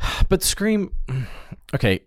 But 0.28 0.42
Scream 0.42 0.92
okay, 1.74 2.00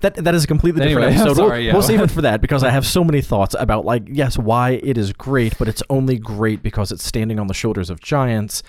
that 0.00 0.14
that 0.16 0.34
is 0.34 0.44
a 0.44 0.46
completely 0.46 0.80
different 0.86 1.08
Anyway, 1.08 1.20
episode. 1.30 1.42
We'll- 1.42 1.58
yeah. 1.58 1.72
we'll 1.72 1.82
save 1.82 2.00
it 2.00 2.10
for 2.16 2.22
that 2.22 2.40
because 2.40 2.64
I 2.64 2.70
have 2.70 2.86
so 2.86 3.04
many 3.04 3.20
thoughts 3.20 3.54
about 3.58 3.84
like 3.84 4.04
yes, 4.10 4.38
why 4.38 4.80
it 4.82 4.98
is 4.98 5.12
great, 5.12 5.56
but 5.58 5.68
it's 5.68 5.82
only 5.90 6.18
great 6.18 6.62
because 6.62 6.90
it's 6.92 7.04
standing 7.04 7.38
on 7.38 7.46
the 7.46 7.54
shoulders 7.54 7.90
of 7.90 8.00
giants. 8.00 8.62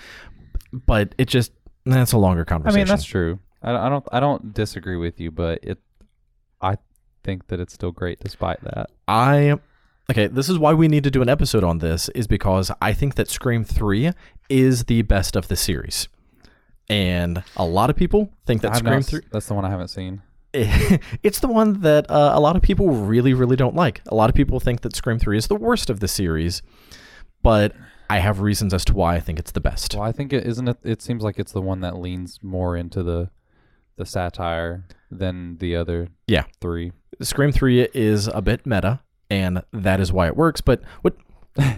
But 0.72 1.14
it 1.18 1.26
just 1.28 1.52
that's 1.84 2.12
a 2.12 2.18
longer 2.18 2.44
conversation. 2.44 2.80
I 2.80 2.84
mean, 2.84 2.88
that's 2.88 3.04
true. 3.04 3.38
I, 3.62 3.86
I 3.86 3.88
don't. 3.88 4.04
I 4.12 4.20
don't 4.20 4.52
disagree 4.52 4.96
with 4.96 5.20
you, 5.20 5.30
but 5.30 5.60
it. 5.62 5.78
I 6.60 6.76
think 7.24 7.48
that 7.48 7.60
it's 7.60 7.72
still 7.72 7.92
great 7.92 8.20
despite 8.20 8.60
that. 8.62 8.90
I 9.06 9.58
okay, 10.10 10.26
this 10.26 10.48
is 10.48 10.58
why 10.58 10.72
we 10.72 10.88
need 10.88 11.04
to 11.04 11.10
do 11.10 11.22
an 11.22 11.28
episode 11.28 11.64
on 11.64 11.78
this 11.78 12.08
is 12.10 12.26
because 12.26 12.70
I 12.80 12.92
think 12.92 13.14
that 13.16 13.28
Scream 13.28 13.64
3 13.64 14.12
is 14.48 14.84
the 14.84 15.02
best 15.02 15.36
of 15.36 15.48
the 15.48 15.56
series. 15.56 16.08
And 16.88 17.42
a 17.56 17.64
lot 17.66 17.90
of 17.90 17.96
people 17.96 18.32
think 18.46 18.62
that 18.62 18.72
I've 18.72 18.78
Scream 18.78 18.94
not 18.94 19.04
3 19.04 19.18
s- 19.18 19.24
That's 19.32 19.46
the 19.46 19.54
one 19.54 19.64
I 19.64 19.70
haven't 19.70 19.88
seen. 19.88 20.22
it's 20.54 21.40
the 21.40 21.48
one 21.48 21.80
that 21.80 22.10
uh, 22.10 22.32
a 22.34 22.40
lot 22.40 22.56
of 22.56 22.62
people 22.62 22.88
really 22.90 23.34
really 23.34 23.56
don't 23.56 23.74
like. 23.74 24.00
A 24.06 24.14
lot 24.14 24.30
of 24.30 24.36
people 24.36 24.60
think 24.60 24.80
that 24.82 24.94
Scream 24.96 25.18
3 25.18 25.36
is 25.36 25.48
the 25.48 25.56
worst 25.56 25.90
of 25.90 26.00
the 26.00 26.08
series, 26.08 26.62
but 27.42 27.74
I 28.08 28.20
have 28.20 28.40
reasons 28.40 28.72
as 28.72 28.84
to 28.86 28.94
why 28.94 29.16
I 29.16 29.20
think 29.20 29.38
it's 29.38 29.50
the 29.50 29.60
best. 29.60 29.94
Well, 29.94 30.04
I 30.04 30.12
think 30.12 30.32
it 30.32 30.46
isn't. 30.46 30.68
It, 30.68 30.78
it 30.82 31.02
seems 31.02 31.22
like 31.22 31.38
it's 31.38 31.52
the 31.52 31.60
one 31.60 31.80
that 31.80 31.98
leans 31.98 32.38
more 32.42 32.76
into 32.76 33.02
the, 33.02 33.28
the 33.96 34.06
satire 34.06 34.84
than 35.10 35.58
the 35.58 35.76
other. 35.76 36.08
Yeah. 36.26 36.44
Three. 36.60 36.92
Scream 37.20 37.50
3 37.52 37.88
is 37.92 38.28
a 38.28 38.40
bit 38.40 38.64
meta 38.64 39.00
and 39.30 39.62
that 39.72 40.00
is 40.00 40.12
why 40.12 40.26
it 40.26 40.36
works, 40.36 40.60
but 40.60 40.82
what 41.02 41.16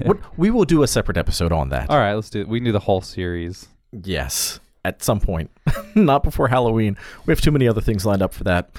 what 0.02 0.18
we 0.38 0.50
will 0.50 0.64
do 0.64 0.82
a 0.82 0.88
separate 0.88 1.16
episode 1.16 1.52
on 1.52 1.68
that. 1.70 1.90
All 1.90 1.98
right, 1.98 2.14
let's 2.14 2.30
do. 2.30 2.40
it. 2.40 2.48
We 2.48 2.58
can 2.58 2.64
do 2.64 2.72
the 2.72 2.80
whole 2.80 3.00
series. 3.00 3.68
Yes, 3.92 4.60
at 4.84 5.02
some 5.02 5.20
point. 5.20 5.50
Not 5.94 6.22
before 6.22 6.48
Halloween. 6.48 6.96
We 7.26 7.32
have 7.32 7.40
too 7.40 7.50
many 7.50 7.68
other 7.68 7.80
things 7.80 8.04
lined 8.04 8.22
up 8.22 8.34
for 8.34 8.44
that. 8.44 8.70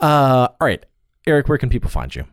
Uh, 0.00 0.48
all 0.60 0.66
right. 0.66 0.84
Eric, 1.26 1.48
where 1.48 1.58
can 1.58 1.68
people 1.68 1.88
find 1.90 2.14
you? 2.14 2.24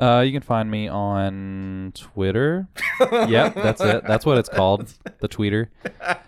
Uh, 0.00 0.20
you 0.24 0.32
can 0.32 0.42
find 0.42 0.70
me 0.70 0.86
on 0.86 1.92
Twitter. 1.94 2.68
yep, 3.00 3.54
that's 3.54 3.80
it. 3.80 4.04
That's 4.06 4.24
what 4.24 4.38
it's 4.38 4.48
called. 4.48 4.92
The 5.20 5.28
tweeter 5.28 5.68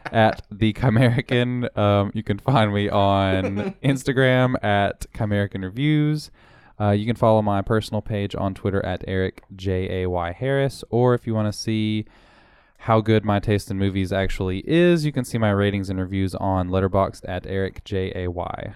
at 0.06 0.44
the 0.50 0.72
Chimerican. 0.72 1.76
Um, 1.78 2.10
you 2.12 2.22
can 2.22 2.38
find 2.38 2.74
me 2.74 2.88
on 2.88 3.74
Instagram 3.84 4.62
at 4.64 5.06
Chimerican 5.12 5.62
Reviews. 5.62 6.30
Uh, 6.80 6.92
you 6.92 7.04
can 7.04 7.16
follow 7.16 7.42
my 7.42 7.60
personal 7.60 8.00
page 8.00 8.34
on 8.34 8.54
Twitter 8.54 8.84
at 8.86 9.04
Eric 9.06 9.42
J 9.54 10.02
A 10.02 10.08
Y 10.08 10.32
Harris. 10.32 10.82
Or 10.88 11.12
if 11.14 11.26
you 11.26 11.34
want 11.34 11.52
to 11.52 11.58
see 11.58 12.06
how 12.78 13.02
good 13.02 13.24
my 13.24 13.38
taste 13.38 13.70
in 13.70 13.78
movies 13.78 14.12
actually 14.12 14.60
is, 14.66 15.04
you 15.04 15.12
can 15.12 15.24
see 15.24 15.36
my 15.36 15.50
ratings 15.50 15.90
and 15.90 16.00
reviews 16.00 16.34
on 16.34 16.70
Letterboxd 16.70 17.28
at 17.28 17.46
Eric 17.46 17.84
J 17.84 18.12
A 18.14 18.28
Y. 18.28 18.72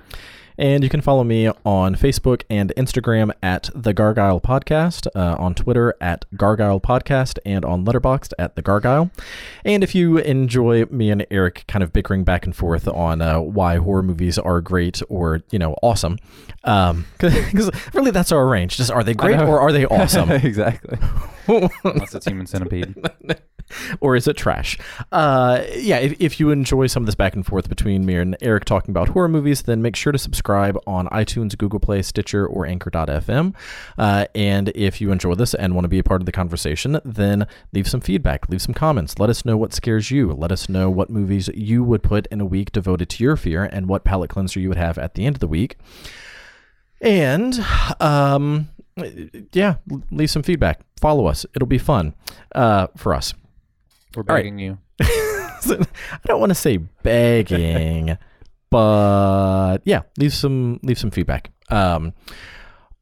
And 0.56 0.84
you 0.84 0.88
can 0.90 1.00
follow 1.00 1.24
me 1.24 1.48
on 1.64 1.96
Facebook 1.96 2.42
and 2.48 2.72
Instagram 2.76 3.32
at 3.42 3.70
The 3.74 3.92
Gargoyle 3.92 4.40
Podcast, 4.40 5.08
uh, 5.14 5.36
on 5.38 5.54
Twitter 5.54 5.94
at 6.00 6.24
Gargoyle 6.36 6.80
Podcast, 6.80 7.38
and 7.44 7.64
on 7.64 7.84
Letterboxd 7.84 8.32
at 8.38 8.54
The 8.54 8.62
Gargoyle. 8.62 9.10
And 9.64 9.82
if 9.82 9.94
you 9.94 10.18
enjoy 10.18 10.84
me 10.86 11.10
and 11.10 11.26
Eric 11.30 11.64
kind 11.66 11.82
of 11.82 11.92
bickering 11.92 12.22
back 12.22 12.44
and 12.44 12.54
forth 12.54 12.86
on 12.86 13.20
uh, 13.20 13.40
why 13.40 13.76
horror 13.78 14.02
movies 14.02 14.38
are 14.38 14.60
great 14.60 15.02
or, 15.08 15.42
you 15.50 15.58
know, 15.58 15.76
awesome, 15.82 16.18
because 16.62 17.70
really 17.92 18.10
that's 18.12 18.30
our 18.30 18.46
range. 18.46 18.76
Just 18.76 18.90
are 18.90 19.02
they 19.02 19.14
great 19.14 19.40
or 19.40 19.60
are 19.60 19.72
they 19.72 19.86
awesome? 19.86 20.30
exactly. 20.30 20.98
Unless 21.84 22.14
it's 22.14 22.26
Human 22.26 22.46
Centipede. 22.46 22.94
Or 24.00 24.16
is 24.16 24.26
it 24.28 24.36
trash? 24.36 24.78
Uh, 25.12 25.62
yeah, 25.76 25.98
if, 25.98 26.20
if 26.20 26.40
you 26.40 26.50
enjoy 26.50 26.86
some 26.86 27.02
of 27.02 27.06
this 27.06 27.14
back 27.14 27.34
and 27.34 27.44
forth 27.44 27.68
between 27.68 28.04
me 28.04 28.16
and 28.16 28.36
Eric 28.40 28.64
talking 28.64 28.90
about 28.90 29.08
horror 29.08 29.28
movies, 29.28 29.62
then 29.62 29.82
make 29.82 29.96
sure 29.96 30.12
to 30.12 30.18
subscribe 30.18 30.78
on 30.86 31.08
iTunes, 31.08 31.56
Google 31.56 31.80
Play, 31.80 32.02
Stitcher, 32.02 32.46
or 32.46 32.66
Anchor.fm. 32.66 33.54
Uh, 33.98 34.26
and 34.34 34.70
if 34.74 35.00
you 35.00 35.12
enjoy 35.12 35.34
this 35.34 35.54
and 35.54 35.74
want 35.74 35.84
to 35.84 35.88
be 35.88 35.98
a 35.98 36.04
part 36.04 36.20
of 36.20 36.26
the 36.26 36.32
conversation, 36.32 37.00
then 37.04 37.46
leave 37.72 37.88
some 37.88 38.00
feedback, 38.00 38.48
leave 38.48 38.62
some 38.62 38.74
comments. 38.74 39.18
Let 39.18 39.30
us 39.30 39.44
know 39.44 39.56
what 39.56 39.72
scares 39.72 40.10
you. 40.10 40.32
Let 40.32 40.52
us 40.52 40.68
know 40.68 40.90
what 40.90 41.10
movies 41.10 41.48
you 41.54 41.84
would 41.84 42.02
put 42.02 42.26
in 42.26 42.40
a 42.40 42.46
week 42.46 42.72
devoted 42.72 43.08
to 43.10 43.24
your 43.24 43.36
fear 43.36 43.64
and 43.64 43.88
what 43.88 44.04
palate 44.04 44.30
cleanser 44.30 44.60
you 44.60 44.68
would 44.68 44.78
have 44.78 44.98
at 44.98 45.14
the 45.14 45.26
end 45.26 45.36
of 45.36 45.40
the 45.40 45.48
week. 45.48 45.76
And 47.00 47.64
um, 48.00 48.68
yeah, 49.52 49.76
leave 50.10 50.30
some 50.30 50.42
feedback. 50.42 50.80
Follow 51.00 51.26
us. 51.26 51.44
It'll 51.54 51.68
be 51.68 51.78
fun 51.78 52.14
uh, 52.54 52.88
for 52.96 53.14
us. 53.14 53.34
We're 54.14 54.22
right. 54.22 54.42
begging 54.42 54.58
you. 54.58 54.78
I 55.00 55.86
don't 56.26 56.40
want 56.40 56.50
to 56.50 56.54
say 56.54 56.76
begging, 56.76 58.16
but 58.70 59.78
yeah, 59.84 60.02
leave 60.18 60.34
some 60.34 60.80
leave 60.82 60.98
some 60.98 61.10
feedback. 61.10 61.50
Um, 61.70 62.12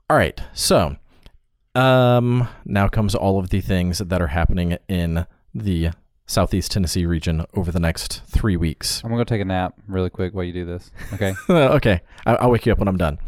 all 0.09 0.17
right, 0.17 0.41
so 0.53 0.97
um, 1.75 2.49
now 2.65 2.89
comes 2.89 3.15
all 3.15 3.39
of 3.39 3.51
the 3.51 3.61
things 3.61 3.99
that 3.99 4.23
are 4.23 4.29
happening 4.29 4.79
in 4.89 5.27
the 5.55 5.91
Southeast 6.33 6.73
Tennessee 6.73 7.05
region 7.07 7.45
over 7.55 7.71
the 7.71 7.79
next 7.79 8.23
three 8.27 8.57
weeks. 8.57 9.03
I'm 9.05 9.11
gonna 9.11 9.21
go 9.21 9.25
take 9.25 9.41
a 9.41 9.45
nap 9.45 9.75
really 9.87 10.11
quick 10.11 10.35
while 10.35 10.45
you 10.45 10.53
do 10.53 10.65
this. 10.65 10.91
Okay. 11.13 11.35
okay, 11.51 12.01
I- 12.27 12.37
I'll 12.37 12.51
wake 12.51 12.67
you 12.67 12.73
up 12.73 12.79
when 12.79 12.89
I'm 12.89 12.97
done. 12.97 13.19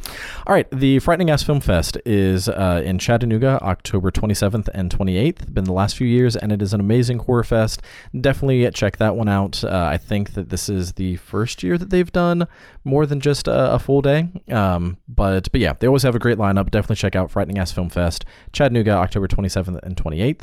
All 0.46 0.54
right, 0.54 0.66
the 0.70 0.98
Frightening 1.00 1.30
Ass 1.30 1.42
Film 1.42 1.60
Fest 1.60 1.98
is 2.06 2.48
uh, 2.48 2.82
in 2.84 2.98
Chattanooga, 2.98 3.58
October 3.62 4.10
27th 4.10 4.68
and 4.74 4.90
28th. 4.90 5.52
Been 5.52 5.64
the 5.64 5.72
last 5.72 5.96
few 5.96 6.06
years, 6.06 6.34
and 6.34 6.50
it 6.50 6.62
is 6.62 6.72
an 6.72 6.80
amazing 6.80 7.18
horror 7.18 7.44
fest. 7.44 7.82
Definitely 8.18 8.70
check 8.70 8.96
that 8.96 9.16
one 9.16 9.28
out. 9.28 9.62
Uh, 9.62 9.88
I 9.92 9.98
think 9.98 10.34
that 10.34 10.48
this 10.48 10.68
is 10.68 10.94
the 10.94 11.16
first 11.16 11.62
year 11.62 11.76
that 11.78 11.90
they've 11.90 12.10
done 12.10 12.46
more 12.84 13.06
than 13.06 13.20
just 13.20 13.46
a, 13.48 13.74
a 13.74 13.78
full 13.78 14.00
day. 14.02 14.28
Um, 14.50 14.96
but 15.14 15.50
but 15.52 15.60
yeah, 15.60 15.74
they 15.78 15.86
always 15.86 16.02
have 16.02 16.14
a 16.14 16.18
great 16.18 16.38
lineup. 16.38 16.70
Definitely 16.70 16.96
check 16.96 17.16
out 17.16 17.30
Frightening 17.30 17.58
Ass 17.58 17.72
Film 17.72 17.88
Fest, 17.88 18.24
Chattanooga, 18.52 18.92
October 18.92 19.28
27th 19.28 19.82
and 19.82 19.96
28th. 19.96 20.42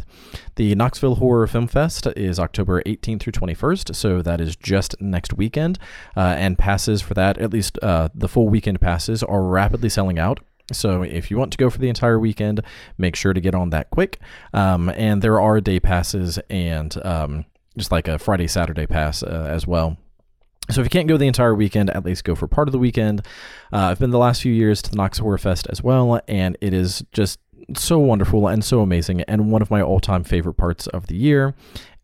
The 0.55 0.75
Knoxville 0.75 1.15
Horror 1.15 1.47
Film 1.47 1.67
Fest 1.67 2.07
is 2.15 2.39
October 2.39 2.81
18th 2.83 3.21
through 3.21 3.33
21st, 3.33 3.95
so 3.95 4.21
that 4.21 4.41
is 4.41 4.55
just 4.55 4.99
next 5.01 5.33
weekend. 5.33 5.79
Uh, 6.15 6.35
and 6.37 6.57
passes 6.57 7.01
for 7.01 7.13
that, 7.13 7.37
at 7.37 7.51
least 7.51 7.77
uh, 7.81 8.09
the 8.13 8.27
full 8.27 8.49
weekend 8.49 8.81
passes, 8.81 9.23
are 9.23 9.43
rapidly 9.43 9.89
selling 9.89 10.19
out. 10.19 10.39
So 10.71 11.03
if 11.03 11.29
you 11.29 11.37
want 11.37 11.51
to 11.51 11.57
go 11.57 11.69
for 11.69 11.79
the 11.79 11.89
entire 11.89 12.19
weekend, 12.19 12.61
make 12.97 13.15
sure 13.15 13.33
to 13.33 13.41
get 13.41 13.55
on 13.55 13.71
that 13.71 13.89
quick. 13.89 14.19
Um, 14.53 14.89
and 14.89 15.21
there 15.21 15.39
are 15.41 15.59
day 15.59 15.79
passes 15.79 16.39
and 16.49 16.95
um, 17.05 17.45
just 17.77 17.91
like 17.91 18.07
a 18.07 18.17
Friday 18.17 18.47
Saturday 18.47 18.87
pass 18.87 19.23
uh, 19.23 19.47
as 19.49 19.67
well. 19.67 19.97
So 20.71 20.81
if 20.81 20.85
you 20.85 20.89
can't 20.89 21.07
go 21.07 21.17
the 21.17 21.27
entire 21.27 21.53
weekend, 21.53 21.89
at 21.89 22.05
least 22.05 22.23
go 22.23 22.33
for 22.33 22.47
part 22.47 22.67
of 22.67 22.71
the 22.71 22.79
weekend. 22.79 23.25
Uh, 23.73 23.77
I've 23.77 23.99
been 23.99 24.11
the 24.11 24.17
last 24.17 24.41
few 24.41 24.53
years 24.53 24.81
to 24.83 24.89
the 24.89 24.95
Knox 24.95 25.17
Horror 25.17 25.37
Fest 25.37 25.67
as 25.69 25.83
well, 25.83 26.21
and 26.27 26.57
it 26.61 26.73
is 26.73 27.03
just 27.11 27.39
so 27.75 27.99
wonderful 27.99 28.47
and 28.47 28.63
so 28.63 28.81
amazing, 28.81 29.21
and 29.23 29.51
one 29.51 29.61
of 29.61 29.69
my 29.69 29.81
all-time 29.81 30.23
favorite 30.23 30.55
parts 30.55 30.87
of 30.87 31.07
the 31.07 31.15
year. 31.15 31.53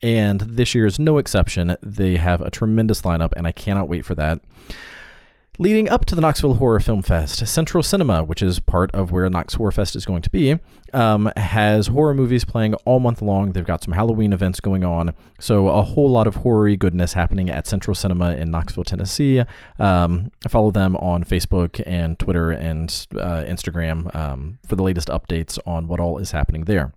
And 0.02 0.42
this 0.42 0.76
year 0.76 0.86
is 0.86 1.00
no 1.00 1.18
exception. 1.18 1.76
They 1.82 2.18
have 2.18 2.42
a 2.42 2.52
tremendous 2.52 3.02
lineup, 3.02 3.34
and 3.36 3.48
I 3.48 3.52
cannot 3.52 3.90
wait 3.90 4.06
for 4.06 4.16
that. 4.16 4.42
Leading 5.60 5.90
up 5.90 6.06
to 6.06 6.14
the 6.14 6.22
Knoxville 6.22 6.54
Horror 6.56 6.80
Film 6.80 7.02
Fest, 7.02 7.48
Central 7.48 7.82
Cinema, 7.82 8.24
which 8.24 8.44
is 8.44 8.60
part 8.60 8.92
of 8.94 9.12
where 9.12 9.28
Knox 9.28 9.56
Horror 9.56 9.72
Fest 9.72 9.96
is 9.96 10.06
going 10.06 10.22
to 10.22 10.30
be, 10.30 10.60
um, 10.94 11.32
has 11.36 11.88
horror 11.88 12.14
movies 12.14 12.46
playing 12.46 12.76
all 12.86 13.00
month 13.00 13.24
long. 13.24 13.54
They've 13.54 13.66
got 13.66 13.84
some 13.84 13.96
Halloween 13.96 14.34
events 14.34 14.60
going 14.60 14.84
on, 14.84 15.16
so 15.40 15.70
a 15.70 15.82
whole 15.82 16.12
lot 16.12 16.28
of 16.28 16.36
horror 16.36 16.76
goodness 16.76 17.14
happening 17.14 17.50
at 17.50 17.66
Central 17.66 17.96
Cinema 17.96 18.36
in 18.36 18.52
Knoxville, 18.52 18.84
Tennessee. 18.84 19.42
Um, 19.80 20.32
follow 20.48 20.70
them 20.70 20.96
on 20.98 21.24
Facebook 21.24 21.82
and 21.88 22.20
Twitter 22.20 22.52
and 22.52 23.08
uh, 23.16 23.44
Instagram 23.48 24.16
um, 24.16 24.60
for 24.68 24.76
the 24.76 24.84
latest 24.84 25.08
updates 25.08 25.58
on 25.66 25.88
what 25.88 26.00
all 26.00 26.20
is 26.20 26.30
happening 26.30 26.66
there. 26.66 26.94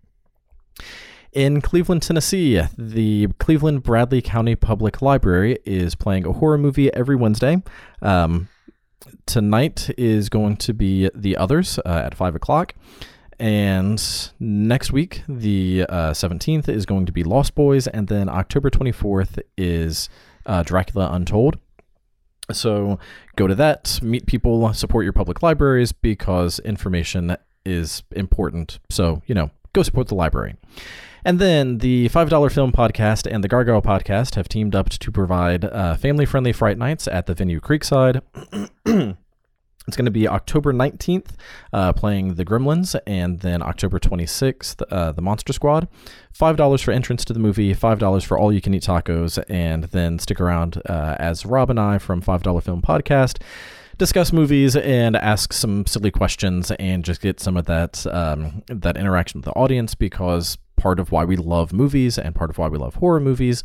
In 1.32 1.60
Cleveland, 1.60 2.02
Tennessee, 2.02 2.60
the 2.76 3.28
Cleveland 3.38 3.84
Bradley 3.84 4.20
County 4.20 4.56
Public 4.56 5.00
Library 5.00 5.58
is 5.64 5.94
playing 5.94 6.26
a 6.26 6.32
horror 6.32 6.58
movie 6.58 6.92
every 6.92 7.14
Wednesday. 7.14 7.62
Um, 8.02 8.48
tonight 9.26 9.90
is 9.96 10.28
going 10.28 10.56
to 10.56 10.74
be 10.74 11.08
The 11.14 11.36
Others 11.36 11.78
uh, 11.86 12.02
at 12.04 12.16
5 12.16 12.34
o'clock. 12.34 12.74
And 13.38 14.02
next 14.40 14.92
week, 14.92 15.22
the 15.28 15.86
uh, 15.88 16.10
17th, 16.10 16.68
is 16.68 16.84
going 16.84 17.06
to 17.06 17.12
be 17.12 17.22
Lost 17.22 17.54
Boys. 17.54 17.86
And 17.86 18.08
then 18.08 18.28
October 18.28 18.68
24th 18.68 19.38
is 19.56 20.08
uh, 20.46 20.64
Dracula 20.64 21.10
Untold. 21.12 21.58
So 22.52 22.98
go 23.36 23.46
to 23.46 23.54
that, 23.54 24.00
meet 24.02 24.26
people, 24.26 24.74
support 24.74 25.04
your 25.04 25.12
public 25.12 25.44
libraries 25.44 25.92
because 25.92 26.58
information 26.58 27.36
is 27.64 28.02
important. 28.10 28.80
So, 28.90 29.22
you 29.26 29.36
know, 29.36 29.52
go 29.72 29.84
support 29.84 30.08
the 30.08 30.16
library. 30.16 30.56
And 31.24 31.38
then 31.38 31.78
the 31.78 32.08
$5 32.08 32.52
Film 32.52 32.72
Podcast 32.72 33.30
and 33.30 33.44
the 33.44 33.48
Gargoyle 33.48 33.82
Podcast 33.82 34.34
have 34.36 34.48
teamed 34.48 34.74
up 34.74 34.88
to 34.90 35.12
provide 35.12 35.64
uh, 35.64 35.96
family 35.96 36.26
friendly 36.26 36.52
Fright 36.52 36.78
Nights 36.78 37.06
at 37.08 37.26
the 37.26 37.34
venue 37.34 37.60
Creekside. 37.60 38.22
It's 39.88 39.96
going 39.96 40.04
to 40.04 40.12
be 40.12 40.28
October 40.28 40.72
19th, 40.72 41.30
uh, 41.72 41.92
playing 41.94 42.34
the 42.34 42.44
Gremlins, 42.44 42.94
and 43.08 43.40
then 43.40 43.60
October 43.60 43.98
26th, 43.98 44.82
uh, 44.88 45.10
the 45.10 45.22
Monster 45.22 45.52
Squad. 45.52 45.88
$5 46.38 46.84
for 46.84 46.92
entrance 46.92 47.24
to 47.24 47.32
the 47.32 47.40
movie, 47.40 47.74
$5 47.74 48.24
for 48.24 48.38
all 48.38 48.52
you 48.52 48.60
can 48.60 48.72
eat 48.72 48.84
tacos, 48.84 49.42
and 49.48 49.84
then 49.84 50.20
stick 50.20 50.40
around 50.40 50.80
uh, 50.88 51.16
as 51.18 51.44
Rob 51.44 51.70
and 51.70 51.80
I 51.80 51.98
from 51.98 52.22
$5 52.22 52.62
Film 52.62 52.82
Podcast 52.82 53.42
discuss 53.98 54.32
movies 54.32 54.76
and 54.76 55.14
ask 55.14 55.52
some 55.52 55.84
silly 55.84 56.10
questions 56.10 56.70
and 56.78 57.04
just 57.04 57.20
get 57.20 57.38
some 57.38 57.54
of 57.54 57.66
that 57.66 58.06
um, 58.06 58.62
that 58.68 58.96
interaction 58.96 59.40
with 59.40 59.44
the 59.44 59.52
audience 59.52 59.94
because 59.94 60.56
part 60.80 60.98
of 60.98 61.12
why 61.12 61.24
we 61.24 61.36
love 61.36 61.72
movies 61.72 62.18
and 62.18 62.34
part 62.34 62.48
of 62.50 62.56
why 62.58 62.66
we 62.68 62.78
love 62.78 62.94
horror 62.96 63.20
movies 63.20 63.62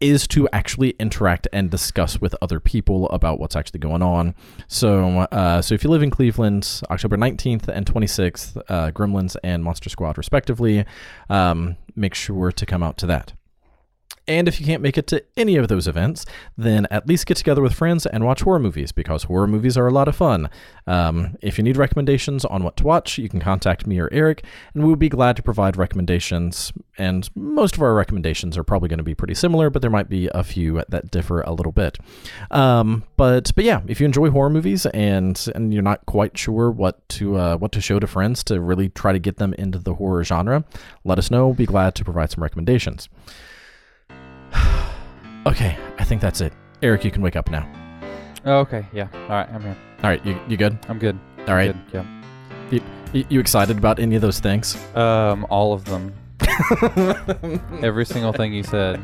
is 0.00 0.26
to 0.26 0.48
actually 0.52 0.90
interact 0.98 1.46
and 1.52 1.70
discuss 1.70 2.20
with 2.20 2.34
other 2.42 2.58
people 2.58 3.08
about 3.10 3.38
what's 3.38 3.54
actually 3.54 3.78
going 3.78 4.02
on. 4.02 4.34
So, 4.66 5.20
uh, 5.30 5.62
so 5.62 5.74
if 5.74 5.84
you 5.84 5.90
live 5.90 6.02
in 6.02 6.10
Cleveland, 6.10 6.82
October 6.90 7.16
19th 7.16 7.68
and 7.68 7.86
26th, 7.86 8.60
uh, 8.68 8.90
Gremlins 8.90 9.36
and 9.44 9.62
Monster 9.62 9.90
Squad, 9.90 10.18
respectively, 10.18 10.84
um, 11.30 11.76
make 11.94 12.14
sure 12.14 12.50
to 12.50 12.66
come 12.66 12.82
out 12.82 12.96
to 12.98 13.06
that. 13.06 13.32
And 14.28 14.46
if 14.46 14.60
you 14.60 14.66
can't 14.66 14.82
make 14.82 14.96
it 14.96 15.06
to 15.08 15.24
any 15.36 15.56
of 15.56 15.68
those 15.68 15.88
events, 15.88 16.24
then 16.56 16.86
at 16.90 17.08
least 17.08 17.26
get 17.26 17.36
together 17.36 17.60
with 17.60 17.74
friends 17.74 18.06
and 18.06 18.24
watch 18.24 18.42
horror 18.42 18.58
movies 18.60 18.92
because 18.92 19.24
horror 19.24 19.46
movies 19.46 19.76
are 19.76 19.88
a 19.88 19.90
lot 19.90 20.08
of 20.08 20.14
fun. 20.14 20.48
Um, 20.86 21.36
if 21.42 21.58
you 21.58 21.64
need 21.64 21.76
recommendations 21.76 22.44
on 22.44 22.62
what 22.62 22.76
to 22.78 22.84
watch, 22.84 23.18
you 23.18 23.28
can 23.28 23.40
contact 23.40 23.86
me 23.86 23.98
or 23.98 24.08
Eric, 24.12 24.44
and 24.74 24.84
we 24.84 24.90
would 24.90 24.98
be 24.98 25.08
glad 25.08 25.36
to 25.36 25.42
provide 25.42 25.76
recommendations. 25.76 26.72
And 26.98 27.28
most 27.34 27.76
of 27.76 27.82
our 27.82 27.94
recommendations 27.94 28.56
are 28.56 28.64
probably 28.64 28.88
going 28.88 28.98
to 28.98 29.04
be 29.04 29.14
pretty 29.14 29.34
similar, 29.34 29.70
but 29.70 29.82
there 29.82 29.90
might 29.90 30.08
be 30.08 30.28
a 30.34 30.44
few 30.44 30.82
that 30.88 31.10
differ 31.10 31.40
a 31.40 31.52
little 31.52 31.72
bit. 31.72 31.98
Um, 32.50 33.04
but 33.16 33.52
but 33.54 33.64
yeah, 33.64 33.80
if 33.86 34.00
you 34.00 34.06
enjoy 34.06 34.30
horror 34.30 34.50
movies 34.50 34.86
and 34.86 35.48
and 35.54 35.72
you're 35.72 35.82
not 35.82 36.04
quite 36.06 36.36
sure 36.38 36.70
what 36.70 37.08
to 37.10 37.36
uh, 37.36 37.56
what 37.56 37.72
to 37.72 37.80
show 37.80 37.98
to 37.98 38.06
friends 38.06 38.44
to 38.44 38.60
really 38.60 38.88
try 38.88 39.12
to 39.12 39.18
get 39.18 39.38
them 39.38 39.54
into 39.54 39.78
the 39.78 39.94
horror 39.94 40.22
genre, 40.22 40.64
let 41.04 41.18
us 41.18 41.30
know. 41.30 41.46
We'll 41.46 41.54
be 41.54 41.66
glad 41.66 41.94
to 41.96 42.04
provide 42.04 42.30
some 42.30 42.42
recommendations. 42.42 43.08
Okay, 45.44 45.76
I 45.98 46.04
think 46.04 46.20
that's 46.22 46.40
it. 46.40 46.52
Eric, 46.82 47.04
you 47.04 47.10
can 47.10 47.20
wake 47.20 47.34
up 47.34 47.50
now. 47.50 47.68
Oh, 48.44 48.58
okay. 48.58 48.86
Yeah. 48.92 49.08
All 49.12 49.28
right. 49.30 49.48
I'm 49.52 49.60
here. 49.60 49.76
All 50.04 50.10
right, 50.10 50.24
you, 50.24 50.38
you 50.48 50.56
good? 50.56 50.78
I'm 50.88 51.00
good. 51.00 51.18
All 51.48 51.54
right. 51.54 51.74
Good, 51.90 52.04
You, 53.12 53.24
you 53.28 53.40
excited 53.40 53.76
about 53.76 53.98
any 53.98 54.14
of 54.14 54.22
those 54.22 54.38
things? 54.38 54.76
Um, 54.94 55.44
all 55.50 55.72
of 55.72 55.84
them. 55.84 56.14
Every 57.82 58.06
single 58.06 58.32
thing 58.32 58.52
you 58.52 58.62
said. 58.62 59.00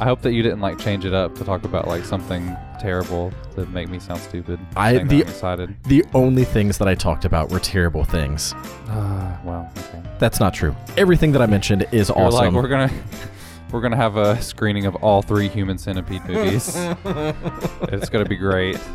I 0.00 0.04
hope 0.04 0.22
that 0.22 0.32
you 0.32 0.42
didn't 0.42 0.60
like 0.60 0.78
change 0.78 1.04
it 1.04 1.14
up 1.14 1.34
to 1.36 1.44
talk 1.44 1.64
about 1.64 1.86
like 1.86 2.04
something 2.04 2.56
terrible 2.80 3.32
to 3.54 3.64
make 3.66 3.88
me 3.88 3.98
sound 4.00 4.20
stupid. 4.20 4.58
I- 4.76 4.94
saying 4.94 5.06
that 5.06 5.14
the- 5.14 5.22
I'm 5.22 5.28
excited. 5.28 5.76
The 5.84 6.04
only 6.14 6.44
things 6.44 6.78
that 6.78 6.88
I 6.88 6.94
talked 6.96 7.24
about 7.24 7.50
were 7.50 7.60
terrible 7.60 8.02
things. 8.04 8.54
Ah, 8.88 9.40
well, 9.44 9.70
okay. 9.78 10.02
That's 10.18 10.40
not 10.40 10.52
true. 10.52 10.74
Everything 10.96 11.30
that 11.32 11.42
I 11.42 11.46
mentioned 11.46 11.86
is 11.92 12.08
You're 12.08 12.18
awesome. 12.18 12.54
like 12.54 12.62
we're 12.62 12.68
gonna 12.68 12.90
we're 13.72 13.80
gonna 13.80 13.96
have 13.96 14.16
a 14.16 14.40
screening 14.40 14.86
of 14.86 14.94
all 14.96 15.22
three 15.22 15.48
Human 15.48 15.78
Centipede 15.78 16.24
movies. 16.26 16.74
it's 17.92 18.08
gonna 18.08 18.24
be 18.24 18.36
great. 18.36 18.78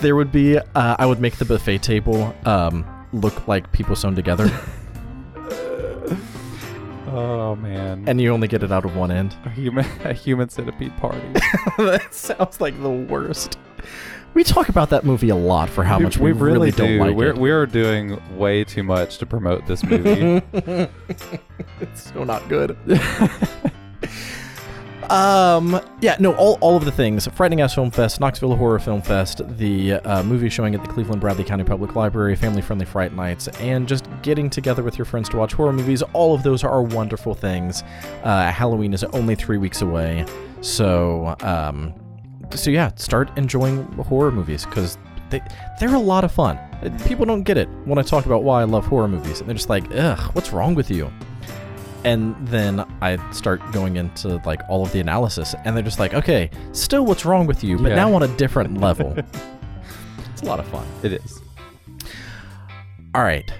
there 0.00 0.16
would 0.16 0.32
be, 0.32 0.58
uh, 0.58 0.96
I 0.98 1.06
would 1.06 1.20
make 1.20 1.36
the 1.36 1.44
buffet 1.44 1.78
table 1.82 2.34
um, 2.44 2.84
look 3.12 3.46
like 3.48 3.70
people 3.72 3.96
sewn 3.96 4.14
together, 4.14 4.50
Oh 7.08 7.56
man. 7.56 8.04
and 8.06 8.20
you 8.20 8.32
only 8.32 8.48
get 8.48 8.62
it 8.62 8.72
out 8.72 8.84
of 8.84 8.94
one 8.96 9.10
end. 9.10 9.34
a 9.44 9.50
human 9.50 9.86
a 10.04 10.12
Human 10.12 10.48
Centipede 10.48 10.96
party. 10.98 11.20
that 11.78 12.08
sounds 12.12 12.60
like 12.60 12.80
the 12.82 12.90
worst. 12.90 13.58
We 14.36 14.44
talk 14.44 14.68
about 14.68 14.90
that 14.90 15.06
movie 15.06 15.30
a 15.30 15.34
lot 15.34 15.70
for 15.70 15.82
how 15.82 15.98
much 15.98 16.18
we, 16.18 16.32
really, 16.32 16.70
don't 16.70 16.98
like 16.98 17.16
we're 17.16 17.30
it. 17.30 17.38
we're 17.38 17.64
doing 17.64 18.20
way 18.36 18.64
too 18.64 18.82
much 18.82 19.16
to 19.16 19.24
promote 19.24 19.66
this 19.66 19.82
movie. 19.82 20.42
it's 21.80 22.12
so 22.12 22.22
not 22.22 22.46
good. 22.46 22.76
um, 25.08 25.80
yeah, 26.02 26.18
no, 26.20 26.34
all, 26.34 26.58
all 26.60 26.76
of 26.76 26.84
the 26.84 26.92
things. 26.92 27.26
Frightening 27.28 27.62
Ass 27.62 27.74
Film 27.74 27.90
Fest, 27.90 28.20
Knoxville 28.20 28.56
Horror 28.56 28.78
Film 28.78 29.00
Fest, 29.00 29.40
the 29.56 29.94
uh, 29.94 30.22
movie 30.22 30.50
showing 30.50 30.74
at 30.74 30.82
the 30.82 30.88
Cleveland 30.88 31.22
Bradley 31.22 31.44
County 31.44 31.64
Public 31.64 31.96
Library, 31.96 32.36
Family 32.36 32.60
Friendly 32.60 32.84
Fright 32.84 33.14
Nights, 33.14 33.48
and 33.58 33.88
just 33.88 34.06
getting 34.20 34.50
together 34.50 34.82
with 34.82 34.98
your 34.98 35.06
friends 35.06 35.30
to 35.30 35.38
watch 35.38 35.54
horror 35.54 35.72
movies. 35.72 36.02
All 36.12 36.34
of 36.34 36.42
those 36.42 36.62
are 36.62 36.82
wonderful 36.82 37.32
things. 37.32 37.82
Uh, 38.22 38.52
Halloween 38.52 38.92
is 38.92 39.02
only 39.02 39.34
three 39.34 39.56
weeks 39.56 39.80
away. 39.80 40.26
So, 40.60 41.36
um, 41.40 41.94
so 42.54 42.70
yeah, 42.70 42.90
start 42.96 43.36
enjoying 43.38 43.82
horror 43.94 44.30
movies 44.32 44.64
because 44.64 44.98
they, 45.30 45.40
they're 45.80 45.94
a 45.94 45.98
lot 45.98 46.24
of 46.24 46.32
fun. 46.32 46.58
People 47.06 47.26
don't 47.26 47.42
get 47.42 47.56
it 47.56 47.68
when 47.84 47.98
I 47.98 48.02
talk 48.02 48.26
about 48.26 48.42
why 48.44 48.60
I 48.60 48.64
love 48.64 48.86
horror 48.86 49.08
movies. 49.08 49.40
And 49.40 49.48
they're 49.48 49.54
just 49.56 49.68
like, 49.68 49.84
ugh, 49.94 50.18
what's 50.34 50.52
wrong 50.52 50.74
with 50.74 50.90
you? 50.90 51.10
And 52.04 52.36
then 52.46 52.80
I 53.00 53.18
start 53.32 53.60
going 53.72 53.96
into 53.96 54.40
like 54.46 54.60
all 54.68 54.84
of 54.84 54.92
the 54.92 55.00
analysis, 55.00 55.54
and 55.64 55.76
they're 55.76 55.82
just 55.82 55.98
like, 55.98 56.14
okay, 56.14 56.50
still 56.72 57.04
what's 57.04 57.24
wrong 57.24 57.46
with 57.46 57.64
you, 57.64 57.76
but 57.78 57.88
Yeah. 57.88 57.96
now 57.96 58.14
on 58.14 58.22
a 58.22 58.28
different 58.36 58.78
level. 58.80 59.12
it's 60.32 60.42
a 60.42 60.44
lot 60.44 60.60
of 60.60 60.68
fun. 60.68 60.86
It 61.02 61.12
is. 61.14 61.40
All 63.14 63.22
right. 63.22 63.50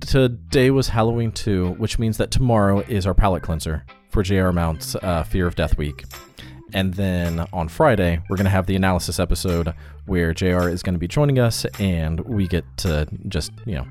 Today 0.00 0.70
was 0.70 0.88
Halloween 0.88 1.32
2, 1.32 1.70
which 1.78 1.98
means 1.98 2.18
that 2.18 2.30
tomorrow 2.30 2.80
is 2.80 3.06
our 3.06 3.14
palate 3.14 3.42
cleanser 3.42 3.84
for 4.10 4.22
J.R. 4.22 4.52
Mounts' 4.52 4.94
uh, 4.96 5.22
Fear 5.22 5.46
of 5.46 5.54
Death 5.54 5.78
Week. 5.78 6.04
And 6.74 6.92
then 6.94 7.46
on 7.52 7.68
Friday, 7.68 8.20
we're 8.28 8.36
going 8.36 8.44
to 8.44 8.50
have 8.50 8.66
the 8.66 8.74
analysis 8.74 9.20
episode 9.20 9.72
where 10.06 10.34
JR 10.34 10.68
is 10.68 10.82
going 10.82 10.94
to 10.94 10.98
be 10.98 11.06
joining 11.06 11.38
us 11.38 11.64
and 11.78 12.20
we 12.20 12.48
get 12.48 12.64
to 12.78 13.06
just, 13.28 13.52
you 13.64 13.76
know, 13.76 13.86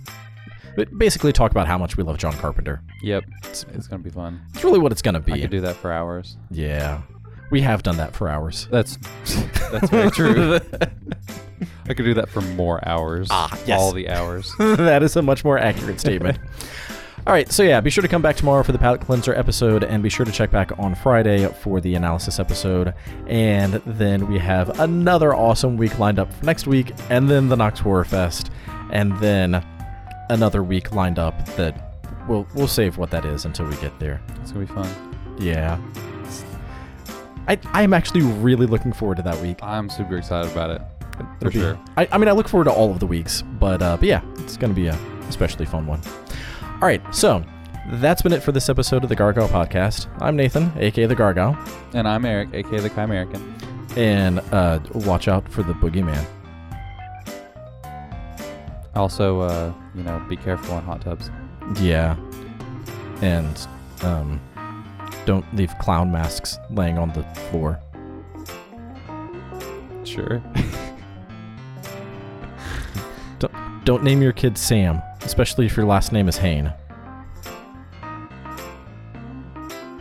basically 0.97 1.31
talk 1.31 1.51
about 1.51 1.65
how 1.65 1.77
much 1.77 1.95
we 1.95 2.03
love 2.03 2.17
John 2.17 2.33
Carpenter. 2.33 2.81
Yep. 3.01 3.23
It's, 3.45 3.65
it's 3.73 3.87
gonna 3.87 4.03
be 4.03 4.09
fun. 4.09 4.41
It's 4.53 4.65
really 4.65 4.79
what 4.79 4.91
it's 4.91 5.01
going 5.01 5.13
to 5.13 5.21
be. 5.21 5.31
I 5.31 5.39
could 5.39 5.49
do 5.51 5.61
that 5.61 5.77
for 5.77 5.93
hours. 5.93 6.35
Yeah. 6.51 7.01
We 7.51 7.61
have 7.61 7.83
done 7.83 7.97
that 7.97 8.13
for 8.13 8.27
hours. 8.27 8.67
That's 8.69 8.97
that's 9.71 9.89
very 9.89 10.11
true. 10.11 10.59
I 11.87 11.93
could 11.93 12.03
do 12.03 12.13
that 12.15 12.29
for 12.29 12.41
more 12.41 12.85
hours. 12.87 13.27
Ah, 13.31 13.57
yes. 13.65 13.79
All 13.79 13.93
the 13.93 14.09
hours. 14.09 14.51
that 14.59 15.03
is 15.03 15.15
a 15.15 15.21
much 15.21 15.45
more 15.45 15.57
accurate 15.57 15.99
statement. 15.99 16.39
All 17.25 17.31
right, 17.31 17.49
so 17.49 17.63
yeah, 17.63 17.79
be 17.79 17.89
sure 17.89 18.01
to 18.01 18.09
come 18.09 18.21
back 18.21 18.35
tomorrow 18.35 18.63
for 18.63 18.73
the 18.73 18.77
palate 18.77 18.99
cleanser 18.99 19.33
episode, 19.33 19.85
and 19.85 20.03
be 20.03 20.09
sure 20.09 20.25
to 20.25 20.31
check 20.31 20.51
back 20.51 20.77
on 20.77 20.93
Friday 20.93 21.47
for 21.61 21.79
the 21.79 21.95
analysis 21.95 22.37
episode. 22.37 22.93
And 23.27 23.75
then 23.85 24.27
we 24.27 24.37
have 24.39 24.77
another 24.81 25.33
awesome 25.33 25.77
week 25.77 25.97
lined 25.99 26.19
up 26.19 26.33
for 26.33 26.45
next 26.45 26.67
week, 26.67 26.91
and 27.09 27.29
then 27.29 27.47
the 27.47 27.55
Knox 27.55 27.79
Horror 27.79 28.03
Fest, 28.03 28.51
and 28.91 29.17
then 29.19 29.65
another 30.29 30.63
week 30.63 30.91
lined 30.93 31.17
up 31.17 31.45
that 31.55 31.95
we'll 32.27 32.45
we'll 32.55 32.67
save 32.67 32.97
what 32.97 33.09
that 33.11 33.23
is 33.23 33.45
until 33.45 33.67
we 33.67 33.75
get 33.77 33.97
there. 33.99 34.21
It's 34.41 34.51
gonna 34.51 34.65
be 34.65 34.73
fun. 34.73 35.37
Yeah. 35.39 35.79
I, 37.47 37.57
I'm 37.67 37.93
actually 37.93 38.21
really 38.21 38.65
looking 38.65 38.91
forward 38.91 39.15
to 39.17 39.23
that 39.23 39.39
week. 39.41 39.59
I'm 39.63 39.89
super 39.89 40.17
excited 40.17 40.51
about 40.51 40.71
it. 40.71 40.81
For 41.15 41.27
It'll 41.47 41.51
be- 41.51 41.59
sure. 41.59 41.79
I, 41.95 42.07
I 42.11 42.17
mean, 42.17 42.27
I 42.27 42.31
look 42.33 42.49
forward 42.49 42.65
to 42.65 42.71
all 42.71 42.91
of 42.91 42.99
the 42.99 43.07
weeks, 43.07 43.43
but 43.59 43.81
uh, 43.81 43.95
but 43.95 44.07
yeah, 44.09 44.21
it's 44.39 44.57
going 44.57 44.71
to 44.73 44.75
be 44.75 44.87
a 44.87 44.97
especially 45.29 45.65
fun 45.65 45.87
one. 45.87 46.01
All 46.83 46.89
right, 46.89 47.15
so 47.15 47.41
that's 47.91 48.21
been 48.21 48.33
it 48.33 48.43
for 48.43 48.51
this 48.51 48.67
episode 48.67 49.03
of 49.03 49.09
the 49.09 49.15
Gargoyle 49.15 49.47
Podcast. 49.47 50.07
I'm 50.21 50.35
Nathan, 50.35 50.69
aka 50.75 51.05
the 51.05 51.15
Gargoyle, 51.15 51.57
And 51.93 52.05
I'm 52.05 52.25
Eric, 52.25 52.49
aka 52.53 52.77
the 52.81 52.89
Chimerican. 52.89 53.41
and 53.95 54.41
uh, 54.51 54.81
watch 54.93 55.29
out 55.29 55.49
for 55.49 55.63
the 55.63 55.71
Boogeyman. 55.75 56.25
Also, 58.95 59.39
uh, 59.39 59.71
you 59.95 60.03
know, 60.03 60.19
be 60.27 60.35
careful 60.35 60.77
in 60.77 60.83
hot 60.83 60.99
tubs. 60.99 61.31
Yeah, 61.79 62.17
and 63.21 63.65
um, 64.01 64.41
don't 65.25 65.45
leave 65.55 65.73
clown 65.79 66.11
masks 66.11 66.59
laying 66.69 66.97
on 66.97 67.13
the 67.13 67.23
floor. 67.49 67.79
Sure. 70.03 70.43
Don't 73.85 74.01
name 74.03 74.21
your 74.21 74.31
kid 74.31 74.57
Sam, 74.57 75.01
especially 75.25 75.65
if 75.65 75.75
your 75.75 75.85
last 75.85 76.11
name 76.11 76.27
is 76.27 76.37
Hain. 76.37 76.73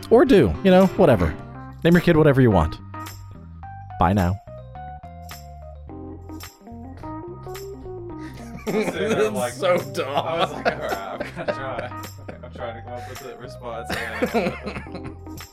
Or 0.09 0.25
do, 0.25 0.53
you 0.63 0.71
know, 0.71 0.87
whatever. 0.97 1.35
Name 1.83 1.93
your 1.93 2.01
kid 2.01 2.17
whatever 2.17 2.41
you 2.41 2.51
want. 2.51 2.77
Bye 3.99 4.13
now. 4.13 4.39
That's 8.65 9.57
so 9.57 9.77
dumb. 9.93 10.07
I 10.07 10.39
was 10.39 10.51
like, 10.51 10.67
alright, 10.67 10.97
I'm 10.97 11.19
gonna 11.19 11.53
try. 11.53 12.03
I'm 12.43 12.53
trying 12.53 12.75
to 12.75 12.81
come 12.81 12.93
up 12.93 13.09
with 13.09 13.21
a 13.25 13.37
response. 13.37 13.89